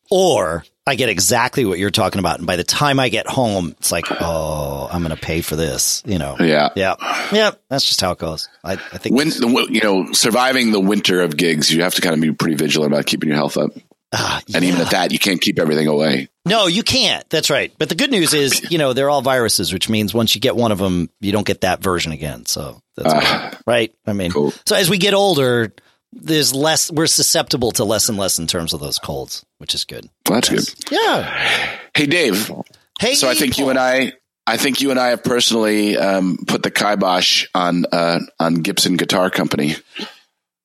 Or 0.10 0.64
I 0.86 0.96
get 0.96 1.10
exactly 1.10 1.66
what 1.66 1.80
you're 1.80 1.90
talking 1.90 2.20
about, 2.20 2.38
and 2.38 2.48
by 2.48 2.56
the 2.56 2.64
time 2.64 3.00
I 3.00 3.10
get 3.10 3.28
home, 3.28 3.70
it's 3.80 3.92
like, 3.92 4.06
oh, 4.10 4.88
I'm 4.92 5.02
going 5.02 5.16
to 5.16 5.22
pay 5.22 5.42
for 5.42 5.56
this, 5.56 6.04
you 6.06 6.20
know? 6.20 6.36
yeah. 6.40 6.70
yeah, 6.76 6.96
yeah. 7.32 7.52
That's 7.70 7.86
just 7.86 8.00
how 8.02 8.12
it 8.12 8.20
goes. 8.20 8.48
I, 8.64 8.74
I 8.74 8.78
think 8.78 9.16
When, 9.16 9.32
you 9.70 9.82
know, 9.82 10.12
surviving 10.12 10.72
the 10.72 10.80
winter 10.80 11.22
of 11.22 11.36
gigs, 11.36 11.74
you 11.74 11.84
have 11.84 11.96
to 11.96 12.02
kind 12.02 12.14
of 12.14 12.22
be 12.22 12.32
pretty 12.32 12.56
vigilant 12.56 12.94
about 12.94 13.06
keeping 13.06 13.30
your 13.30 13.38
health 13.38 13.58
up. 13.58 13.72
Ah, 14.12 14.42
And 14.54 14.64
even 14.64 14.82
at 14.82 14.92
that, 14.92 15.12
you 15.12 15.20
can't 15.20 15.42
keep 15.42 15.58
everything 15.58 15.88
away. 15.88 16.30
No, 16.46 16.68
you 16.68 16.84
can't. 16.84 17.28
That's 17.30 17.50
right. 17.50 17.72
But 17.78 17.88
the 17.90 17.96
good 17.96 18.12
news 18.12 18.34
is, 18.34 18.70
you 18.70 18.78
know, 18.78 18.92
they're 18.94 19.10
all 19.10 19.22
viruses, 19.22 19.72
which 19.72 19.90
means 19.90 20.14
once 20.14 20.36
you 20.36 20.42
get 20.42 20.56
one 20.58 20.72
of 20.74 20.78
them, 20.78 21.10
you 21.22 21.32
don't 21.32 21.48
get 21.48 21.62
that 21.62 21.82
version 21.82 22.12
again. 22.12 22.46
So 22.46 22.82
that's 22.98 23.14
good, 23.14 23.60
right. 23.66 23.94
I 24.06 24.12
mean, 24.14 24.32
Cool. 24.32 24.54
so 24.66 24.76
as 24.76 24.90
we 24.90 24.98
get 24.98 25.14
older, 25.14 25.74
there's 26.12 26.54
less. 26.54 26.92
We're 26.92 27.08
susceptible 27.08 27.72
to 27.74 27.86
less 27.86 28.10
and 28.10 28.18
less 28.18 28.40
in 28.40 28.48
terms 28.48 28.74
of 28.74 28.82
those 28.82 29.00
colds, 29.00 29.46
which 29.60 29.74
is 29.74 29.86
good. 29.86 30.10
Well, 30.28 30.42
that's 30.42 30.50
good. 30.50 30.92
Yeah. 30.92 31.78
Hey, 31.96 32.06
Dave. 32.08 32.52
Hey, 33.00 33.16
So 33.16 33.30
I 33.30 33.36
think 33.36 33.58
you 33.58 33.70
and 33.70 33.80
I, 33.80 34.14
I 34.46 34.58
think 34.58 34.82
you 34.82 34.92
and 34.92 35.00
I 35.00 35.08
have 35.10 35.24
personally 35.24 35.98
um, 35.98 36.38
put 36.46 36.62
the 36.62 36.72
kibosh 36.72 37.48
on 37.56 37.86
uh, 37.92 38.20
on 38.40 38.56
Gibson 38.56 38.98
Guitar 38.98 39.30
Company. 39.30 39.76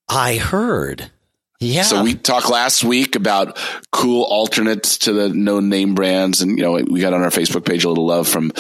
I 0.09 0.37
heard. 0.37 1.11
Yeah. 1.61 1.83
So 1.83 2.05
we 2.05 2.15
talked 2.15 2.49
last 2.49 2.85
week 2.85 3.17
about 3.17 3.59
cool 3.91 4.23
alternates 4.23 4.99
to 4.99 5.13
the 5.13 5.29
known 5.29 5.69
name 5.69 5.97
brands, 5.97 6.41
and 6.41 6.57
you 6.57 6.63
know 6.63 6.73
we 6.73 7.01
got 7.01 7.15
on 7.15 7.23
our 7.23 7.31
Facebook 7.31 7.65
page 7.65 7.83
a 7.83 7.89
little 7.89 8.07
love 8.07 8.29
from 8.29 8.53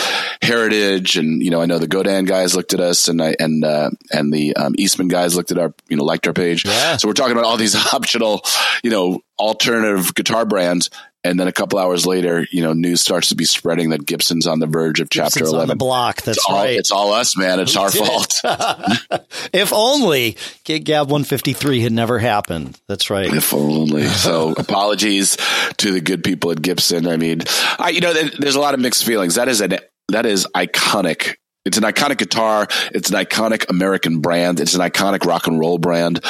Heritage, 0.42 1.16
and 1.16 1.40
you 1.40 1.50
know 1.52 1.60
I 1.60 1.66
know 1.66 1.78
the 1.78 1.86
Godin 1.86 2.24
guys 2.24 2.56
looked 2.56 2.74
at 2.74 2.80
us, 2.80 3.06
and 3.06 3.22
I 3.22 3.36
and 3.38 3.64
uh, 3.64 3.90
and 4.10 4.32
the 4.32 4.56
um, 4.56 4.74
Eastman 4.78 5.06
guys 5.06 5.36
looked 5.36 5.52
at 5.52 5.58
our 5.58 5.72
you 5.88 5.96
know 5.96 6.02
liked 6.02 6.26
our 6.26 6.32
page. 6.32 6.64
Yeah. 6.64 6.96
So 6.96 7.06
we're 7.06 7.14
talking 7.14 7.32
about 7.32 7.44
all 7.44 7.56
these 7.56 7.76
optional, 7.94 8.42
you 8.82 8.90
know, 8.90 9.20
alternative 9.38 10.12
guitar 10.14 10.44
brands. 10.44 10.90
And 11.28 11.38
then 11.38 11.46
a 11.46 11.52
couple 11.52 11.78
hours 11.78 12.06
later, 12.06 12.46
you 12.50 12.62
know, 12.62 12.72
news 12.72 13.00
starts 13.02 13.28
to 13.28 13.34
be 13.34 13.44
spreading 13.44 13.90
that 13.90 14.06
Gibson's 14.06 14.46
on 14.46 14.60
the 14.60 14.66
verge 14.66 15.00
of 15.00 15.10
Chapter 15.10 15.40
Gibson's 15.40 15.48
on 15.52 15.58
the 15.58 15.64
Eleven. 15.64 15.78
block. 15.78 16.22
That's 16.22 16.38
It's 16.38 16.46
all, 16.48 16.56
right. 16.56 16.78
it's 16.78 16.90
all 16.90 17.12
us, 17.12 17.36
man. 17.36 17.60
It's 17.60 17.76
our 17.76 17.90
did 17.90 18.02
it. 18.02 18.06
fault. 18.06 18.34
if 19.52 19.72
only 19.72 20.36
Gig 20.64 20.84
Gab 20.84 21.08
153 21.10 21.80
had 21.80 21.92
never 21.92 22.18
happened. 22.18 22.80
That's 22.88 23.10
right. 23.10 23.32
If 23.32 23.52
only. 23.52 24.04
So 24.04 24.52
apologies 24.56 25.36
to 25.76 25.92
the 25.92 26.00
good 26.00 26.24
people 26.24 26.50
at 26.50 26.62
Gibson. 26.62 27.06
I 27.06 27.16
mean, 27.18 27.42
I, 27.78 27.90
you 27.90 28.00
know, 28.00 28.12
there's 28.12 28.56
a 28.56 28.60
lot 28.60 28.74
of 28.74 28.80
mixed 28.80 29.04
feelings. 29.04 29.34
That 29.34 29.48
is 29.48 29.60
an, 29.60 29.78
that 30.08 30.24
is 30.26 30.46
iconic. 30.56 31.34
It's 31.64 31.76
an 31.76 31.84
iconic 31.84 32.16
guitar. 32.16 32.66
It's 32.94 33.10
an 33.10 33.16
iconic 33.22 33.68
American 33.68 34.20
brand. 34.20 34.60
It's 34.60 34.74
an 34.74 34.80
iconic 34.80 35.26
rock 35.26 35.46
and 35.46 35.60
roll 35.60 35.76
brand. 35.76 36.20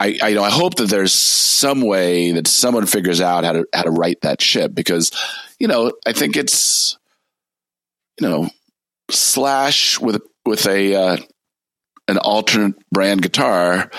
I, 0.00 0.18
I, 0.22 0.28
you 0.28 0.34
know, 0.36 0.44
I 0.44 0.50
hope 0.50 0.76
that 0.76 0.88
there's 0.88 1.12
some 1.12 1.80
way 1.80 2.32
that 2.32 2.46
someone 2.46 2.86
figures 2.86 3.20
out 3.20 3.44
how 3.44 3.52
to, 3.52 3.66
how 3.74 3.82
to 3.82 3.90
right 3.90 4.20
that 4.22 4.40
ship 4.40 4.74
because, 4.74 5.10
you 5.58 5.66
know, 5.68 5.92
I 6.06 6.12
think 6.12 6.36
it's, 6.36 6.98
you 8.20 8.28
know, 8.28 8.50
slash 9.10 9.98
with, 9.98 10.22
with 10.44 10.66
a, 10.66 10.94
uh, 10.94 11.16
an 12.06 12.18
alternate 12.18 12.74
brand 12.90 13.22
guitar 13.22 13.90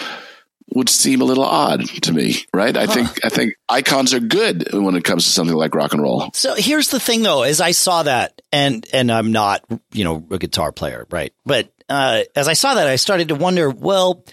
would 0.74 0.90
seem 0.90 1.22
a 1.22 1.26
little 1.26 1.44
odd 1.44 1.86
to 1.88 2.14
me, 2.14 2.36
right? 2.54 2.76
I 2.76 2.86
think 2.86 3.26
I 3.26 3.30
think 3.30 3.54
icons 3.68 4.14
are 4.14 4.20
good 4.20 4.72
when 4.74 4.96
it 4.96 5.04
comes 5.04 5.24
to 5.24 5.30
something 5.30 5.56
like 5.56 5.74
rock 5.74 5.94
and 5.94 6.02
roll. 6.02 6.30
So 6.34 6.56
here's 6.56 6.90
the 6.90 7.00
thing 7.00 7.24
though, 7.24 7.44
as 7.44 7.60
I 7.62 7.72
saw 7.72 8.04
that 8.04 8.42
and 8.52 8.86
and 8.94 9.12
I'm 9.12 9.32
not, 9.32 9.64
you 9.92 10.04
know, 10.04 10.26
a 10.30 10.38
guitar 10.38 10.72
player, 10.72 11.08
right? 11.10 11.34
But 11.46 11.72
uh 11.88 12.24
as 12.36 12.48
I 12.48 12.54
saw 12.54 12.76
that 12.76 12.88
I 12.88 12.98
started 12.98 13.30
to 13.30 13.36
wonder, 13.36 13.70
well, 13.70 14.24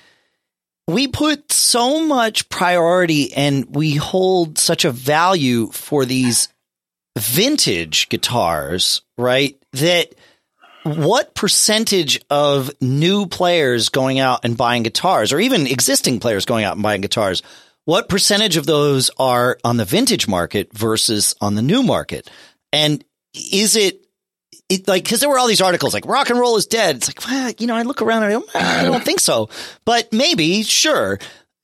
we 0.86 1.08
put 1.08 1.52
so 1.52 2.06
much 2.06 2.48
priority 2.48 3.32
and 3.34 3.74
we 3.74 3.96
hold 3.96 4.58
such 4.58 4.84
a 4.84 4.92
value 4.92 5.68
for 5.68 6.04
these 6.04 6.48
vintage 7.18 8.08
guitars, 8.08 9.02
right? 9.18 9.56
That 9.72 10.14
what 10.84 11.34
percentage 11.34 12.20
of 12.30 12.70
new 12.80 13.26
players 13.26 13.88
going 13.88 14.20
out 14.20 14.44
and 14.44 14.56
buying 14.56 14.84
guitars 14.84 15.32
or 15.32 15.40
even 15.40 15.66
existing 15.66 16.20
players 16.20 16.44
going 16.44 16.64
out 16.64 16.74
and 16.74 16.82
buying 16.82 17.00
guitars 17.00 17.42
what 17.86 18.08
percentage 18.08 18.56
of 18.56 18.66
those 18.66 19.10
are 19.18 19.58
on 19.64 19.76
the 19.78 19.84
vintage 19.84 20.28
market 20.28 20.72
versus 20.72 21.34
on 21.40 21.56
the 21.56 21.62
new 21.62 21.82
market 21.82 22.30
and 22.72 23.04
is 23.34 23.74
it 23.74 24.05
it, 24.68 24.88
like 24.88 25.04
because 25.04 25.20
there 25.20 25.28
were 25.28 25.38
all 25.38 25.46
these 25.46 25.60
articles 25.60 25.94
like 25.94 26.06
rock 26.06 26.30
and 26.30 26.38
roll 26.38 26.56
is 26.56 26.66
dead 26.66 26.96
it's 26.96 27.08
like 27.08 27.26
well, 27.26 27.52
you 27.58 27.66
know 27.66 27.76
i 27.76 27.82
look 27.82 28.02
around 28.02 28.24
and 28.24 28.26
i 28.26 28.32
don't, 28.32 28.56
I 28.56 28.82
don't 28.84 29.04
think 29.04 29.20
so 29.20 29.48
but 29.84 30.12
maybe 30.12 30.62
sure 30.62 31.18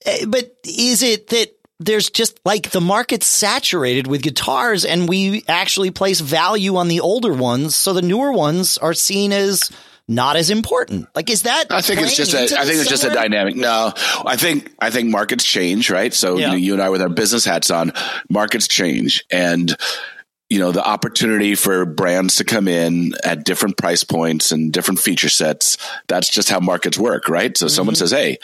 Eh, 0.04 0.24
but 0.26 0.56
is 0.64 1.02
it 1.02 1.28
that 1.28 1.48
there's 1.78 2.10
just 2.10 2.40
like 2.44 2.70
the 2.70 2.80
market's 2.80 3.26
saturated 3.26 4.06
with 4.06 4.22
guitars 4.22 4.84
and 4.84 5.08
we 5.08 5.44
actually 5.48 5.90
place 5.90 6.20
value 6.20 6.76
on 6.76 6.88
the 6.88 7.00
older 7.00 7.32
ones 7.32 7.76
so 7.76 7.92
the 7.92 8.02
newer 8.02 8.32
ones 8.32 8.78
are 8.78 8.94
seen 8.94 9.32
as 9.32 9.70
not 10.08 10.34
as 10.36 10.50
important 10.50 11.06
like 11.14 11.30
is 11.30 11.42
that 11.42 11.66
I 11.70 11.80
think 11.80 12.00
it's 12.00 12.16
just 12.16 12.34
a, 12.34 12.38
I 12.38 12.46
think 12.46 12.66
this 12.66 12.80
it's 12.80 12.90
just 12.90 13.04
a 13.04 13.10
dynamic. 13.10 13.54
No, 13.54 13.92
I 14.26 14.36
think 14.36 14.72
I 14.80 14.90
think 14.90 15.10
markets 15.10 15.44
change, 15.44 15.88
right? 15.90 16.12
So 16.12 16.36
Yeah. 16.36 16.46
you 16.46 16.50
know, 16.50 16.56
you 16.56 16.72
and 16.72 16.82
I 16.82 16.88
with 16.90 17.00
our 17.00 17.08
business 17.08 17.44
hats 17.44 17.70
on, 17.70 17.92
markets 18.28 18.66
change, 18.66 19.24
and 19.30 19.74
you 20.52 20.58
know 20.58 20.70
the 20.70 20.84
opportunity 20.84 21.54
for 21.54 21.86
brands 21.86 22.36
to 22.36 22.44
come 22.44 22.68
in 22.68 23.14
at 23.24 23.44
different 23.44 23.78
price 23.78 24.04
points 24.04 24.52
and 24.52 24.70
different 24.70 25.00
feature 25.00 25.30
sets. 25.30 25.78
That's 26.08 26.28
just 26.28 26.50
how 26.50 26.60
markets 26.60 26.98
work, 26.98 27.28
right? 27.28 27.56
So 27.56 27.66
Mm-hmm. 27.66 27.74
someone 27.74 27.94
says, 27.96 28.10
"Hey." 28.10 28.38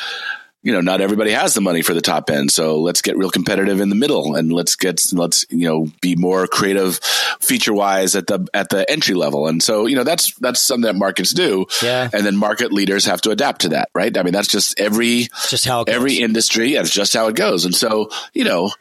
you 0.60 0.72
know, 0.72 0.80
not 0.80 1.00
everybody 1.00 1.30
has 1.30 1.54
the 1.54 1.60
money 1.60 1.82
for 1.82 1.94
the 1.94 2.00
top 2.00 2.28
end. 2.28 2.50
So 2.50 2.80
let's 2.80 3.00
get 3.00 3.16
real 3.16 3.30
competitive 3.30 3.80
in 3.80 3.90
the 3.90 3.94
middle 3.94 4.34
and 4.34 4.52
let's 4.52 4.74
get, 4.74 5.00
let's, 5.12 5.46
you 5.50 5.68
know, 5.68 5.86
be 6.02 6.16
more 6.16 6.48
creative 6.48 6.98
feature 7.40 7.72
wise 7.72 8.16
at 8.16 8.26
the, 8.26 8.44
at 8.52 8.68
the 8.68 8.84
entry 8.90 9.14
level. 9.14 9.46
And 9.46 9.62
so, 9.62 9.86
you 9.86 9.94
know, 9.94 10.02
that's, 10.02 10.34
that's 10.40 10.60
something 10.60 10.82
that 10.82 10.96
markets 10.96 11.32
do. 11.32 11.66
Yeah. 11.80 12.10
And 12.12 12.26
then 12.26 12.36
market 12.36 12.72
leaders 12.72 13.04
have 13.06 13.20
to 13.22 13.30
adapt 13.30 13.60
to 13.62 13.68
that, 13.70 13.88
right? 13.94 14.14
I 14.18 14.24
mean, 14.24 14.32
that's 14.32 14.48
just 14.48 14.78
every, 14.80 15.28
just 15.48 15.64
how 15.64 15.84
every 15.84 16.16
industry. 16.16 16.74
That's 16.74 16.90
just 16.90 17.14
how 17.14 17.28
it 17.28 17.36
goes. 17.36 17.64
And 17.64 17.74
so, 17.74 18.10
you 18.34 18.42
know, 18.42 18.72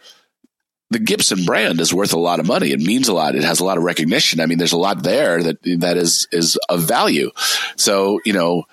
the 0.90 1.00
Gibson 1.00 1.46
brand 1.46 1.82
is 1.82 1.94
worth 1.94 2.14
a 2.14 2.20
lot 2.20 2.40
of 2.40 2.48
money. 2.48 2.72
It 2.72 2.80
means 2.80 3.08
a 3.08 3.14
lot. 3.14 3.36
It 3.36 3.44
has 3.44 3.60
a 3.60 3.66
lot 3.66 3.78
of 3.78 3.84
recognition. 3.84 4.40
I 4.40 4.46
mean, 4.46 4.58
there's 4.58 4.74
a 4.74 4.78
lot 4.78 5.04
there 5.04 5.44
that, 5.44 5.62
that 5.80 5.98
is, 5.98 6.28
is 6.32 6.58
of 6.70 6.84
value. 6.84 7.32
So, 7.76 8.20
you 8.26 8.34
know, 8.34 8.64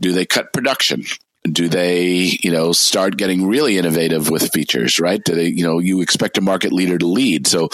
do 0.00 0.12
they 0.12 0.26
cut 0.26 0.52
production? 0.52 1.04
do 1.44 1.68
they 1.68 2.36
you 2.42 2.50
know 2.50 2.72
start 2.72 3.16
getting 3.16 3.46
really 3.46 3.78
innovative 3.78 4.28
with 4.28 4.52
features 4.52 5.00
right 5.00 5.24
do 5.24 5.34
they 5.34 5.46
you 5.46 5.64
know 5.64 5.78
you 5.78 6.02
expect 6.02 6.36
a 6.36 6.42
market 6.42 6.72
leader 6.72 6.98
to 6.98 7.06
lead 7.06 7.46
so 7.46 7.68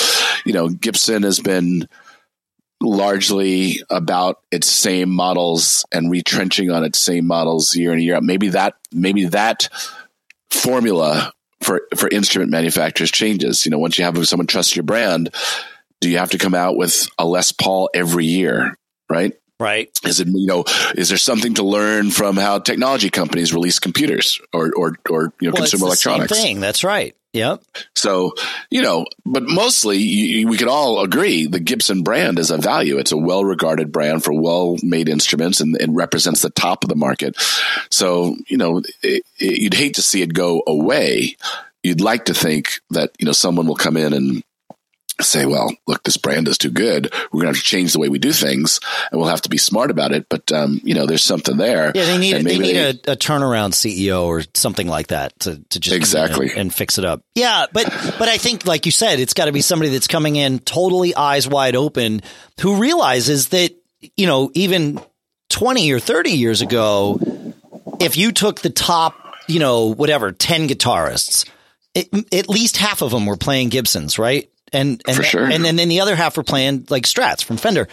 you 0.45 0.53
know 0.53 0.69
gibson 0.69 1.25
has 1.25 1.41
been 1.41 1.89
largely 2.81 3.83
about 3.91 4.41
its 4.53 4.69
same 4.69 5.11
models 5.11 5.85
and 5.91 6.11
retrenching 6.11 6.71
on 6.71 6.85
its 6.85 6.99
same 6.99 7.27
models 7.27 7.75
year 7.75 7.91
in 7.91 7.97
and 7.97 8.05
year 8.05 8.15
out 8.15 8.23
maybe 8.23 8.51
that 8.51 8.75
maybe 8.93 9.25
that 9.25 9.69
formula 10.51 11.33
for 11.67 11.83
for 11.97 12.09
instrument 12.09 12.51
manufacturers 12.51 13.11
changes 13.11 13.67
you 13.67 13.71
know 13.71 13.79
once 13.79 13.99
you 13.99 14.05
have 14.05 14.27
someone 14.27 14.47
trust 14.47 14.77
your 14.77 14.85
brand 14.85 15.35
do 16.01 16.09
you 16.09 16.19
have 16.19 16.31
to 16.31 16.39
come 16.39 16.55
out 16.55 16.77
with 16.77 17.09
a 17.19 17.27
les 17.27 17.51
paul 17.53 17.91
every 17.93 18.25
year 18.25 18.77
right 19.11 19.35
Right. 19.59 19.89
Is 20.05 20.21
it 20.21 20.29
you 20.29 20.47
know 20.47 20.65
is 20.97 21.09
there 21.09 21.17
something 21.17 21.55
to 21.55 21.63
learn 21.63 22.11
from 22.11 22.37
how 22.37 22.59
technology 22.59 23.09
companies 23.09 23.55
release 23.55 23.79
computers 23.79 24.39
or 24.53 24.71
or 24.77 24.99
or 25.09 25.33
you 25.41 25.49
know 25.49 25.55
well, 25.55 25.63
consumer 25.63 25.87
electronics? 25.87 26.31
thing. 26.31 26.61
That's 26.61 26.85
right. 26.85 27.17
Yep. 27.37 27.63
So 27.95 28.33
you 28.71 28.81
know, 28.81 29.05
but 29.27 29.43
mostly 29.43 30.45
we 30.47 30.57
could 30.57 30.69
all 30.69 31.03
agree 31.03 31.47
the 31.47 31.61
Gibson 31.61 32.03
brand 32.03 32.39
is 32.39 32.51
a 32.51 32.57
value. 32.57 32.97
It's 32.97 33.13
a 33.13 33.17
well 33.19 33.45
regarded 33.45 33.93
brand 33.93 34.25
for 34.25 34.33
well 34.33 34.79
made 34.83 35.11
instruments 35.11 35.61
and 35.61 35.77
represents 35.95 36.41
the 36.41 36.49
top 36.49 36.83
of 36.83 36.89
the 36.89 36.97
market. 36.97 37.37
So 37.91 38.37
you 38.47 38.57
know, 38.57 38.79
it, 39.03 39.23
it, 39.39 39.59
you'd 39.59 39.75
hate 39.75 39.97
to 39.97 40.03
see 40.03 40.23
it 40.23 40.33
go 40.33 40.63
away. 40.67 41.37
You'd 41.83 42.01
like 42.01 42.25
to 42.25 42.35
think 42.35 42.81
that 42.91 43.11
you 43.19 43.27
know 43.27 43.33
someone 43.33 43.67
will 43.67 43.77
come 43.77 43.99
in 43.99 44.15
and 44.15 44.43
say, 45.21 45.47
well, 45.47 45.73
look, 45.87 46.03
this 46.03 46.17
brand 46.17 46.49
is 46.49 46.59
too 46.59 46.71
good. 46.71 47.13
We're 47.33 47.43
going 47.43 47.53
to 47.53 47.57
have 47.57 47.57
to 47.57 47.63
change 47.63 47.93
the 47.93 47.99
way 47.99 48.09
we 48.09 48.19
do 48.19 48.33
things, 48.33 48.81
and 49.11 49.21
we'll 49.21 49.31
have 49.31 49.43
to 49.43 49.49
be 49.49 49.59
smart 49.59 49.91
about 49.91 50.13
it. 50.13 50.27
But 50.29 50.53
um, 50.53 50.81
you 50.85 50.95
know, 50.95 51.07
there's 51.07 51.25
something 51.25 51.57
there. 51.57 51.93
Yeah, 51.95 52.05
they 52.05 52.19
need 52.19 52.45
they 52.45 52.59
need 52.59 52.75
they, 52.75 52.89
a, 52.89 52.91
a, 53.13 53.17
turnaround 53.17 53.73
CEO 53.73 54.25
or 54.25 54.43
something 54.55 54.87
like 54.87 55.09
that 55.09 55.39
to 55.41 55.63
to 55.71 55.81
just 55.81 55.97
exactly 55.97 56.51
and 56.55 56.73
fix 56.73 56.99
it 56.99 57.05
up. 57.05 57.23
Yeah, 57.35 57.67
but 57.73 57.87
but 58.19 58.29
I 58.29 58.37
think, 58.37 58.67
like 58.67 58.87
you 58.87 58.93
said, 58.93 59.21
it's 59.21 59.35
got 59.35 59.47
to 59.47 59.53
be 59.53 59.63
somebody 59.63 59.91
that's 59.91 60.09
coming 60.09 60.37
in 60.37 60.59
totally 60.61 61.15
eyes 61.15 61.49
wide 61.49 61.77
open, 61.77 62.21
who 62.61 62.77
realizes 62.77 63.49
that 63.49 63.75
you 64.17 64.27
know 64.27 64.51
even 64.55 65.01
twenty 65.49 65.91
or 65.93 66.01
thirty 66.01 66.33
years 66.33 66.61
ago, 66.61 67.19
if 68.01 68.17
you 68.17 68.33
took 68.33 68.61
the 68.61 68.71
top, 68.71 69.15
you 69.49 69.61
know, 69.61 69.95
whatever 69.95 70.33
ten 70.33 70.69
guitarists. 70.69 71.49
It, 71.95 72.35
at 72.35 72.51
least 72.51 72.77
half 72.77 73.01
of 73.01 73.11
them 73.11 73.25
were 73.25 73.39
playing 73.39 73.71
Gibsons, 73.71 74.19
right? 74.19 74.51
And 74.73 75.03
and 75.07 75.25
sure. 75.25 75.45
and 75.45 75.65
then 75.65 75.77
the 75.77 76.01
other 76.01 76.17
half 76.17 76.37
were 76.37 76.43
playing 76.43 76.87
like 76.91 77.05
Strats 77.05 77.45
from 77.45 77.57
Fender. 77.57 77.89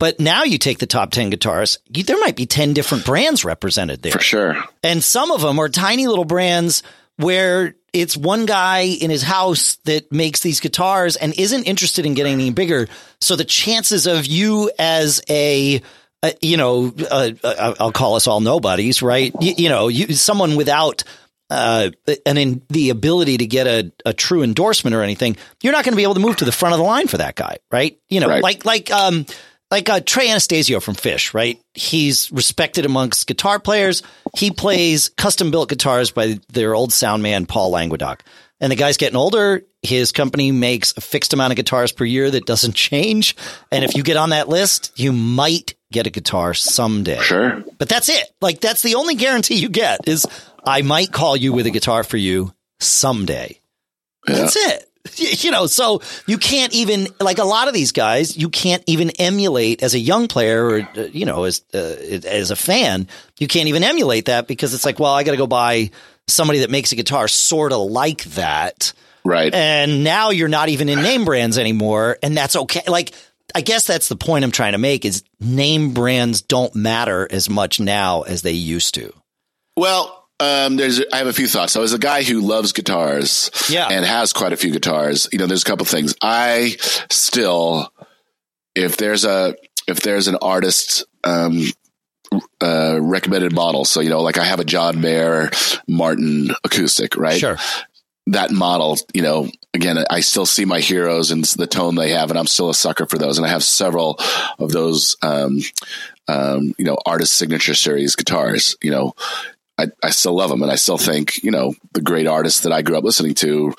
But 0.00 0.18
now 0.18 0.44
you 0.44 0.56
take 0.56 0.78
the 0.78 0.86
top 0.86 1.10
10 1.10 1.28
guitars, 1.28 1.78
you, 1.94 2.02
there 2.02 2.18
might 2.18 2.34
be 2.34 2.46
10 2.46 2.72
different 2.72 3.04
brands 3.04 3.44
represented 3.44 4.00
there. 4.00 4.12
For 4.12 4.18
sure. 4.18 4.56
And 4.82 5.04
some 5.04 5.30
of 5.30 5.42
them 5.42 5.58
are 5.58 5.68
tiny 5.68 6.06
little 6.06 6.24
brands 6.24 6.82
where 7.18 7.74
it's 7.92 8.16
one 8.16 8.46
guy 8.46 8.80
in 8.80 9.10
his 9.10 9.22
house 9.22 9.76
that 9.84 10.10
makes 10.10 10.40
these 10.40 10.60
guitars 10.60 11.16
and 11.16 11.38
isn't 11.38 11.64
interested 11.64 12.06
in 12.06 12.14
getting 12.14 12.32
any 12.32 12.50
bigger. 12.50 12.88
So 13.20 13.36
the 13.36 13.44
chances 13.44 14.06
of 14.06 14.24
you 14.24 14.70
as 14.78 15.20
a, 15.28 15.82
a 16.22 16.34
you 16.40 16.56
know, 16.56 16.94
uh, 17.10 17.32
uh 17.44 17.74
I'll 17.78 17.92
call 17.92 18.14
us 18.14 18.26
all 18.26 18.40
nobodies, 18.40 19.02
right? 19.02 19.34
You, 19.38 19.54
you 19.58 19.68
know, 19.68 19.88
you, 19.88 20.14
someone 20.14 20.56
without 20.56 21.04
uh, 21.50 21.90
and 22.24 22.38
in 22.38 22.62
the 22.68 22.90
ability 22.90 23.38
to 23.38 23.46
get 23.46 23.66
a, 23.66 23.92
a 24.06 24.12
true 24.12 24.42
endorsement 24.42 24.94
or 24.94 25.02
anything, 25.02 25.36
you're 25.62 25.72
not 25.72 25.84
going 25.84 25.92
to 25.92 25.96
be 25.96 26.04
able 26.04 26.14
to 26.14 26.20
move 26.20 26.36
to 26.36 26.44
the 26.44 26.52
front 26.52 26.74
of 26.74 26.78
the 26.78 26.84
line 26.84 27.08
for 27.08 27.18
that 27.18 27.34
guy, 27.34 27.56
right? 27.70 27.98
You 28.08 28.20
know, 28.20 28.28
right. 28.28 28.42
like 28.42 28.64
like 28.64 28.90
um 28.90 29.26
like 29.70 29.88
uh, 29.88 30.00
Trey 30.00 30.28
Anastasio 30.28 30.80
from 30.80 30.94
Phish, 30.94 31.32
right? 31.32 31.60
He's 31.74 32.30
respected 32.32 32.86
amongst 32.86 33.26
guitar 33.26 33.58
players. 33.60 34.02
He 34.36 34.50
plays 34.50 35.10
custom 35.10 35.50
built 35.50 35.68
guitars 35.68 36.10
by 36.10 36.40
their 36.52 36.74
old 36.74 36.92
sound 36.92 37.22
man 37.22 37.46
Paul 37.46 37.70
Languedoc. 37.70 38.24
And 38.60 38.70
the 38.70 38.76
guy's 38.76 38.98
getting 38.98 39.16
older. 39.16 39.62
His 39.82 40.12
company 40.12 40.52
makes 40.52 40.94
a 40.96 41.00
fixed 41.00 41.32
amount 41.32 41.52
of 41.52 41.56
guitars 41.56 41.92
per 41.92 42.04
year 42.04 42.30
that 42.30 42.44
doesn't 42.44 42.74
change. 42.74 43.34
And 43.72 43.84
if 43.84 43.96
you 43.96 44.02
get 44.02 44.18
on 44.18 44.30
that 44.30 44.48
list, 44.48 44.92
you 44.98 45.12
might 45.12 45.74
get 45.90 46.06
a 46.06 46.10
guitar 46.10 46.52
someday. 46.52 47.18
Sure. 47.20 47.64
But 47.78 47.88
that's 47.88 48.08
it. 48.08 48.30
Like 48.40 48.60
that's 48.60 48.82
the 48.82 48.96
only 48.96 49.14
guarantee 49.14 49.56
you 49.56 49.70
get 49.70 50.06
is 50.06 50.26
I 50.64 50.82
might 50.82 51.12
call 51.12 51.36
you 51.36 51.52
with 51.52 51.66
a 51.66 51.70
guitar 51.70 52.04
for 52.04 52.16
you 52.16 52.52
someday. 52.78 53.60
Yeah. 54.28 54.34
That's 54.36 54.56
it. 54.56 54.86
You 55.16 55.50
know, 55.50 55.66
so 55.66 56.02
you 56.26 56.36
can't 56.36 56.74
even 56.74 57.08
like 57.20 57.38
a 57.38 57.44
lot 57.44 57.68
of 57.68 57.74
these 57.74 57.92
guys, 57.92 58.36
you 58.36 58.50
can't 58.50 58.82
even 58.86 59.08
emulate 59.18 59.82
as 59.82 59.94
a 59.94 59.98
young 59.98 60.28
player 60.28 60.64
or 60.64 60.80
uh, 60.80 61.02
you 61.10 61.24
know 61.24 61.44
as 61.44 61.62
uh, 61.72 61.78
as 61.78 62.50
a 62.50 62.56
fan, 62.56 63.08
you 63.38 63.48
can't 63.48 63.68
even 63.68 63.82
emulate 63.82 64.26
that 64.26 64.46
because 64.46 64.74
it's 64.74 64.84
like, 64.84 65.00
well, 65.00 65.12
I 65.12 65.24
got 65.24 65.30
to 65.30 65.38
go 65.38 65.46
buy 65.46 65.90
somebody 66.28 66.60
that 66.60 66.70
makes 66.70 66.92
a 66.92 66.96
guitar 66.96 67.28
sort 67.28 67.72
of 67.72 67.90
like 67.90 68.24
that. 68.24 68.92
Right. 69.24 69.52
And 69.52 70.04
now 70.04 70.30
you're 70.30 70.48
not 70.48 70.68
even 70.68 70.90
in 70.90 71.02
name 71.02 71.24
brands 71.24 71.56
anymore 71.56 72.18
and 72.22 72.36
that's 72.36 72.54
okay. 72.54 72.82
Like 72.86 73.12
I 73.54 73.62
guess 73.62 73.86
that's 73.86 74.08
the 74.08 74.16
point 74.16 74.44
I'm 74.44 74.52
trying 74.52 74.72
to 74.72 74.78
make 74.78 75.04
is 75.04 75.24
name 75.40 75.94
brands 75.94 76.42
don't 76.42 76.74
matter 76.74 77.26
as 77.30 77.48
much 77.48 77.80
now 77.80 78.22
as 78.22 78.42
they 78.42 78.52
used 78.52 78.94
to. 78.96 79.12
Well, 79.76 80.19
um, 80.40 80.76
there's, 80.76 81.00
I 81.12 81.18
have 81.18 81.26
a 81.26 81.32
few 81.32 81.46
thoughts. 81.46 81.72
So 81.72 81.82
as 81.82 81.92
a 81.92 81.98
guy 81.98 82.22
who 82.22 82.40
loves 82.40 82.72
guitars 82.72 83.50
yeah. 83.68 83.88
and 83.88 84.04
has 84.04 84.32
quite 84.32 84.52
a 84.52 84.56
few 84.56 84.72
guitars, 84.72 85.28
you 85.30 85.38
know, 85.38 85.46
there's 85.46 85.62
a 85.62 85.66
couple 85.66 85.86
things. 85.86 86.14
I 86.22 86.76
still, 87.10 87.92
if 88.74 88.96
there's 88.96 89.24
a, 89.24 89.54
if 89.86 90.00
there's 90.00 90.28
an 90.28 90.36
artist, 90.40 91.04
um, 91.24 91.62
uh, 92.62 92.98
recommended 93.00 93.52
model. 93.52 93.84
So, 93.84 94.00
you 94.00 94.08
know, 94.08 94.22
like 94.22 94.38
I 94.38 94.44
have 94.44 94.60
a 94.60 94.64
John 94.64 95.00
Mayer 95.00 95.50
Martin 95.88 96.50
acoustic, 96.64 97.16
right? 97.16 97.38
Sure. 97.38 97.56
That 98.28 98.52
model, 98.52 98.96
you 99.12 99.22
know, 99.22 99.50
again, 99.74 99.98
I 100.08 100.20
still 100.20 100.46
see 100.46 100.64
my 100.64 100.78
heroes 100.78 101.32
and 101.32 101.44
the 101.44 101.66
tone 101.66 101.96
they 101.96 102.10
have, 102.10 102.30
and 102.30 102.38
I'm 102.38 102.46
still 102.46 102.70
a 102.70 102.74
sucker 102.74 103.06
for 103.06 103.18
those. 103.18 103.38
And 103.38 103.46
I 103.46 103.50
have 103.50 103.64
several 103.64 104.20
of 104.58 104.70
those, 104.70 105.16
um, 105.22 105.58
um, 106.28 106.72
you 106.78 106.84
know, 106.84 106.96
artist 107.04 107.34
signature 107.34 107.74
series 107.74 108.14
guitars, 108.14 108.76
you 108.82 108.92
know, 108.92 109.14
I, 109.80 109.86
I 110.02 110.10
still 110.10 110.34
love 110.34 110.50
them 110.50 110.62
and 110.62 110.70
I 110.70 110.76
still 110.76 110.98
think, 110.98 111.42
you 111.42 111.50
know, 111.50 111.74
the 111.92 112.02
great 112.02 112.26
artists 112.26 112.60
that 112.60 112.72
I 112.72 112.82
grew 112.82 112.96
up 112.96 113.04
listening 113.04 113.34
to, 113.36 113.74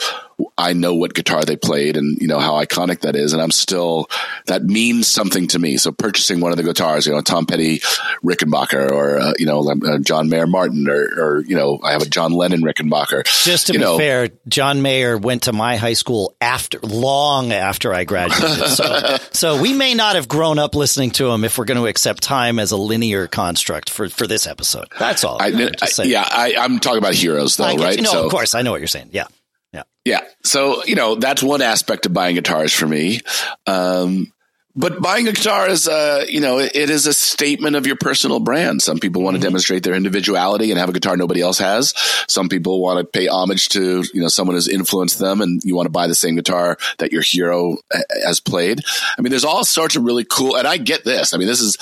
I 0.58 0.74
know 0.74 0.96
what 0.96 1.14
guitar 1.14 1.44
they 1.44 1.56
played 1.56 1.98
and, 1.98 2.18
you 2.20 2.28
know, 2.28 2.40
how 2.40 2.54
iconic 2.54 3.02
that 3.02 3.16
is. 3.16 3.34
And 3.34 3.42
I'm 3.42 3.52
still, 3.52 4.08
that 4.48 4.64
means 4.64 5.08
something 5.08 5.48
to 5.48 5.60
me. 5.60 5.78
So 5.78 5.92
purchasing 5.92 6.40
one 6.40 6.52
of 6.52 6.58
the 6.58 6.64
guitars, 6.64 7.06
you 7.06 7.14
know, 7.14 7.22
Tom 7.22 7.46
Petty 7.46 7.80
Rickenbacker 8.24 8.92
or, 8.92 9.20
uh, 9.20 9.34
you 9.38 9.46
know, 9.46 9.70
uh, 9.70 10.00
John 10.00 10.30
Mayer 10.30 10.48
Martin 10.48 10.88
or, 10.90 11.04
or, 11.18 11.40
you 11.42 11.56
know, 11.56 11.80
I 11.84 11.92
have 11.92 12.02
a 12.02 12.10
John 12.10 12.32
Lennon 12.32 12.62
Rickenbacker. 12.62 13.24
Just 13.44 13.68
to 13.68 13.74
you 13.74 13.80
be 13.80 13.86
know, 13.86 13.98
fair, 13.98 14.30
John 14.48 14.82
Mayer 14.82 15.18
went 15.18 15.44
to 15.44 15.54
my 15.54 15.78
high 15.78 15.94
school 15.94 16.36
after, 16.42 16.80
long 16.80 17.52
after 17.52 17.94
I 17.94 18.04
graduated. 18.04 18.68
so, 18.70 19.18
so 19.32 19.62
we 19.62 19.74
may 19.74 19.94
not 19.94 20.16
have 20.16 20.28
grown 20.28 20.60
up 20.60 20.76
listening 20.76 21.12
to 21.12 21.30
him 21.30 21.44
if 21.44 21.58
we're 21.58 21.66
going 21.66 21.80
to 21.80 21.88
accept 21.88 22.24
time 22.24 22.60
as 22.60 22.72
a 22.72 22.78
linear 22.78 23.28
construct 23.28 23.90
for, 23.90 24.10
for 24.10 24.28
this 24.28 24.48
episode. 24.48 24.88
That's 24.98 25.24
all. 25.24 25.38
I, 25.42 25.72
I, 25.82 25.86
yeah, 26.00 26.28
I, 26.28 26.54
am 26.58 26.80
talking 26.80 26.98
about 26.98 27.14
heroes 27.14 27.58
though, 27.58 27.76
right? 27.76 27.98
You 27.98 28.04
no, 28.04 28.12
so, 28.12 28.26
of 28.26 28.32
course. 28.32 28.56
I 28.56 28.62
know 28.62 28.72
what 28.72 28.82
you're 28.82 28.88
saying. 28.88 29.10
Yeah. 29.12 29.26
Yeah. 29.74 29.84
Yeah. 30.06 30.22
So, 30.44 30.84
you 30.86 30.96
know, 30.96 31.16
that's 31.16 31.42
one 31.44 31.62
aspect 31.62 32.06
of 32.06 32.14
buying 32.14 32.36
guitars 32.36 32.74
for 32.74 32.88
me. 32.88 33.22
Um, 33.66 34.32
but 34.74 35.02
buying 35.02 35.28
a 35.28 35.34
guitar 35.34 35.68
is, 35.68 35.88
uh, 35.88 36.26
you 36.30 36.40
know, 36.40 36.60
it, 36.60 36.76
it 36.76 36.90
is 36.90 37.06
a 37.06 37.14
statement 37.14 37.76
of 37.76 37.86
your 37.86 37.98
personal 37.98 38.40
brand. 38.40 38.82
Some 38.82 39.00
people 39.00 39.22
want 39.22 39.36
to 39.36 39.40
mm-hmm. 39.40 39.48
demonstrate 39.48 39.84
their 39.84 39.96
individuality 39.96 40.72
and 40.72 40.80
have 40.80 40.88
a 40.88 40.94
guitar 40.94 41.18
nobody 41.18 41.42
else 41.42 41.60
has. 41.60 41.94
Some 42.30 42.48
people 42.48 42.82
want 42.82 43.00
to 43.00 43.04
pay 43.04 43.28
homage 43.28 43.70
to, 43.70 44.04
you 44.14 44.22
know, 44.22 44.30
someone 44.30 44.56
who's 44.56 44.70
influenced 44.70 45.20
them 45.20 45.42
and 45.42 45.62
you 45.66 45.76
want 45.76 45.88
to 45.88 45.92
buy 45.92 46.08
the 46.08 46.16
same 46.16 46.36
guitar 46.36 46.78
that 47.00 47.12
your 47.12 47.22
hero 47.22 47.78
has 48.24 48.40
played. 48.40 48.80
I 49.18 49.22
mean, 49.22 49.32
there's 49.32 49.44
all 49.44 49.66
sorts 49.66 49.98
of 49.98 50.04
really 50.04 50.26
cool, 50.26 50.56
and 50.56 50.68
I 50.68 50.78
get 50.78 51.04
this. 51.04 51.34
I 51.34 51.38
mean, 51.38 51.48
this 51.48 51.62
is, 51.62 51.78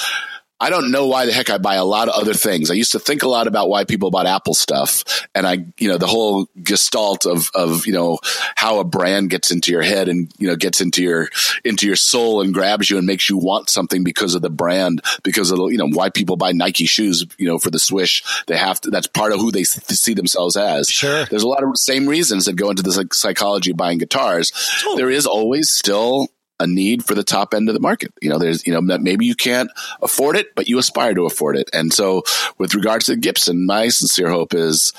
I 0.59 0.69
don't 0.69 0.91
know 0.91 1.07
why 1.07 1.25
the 1.25 1.31
heck 1.31 1.49
I 1.49 1.57
buy 1.57 1.75
a 1.75 1.85
lot 1.85 2.09
of 2.09 2.15
other 2.15 2.33
things. 2.33 2.69
I 2.69 2.73
used 2.73 2.91
to 2.91 2.99
think 2.99 3.23
a 3.23 3.29
lot 3.29 3.47
about 3.47 3.69
why 3.69 3.85
people 3.85 4.11
bought 4.11 4.25
Apple 4.25 4.53
stuff, 4.53 5.27
and 5.33 5.47
I, 5.47 5.65
you 5.77 5.87
know, 5.87 5.97
the 5.97 6.07
whole 6.07 6.47
gestalt 6.61 7.25
of 7.25 7.49
of 7.55 7.85
you 7.85 7.93
know 7.93 8.19
how 8.55 8.79
a 8.79 8.83
brand 8.83 9.29
gets 9.29 9.51
into 9.51 9.71
your 9.71 9.81
head 9.81 10.09
and 10.09 10.31
you 10.37 10.47
know 10.47 10.55
gets 10.55 10.81
into 10.81 11.01
your 11.01 11.29
into 11.63 11.87
your 11.87 11.95
soul 11.95 12.41
and 12.41 12.53
grabs 12.53 12.89
you 12.89 12.97
and 12.97 13.07
makes 13.07 13.29
you 13.29 13.37
want 13.37 13.69
something 13.69 14.03
because 14.03 14.35
of 14.35 14.41
the 14.41 14.49
brand, 14.49 15.01
because 15.23 15.51
of 15.51 15.59
you 15.71 15.77
know 15.77 15.87
why 15.87 16.09
people 16.09 16.35
buy 16.35 16.51
Nike 16.51 16.85
shoes, 16.85 17.25
you 17.37 17.47
know, 17.47 17.57
for 17.57 17.71
the 17.71 17.79
swish. 17.79 18.23
They 18.47 18.57
have 18.57 18.81
to. 18.81 18.89
That's 18.89 19.07
part 19.07 19.31
of 19.31 19.39
who 19.39 19.51
they 19.51 19.63
see 19.63 20.13
themselves 20.13 20.57
as. 20.57 20.89
Sure. 20.89 21.25
There's 21.25 21.43
a 21.43 21.47
lot 21.47 21.63
of 21.63 21.77
same 21.77 22.07
reasons 22.07 22.45
that 22.45 22.53
go 22.53 22.69
into 22.69 22.83
the 22.83 23.07
psychology 23.13 23.71
of 23.71 23.77
buying 23.77 23.97
guitars. 23.97 24.51
Totally. 24.81 24.97
There 24.97 25.09
is 25.09 25.25
always 25.25 25.69
still 25.69 26.27
a 26.59 26.67
need 26.67 27.05
for 27.05 27.15
the 27.15 27.23
top 27.23 27.53
end 27.53 27.69
of 27.69 27.73
the 27.73 27.79
market. 27.79 28.13
You 28.21 28.29
know, 28.29 28.37
there's, 28.37 28.65
you 28.67 28.73
know, 28.73 28.81
maybe 28.81 29.25
you 29.25 29.35
can't 29.35 29.69
afford 30.01 30.35
it, 30.35 30.55
but 30.55 30.67
you 30.67 30.77
aspire 30.77 31.13
to 31.13 31.25
afford 31.25 31.57
it. 31.57 31.69
And 31.73 31.93
so 31.93 32.23
with 32.57 32.75
regards 32.75 33.05
to 33.05 33.15
Gibson, 33.15 33.65
my 33.65 33.89
sincere 33.89 34.29
hope 34.29 34.53
is 34.53 34.93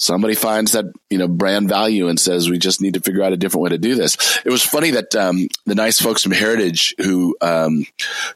somebody 0.00 0.34
finds 0.34 0.72
that 0.72 0.86
you 1.10 1.18
know 1.18 1.28
brand 1.28 1.68
value 1.68 2.08
and 2.08 2.18
says 2.18 2.48
we 2.48 2.58
just 2.58 2.80
need 2.80 2.94
to 2.94 3.00
figure 3.00 3.22
out 3.22 3.32
a 3.32 3.36
different 3.36 3.62
way 3.62 3.70
to 3.70 3.78
do 3.78 3.94
this. 3.94 4.40
It 4.44 4.50
was 4.50 4.64
funny 4.64 4.92
that 4.92 5.14
um, 5.14 5.46
the 5.66 5.74
nice 5.74 6.00
folks 6.00 6.22
from 6.22 6.32
Heritage 6.32 6.94
who 6.98 7.36
um, 7.40 7.86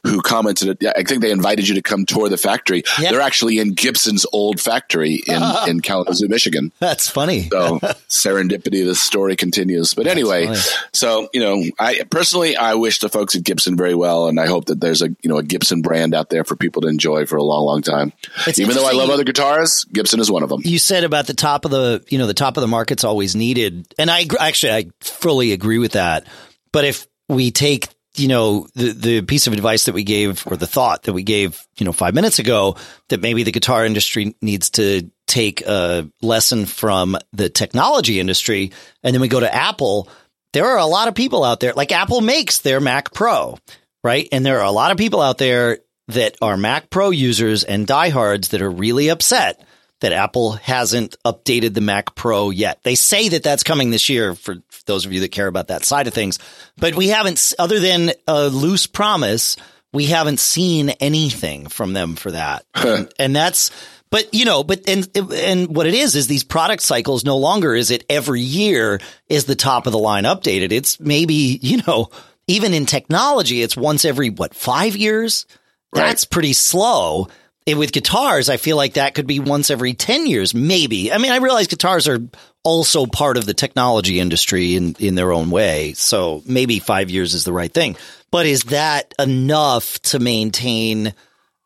who 0.03 0.21
commented. 0.21 0.85
I 0.85 1.03
think 1.03 1.21
they 1.21 1.31
invited 1.31 1.67
you 1.67 1.75
to 1.75 1.81
come 1.81 2.05
tour 2.05 2.29
the 2.29 2.37
factory. 2.37 2.83
Yep. 2.99 3.11
They're 3.11 3.21
actually 3.21 3.59
in 3.59 3.73
Gibson's 3.73 4.25
old 4.31 4.61
factory 4.61 5.21
in 5.27 5.41
uh, 5.41 5.65
in 5.67 5.81
Kalamazoo, 5.81 6.27
Michigan. 6.27 6.71
That's 6.79 7.09
funny. 7.09 7.49
so 7.49 7.79
serendipity. 8.09 8.85
The 8.85 8.95
story 8.95 9.35
continues. 9.35 9.93
But 9.93 10.07
anyway, 10.07 10.55
so 10.93 11.29
you 11.33 11.39
know, 11.41 11.63
I 11.79 12.03
personally 12.09 12.55
I 12.55 12.75
wish 12.75 12.99
the 12.99 13.09
folks 13.09 13.35
at 13.35 13.43
Gibson 13.43 13.75
very 13.75 13.95
well, 13.95 14.27
and 14.27 14.39
I 14.39 14.47
hope 14.47 14.65
that 14.65 14.79
there's 14.79 15.01
a 15.01 15.09
you 15.21 15.29
know 15.29 15.37
a 15.37 15.43
Gibson 15.43 15.81
brand 15.81 16.13
out 16.13 16.29
there 16.29 16.43
for 16.43 16.55
people 16.55 16.83
to 16.83 16.87
enjoy 16.87 17.25
for 17.25 17.37
a 17.37 17.43
long, 17.43 17.65
long 17.65 17.81
time. 17.81 18.13
It's 18.45 18.59
Even 18.59 18.75
though 18.75 18.87
I 18.87 18.91
love 18.91 19.09
other 19.09 19.23
guitars, 19.23 19.85
Gibson 19.91 20.19
is 20.19 20.29
one 20.29 20.43
of 20.43 20.49
them. 20.49 20.61
You 20.63 20.77
said 20.77 21.03
about 21.03 21.27
the 21.27 21.33
top 21.33 21.54
top 21.55 21.65
of 21.65 21.71
the 21.71 22.03
you 22.09 22.17
know 22.17 22.27
the 22.27 22.33
top 22.33 22.57
of 22.57 22.61
the 22.61 22.67
market's 22.67 23.03
always 23.03 23.35
needed, 23.35 23.87
and 23.97 24.11
I 24.11 24.25
actually 24.39 24.73
I 24.73 24.85
fully 25.01 25.53
agree 25.53 25.77
with 25.77 25.93
that. 25.93 26.27
But 26.73 26.85
if 26.85 27.07
we 27.29 27.51
take 27.51 27.87
you 28.15 28.27
know 28.27 28.67
the 28.75 28.91
the 28.91 29.21
piece 29.21 29.47
of 29.47 29.53
advice 29.53 29.85
that 29.85 29.93
we 29.93 30.03
gave 30.03 30.45
or 30.47 30.57
the 30.57 30.67
thought 30.67 31.03
that 31.03 31.13
we 31.13 31.23
gave 31.23 31.65
you 31.77 31.85
know 31.85 31.93
five 31.93 32.13
minutes 32.13 32.39
ago 32.39 32.75
that 33.09 33.21
maybe 33.21 33.43
the 33.43 33.51
guitar 33.51 33.85
industry 33.85 34.35
needs 34.41 34.71
to 34.71 35.09
take 35.27 35.61
a 35.61 36.09
lesson 36.21 36.65
from 36.65 37.17
the 37.31 37.49
technology 37.49 38.19
industry, 38.19 38.73
and 39.01 39.13
then 39.13 39.21
we 39.21 39.27
go 39.27 39.39
to 39.39 39.53
Apple. 39.53 40.09
There 40.51 40.65
are 40.65 40.77
a 40.77 40.85
lot 40.85 41.07
of 41.07 41.15
people 41.15 41.43
out 41.43 41.59
there 41.59 41.73
like 41.73 41.91
Apple 41.91 42.21
makes 42.21 42.59
their 42.59 42.79
Mac 42.81 43.13
Pro, 43.13 43.57
right? 44.03 44.27
And 44.31 44.45
there 44.45 44.59
are 44.59 44.65
a 44.65 44.71
lot 44.71 44.91
of 44.91 44.97
people 44.97 45.21
out 45.21 45.37
there 45.37 45.79
that 46.09 46.35
are 46.41 46.57
Mac 46.57 46.89
Pro 46.89 47.09
users 47.09 47.63
and 47.63 47.87
diehards 47.87 48.49
that 48.49 48.61
are 48.61 48.69
really 48.69 49.09
upset 49.09 49.61
that 50.05 50.13
Apple 50.13 50.51
hasn't 50.51 51.15
updated 51.25 51.73
the 51.73 51.81
Mac 51.81 52.13
Pro 52.13 52.51
yet. 52.51 52.83
They 52.83 52.93
say 52.93 53.29
that 53.29 53.41
that's 53.41 53.63
coming 53.63 53.89
this 53.89 54.07
year 54.07 54.35
for 54.35 54.57
those 54.85 55.07
of 55.07 55.11
you 55.11 55.21
that 55.21 55.31
care 55.31 55.47
about 55.47 55.69
that 55.69 55.83
side 55.83 56.05
of 56.05 56.13
things, 56.13 56.37
but 56.77 56.93
we 56.93 57.07
haven't, 57.07 57.55
other 57.57 57.79
than 57.79 58.11
a 58.27 58.49
loose 58.49 58.85
promise, 58.85 59.57
we 59.91 60.05
haven't 60.05 60.39
seen 60.39 60.89
anything 60.89 61.69
from 61.69 61.93
them 61.93 62.15
for 62.15 62.29
that. 62.29 62.65
and, 62.75 63.11
and 63.17 63.35
that's, 63.35 63.71
but 64.11 64.31
you 64.31 64.45
know, 64.45 64.63
but 64.63 64.87
and 64.87 65.09
and 65.15 65.75
what 65.75 65.87
it 65.87 65.95
is 65.95 66.15
is 66.15 66.27
these 66.27 66.43
product 66.43 66.83
cycles 66.83 67.25
no 67.25 67.37
longer 67.37 67.73
is 67.73 67.89
it 67.89 68.05
every 68.07 68.41
year 68.41 69.01
is 69.27 69.45
the 69.45 69.55
top 69.55 69.87
of 69.87 69.91
the 69.91 69.97
line 69.97 70.25
updated. 70.25 70.71
It's 70.71 70.99
maybe 70.99 71.59
you 71.61 71.81
know 71.87 72.11
even 72.45 72.75
in 72.75 72.85
technology 72.85 73.63
it's 73.63 73.75
once 73.75 74.05
every 74.05 74.29
what 74.29 74.53
five 74.53 74.95
years. 74.95 75.47
Right. 75.91 76.03
That's 76.03 76.25
pretty 76.25 76.53
slow. 76.53 77.29
And 77.67 77.79
with 77.79 77.91
guitars, 77.91 78.49
I 78.49 78.57
feel 78.57 78.77
like 78.77 78.93
that 78.93 79.15
could 79.15 79.25
be 79.25 79.39
once 79.39 79.71
every 79.71 79.93
10 79.93 80.27
years, 80.27 80.53
maybe. 80.53 81.11
I 81.11 81.17
mean, 81.17 81.31
I 81.31 81.37
realize 81.37 81.67
guitars 81.67 82.07
are 82.07 82.19
also 82.63 83.07
part 83.07 83.37
of 83.37 83.45
the 83.45 83.55
technology 83.55 84.19
industry 84.19 84.75
in, 84.75 84.95
in 84.99 85.15
their 85.15 85.31
own 85.31 85.49
way. 85.49 85.93
So 85.93 86.43
maybe 86.45 86.79
five 86.79 87.09
years 87.09 87.33
is 87.33 87.43
the 87.43 87.53
right 87.53 87.73
thing. 87.73 87.95
But 88.29 88.45
is 88.45 88.63
that 88.65 89.13
enough 89.17 89.99
to 90.03 90.19
maintain 90.19 91.13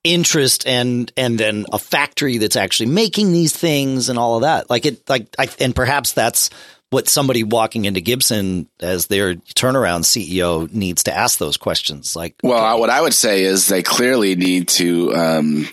interest 0.06 0.66
and, 0.66 1.12
and 1.18 1.38
then 1.38 1.66
a 1.74 1.80
factory 1.80 2.38
that's 2.38 2.56
actually 2.56 2.90
making 2.90 3.34
these 3.34 3.54
things 3.54 4.08
and 4.08 4.18
all 4.18 4.36
of 4.36 4.42
that? 4.44 4.70
Like 4.70 4.86
it, 4.86 5.10
like, 5.10 5.28
I, 5.38 5.50
and 5.60 5.76
perhaps 5.76 6.14
that's 6.14 6.50
what 6.92 7.08
somebody 7.08 7.44
walking 7.44 7.86
into 7.86 8.02
Gibson 8.02 8.68
as 8.80 9.08
their 9.08 9.36
turnaround 9.36 10.02
CEO 10.02 10.72
needs 10.74 11.04
to 11.04 11.16
ask 11.16 11.38
those 11.38 11.58
questions. 11.58 12.16
Like, 12.16 12.36
well, 12.42 12.80
what 12.80 12.90
I 12.90 13.02
would 13.02 13.14
say 13.14 13.44
is 13.44 13.68
they 13.68 13.84
clearly 13.84 14.36
need 14.36 14.70
to 14.70 15.14
um, 15.14 15.68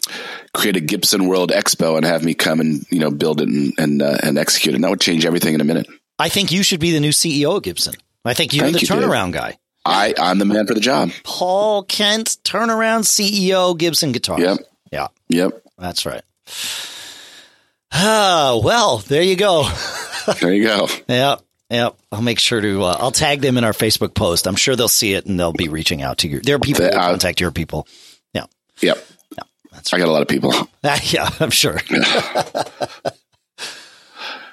create 0.52 0.76
a 0.76 0.80
Gibson 0.80 1.26
World 1.26 1.50
Expo 1.50 1.96
and 1.96 2.04
have 2.04 2.22
me 2.22 2.34
come 2.34 2.60
and 2.60 2.84
you 2.90 2.98
know 2.98 3.10
build 3.10 3.40
it 3.40 3.48
and 3.48 3.72
and, 3.78 4.02
uh, 4.02 4.18
and 4.22 4.38
execute 4.38 4.74
it. 4.74 4.76
And 4.76 4.84
that 4.84 4.90
would 4.90 5.00
change 5.00 5.24
everything 5.24 5.54
in 5.54 5.60
a 5.60 5.64
minute. 5.64 5.86
I 6.18 6.28
think 6.28 6.52
you 6.52 6.62
should 6.62 6.80
be 6.80 6.92
the 6.92 7.00
new 7.00 7.10
CEO 7.10 7.56
of 7.56 7.62
Gibson. 7.62 7.94
I 8.24 8.34
think 8.34 8.54
you're 8.54 8.64
Thank 8.64 8.80
the 8.80 8.80
you, 8.80 8.88
turnaround 8.88 9.32
guy. 9.32 9.58
I, 9.84 10.14
I'm 10.18 10.38
the 10.38 10.44
man 10.44 10.66
for 10.66 10.74
the 10.74 10.80
job. 10.80 11.10
Paul 11.22 11.84
Kent, 11.84 12.38
turnaround 12.42 13.04
CEO, 13.04 13.78
Gibson 13.78 14.10
Guitars. 14.10 14.40
Yep. 14.40 14.58
Yeah. 14.90 15.08
Yep. 15.28 15.62
That's 15.78 16.04
right. 16.04 16.22
Ah, 17.98 18.60
well, 18.62 18.98
there 18.98 19.22
you 19.22 19.36
go. 19.36 19.68
there 20.40 20.52
you 20.52 20.64
go. 20.64 20.88
Yeah. 21.08 21.36
Yeah, 21.68 21.88
I'll 22.12 22.22
make 22.22 22.38
sure 22.38 22.60
to. 22.60 22.84
Uh, 22.84 22.96
I'll 23.00 23.10
tag 23.10 23.40
them 23.40 23.58
in 23.58 23.64
our 23.64 23.72
Facebook 23.72 24.14
post. 24.14 24.46
I'm 24.46 24.54
sure 24.54 24.76
they'll 24.76 24.86
see 24.86 25.14
it 25.14 25.26
and 25.26 25.40
they'll 25.40 25.52
be 25.52 25.66
reaching 25.68 26.00
out 26.00 26.18
to 26.18 26.28
you. 26.28 26.40
There 26.40 26.54
are 26.54 26.60
people 26.60 26.84
uh, 26.84 26.92
contact 26.92 27.40
your 27.40 27.50
people. 27.50 27.88
Yeah. 28.32 28.44
Yep. 28.82 29.04
Yeah. 29.36 29.42
That's 29.72 29.92
right. 29.92 29.98
I 29.98 30.04
got 30.04 30.08
a 30.08 30.12
lot 30.12 30.22
of 30.22 30.28
people. 30.28 30.52
Uh, 30.54 30.98
yeah, 31.02 31.28
I'm 31.40 31.50
sure. 31.50 31.76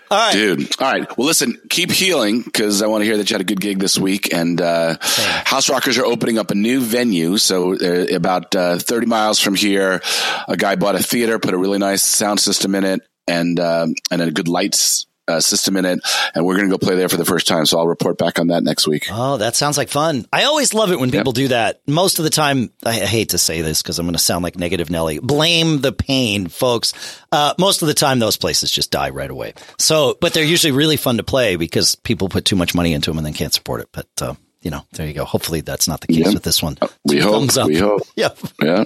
All 0.10 0.20
right. 0.20 0.34
Dude. 0.34 0.82
All 0.82 0.92
right. 0.92 1.18
Well, 1.18 1.28
listen, 1.28 1.60
keep 1.70 1.92
healing 1.92 2.42
because 2.42 2.82
I 2.82 2.88
want 2.88 3.02
to 3.02 3.06
hear 3.06 3.18
that 3.18 3.30
you 3.30 3.34
had 3.36 3.42
a 3.42 3.46
good 3.46 3.62
gig 3.62 3.80
this 3.80 3.98
week. 4.00 4.34
And 4.34 4.60
uh, 4.62 4.98
House 5.02 5.70
Rockers 5.70 5.98
are 5.98 6.06
opening 6.06 6.38
up 6.40 6.50
a 6.52 6.56
new 6.56 6.82
venue. 6.82 7.38
So, 7.38 7.74
uh, 7.76 8.16
about 8.16 8.56
uh, 8.56 8.78
30 8.80 9.06
miles 9.08 9.40
from 9.40 9.56
here, 9.56 10.02
a 10.48 10.58
guy 10.58 10.76
bought 10.76 10.96
a 10.96 11.04
theater, 11.04 11.38
put 11.40 11.54
a 11.54 11.58
really 11.58 11.80
nice 11.80 12.04
sound 12.04 12.40
system 12.40 12.76
in 12.76 12.84
it, 12.84 13.02
and 13.28 13.60
um, 13.60 13.96
and 14.12 14.22
a 14.22 14.32
good 14.32 14.48
lights 14.48 15.06
uh, 15.28 15.40
system 15.40 15.78
in 15.78 15.86
it, 15.86 16.00
and 16.36 16.46
we're 16.46 16.56
going 16.56 16.70
to 16.70 16.74
go 16.74 16.78
play 16.78 16.96
there 16.96 17.10
for 17.10 17.18
the 17.18 17.26
first 17.26 17.48
time. 17.48 17.66
So 17.66 17.80
I'll 17.80 17.88
report 17.88 18.18
back 18.18 18.40
on 18.40 18.48
that 18.48 18.64
next 18.64 18.88
week. 18.88 19.08
Oh, 19.10 19.38
that 19.38 19.56
sounds 19.56 19.78
like 19.78 19.90
fun. 19.90 20.26
I 20.34 20.44
always 20.44 20.74
love 20.74 20.92
it 20.92 21.00
when 21.00 21.12
people 21.12 21.32
yep. 21.32 21.36
do 21.36 21.48
that. 21.50 21.82
Most 21.88 22.20
of 22.20 22.24
the 22.24 22.30
time, 22.30 22.72
I 22.86 22.94
hate 22.94 23.30
to 23.30 23.38
say 23.38 23.62
this 23.62 23.82
because 23.82 24.00
I'm 24.00 24.06
going 24.06 24.14
to 24.14 24.20
sound 24.20 24.44
like 24.44 24.58
negative 24.58 24.90
Nelly. 24.90 25.20
Blame 25.20 25.82
the 25.82 25.92
pain, 25.92 26.48
folks. 26.48 26.94
Uh, 27.32 27.54
most 27.58 27.82
of 27.82 27.88
the 27.88 27.94
time, 27.94 28.20
those 28.20 28.38
places 28.38 28.72
just 28.72 28.92
die 28.92 29.10
right 29.10 29.30
away. 29.32 29.54
So, 29.78 30.18
but 30.20 30.34
they're 30.34 30.44
usually 30.44 30.72
really 30.72 30.98
fun 30.98 31.18
to 31.18 31.24
play 31.24 31.56
because 31.56 31.96
people 31.96 32.30
put 32.30 32.46
too 32.46 32.56
much 32.56 32.76
money 32.76 32.94
into 32.94 33.10
them 33.10 33.18
and 33.18 33.26
then 33.26 33.34
can't 33.34 33.54
support 33.54 33.82
it. 33.82 33.90
But 33.92 34.08
uh, 34.22 34.36
you 34.62 34.72
know, 34.72 34.86
there 34.94 35.08
you 35.08 35.14
go. 35.14 35.26
Hopefully, 35.26 35.62
that's 35.62 35.88
not 35.88 36.02
the 36.02 36.08
case 36.08 36.26
yep. 36.26 36.34
with 36.34 36.44
this 36.44 36.62
one. 36.62 36.78
We 37.06 37.20
hope. 37.20 37.50
We 37.66 37.78
hope. 37.78 38.02
Yep. 38.16 38.38
Yeah. 38.64 38.86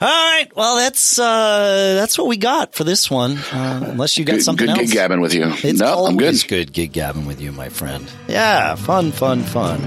All 0.00 0.08
right. 0.08 0.48
Well, 0.56 0.76
that's 0.76 1.18
uh, 1.18 1.94
that's 1.94 2.18
what 2.18 2.26
we 2.26 2.36
got 2.36 2.74
for 2.74 2.84
this 2.84 3.10
one. 3.10 3.38
Uh, 3.52 3.88
unless 3.90 4.18
you 4.18 4.24
got 4.24 4.34
good, 4.34 4.42
something 4.42 4.66
good 4.66 4.70
else. 4.70 4.78
Good 4.80 4.86
gig 4.88 4.94
gabbing 4.94 5.20
with 5.20 5.34
you. 5.34 5.52
It's 5.62 5.80
no, 5.80 6.06
I'm 6.06 6.16
good. 6.16 6.36
good 6.48 6.72
gig 6.72 6.92
gabbing 6.92 7.26
with 7.26 7.40
you, 7.40 7.52
my 7.52 7.68
friend. 7.68 8.10
Yeah, 8.28 8.74
fun, 8.74 9.12
fun, 9.12 9.42
fun. 9.42 9.80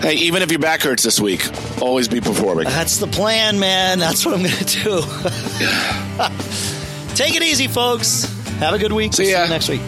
Hey, 0.00 0.14
even 0.14 0.42
if 0.42 0.50
your 0.50 0.60
back 0.60 0.82
hurts 0.82 1.02
this 1.02 1.20
week, 1.20 1.46
always 1.82 2.08
be 2.08 2.20
performing. 2.20 2.64
That's 2.64 2.98
the 2.98 3.08
plan, 3.08 3.58
man. 3.58 3.98
That's 3.98 4.24
what 4.24 4.34
I'm 4.34 4.42
going 4.42 4.54
to 4.54 4.64
do. 4.64 5.00
Take 7.16 7.34
it 7.34 7.42
easy, 7.42 7.66
folks. 7.66 8.24
Have 8.60 8.74
a 8.74 8.78
good 8.78 8.92
week. 8.92 9.12
See 9.12 9.32
ya 9.32 9.46
next 9.48 9.68
week. 9.68 9.80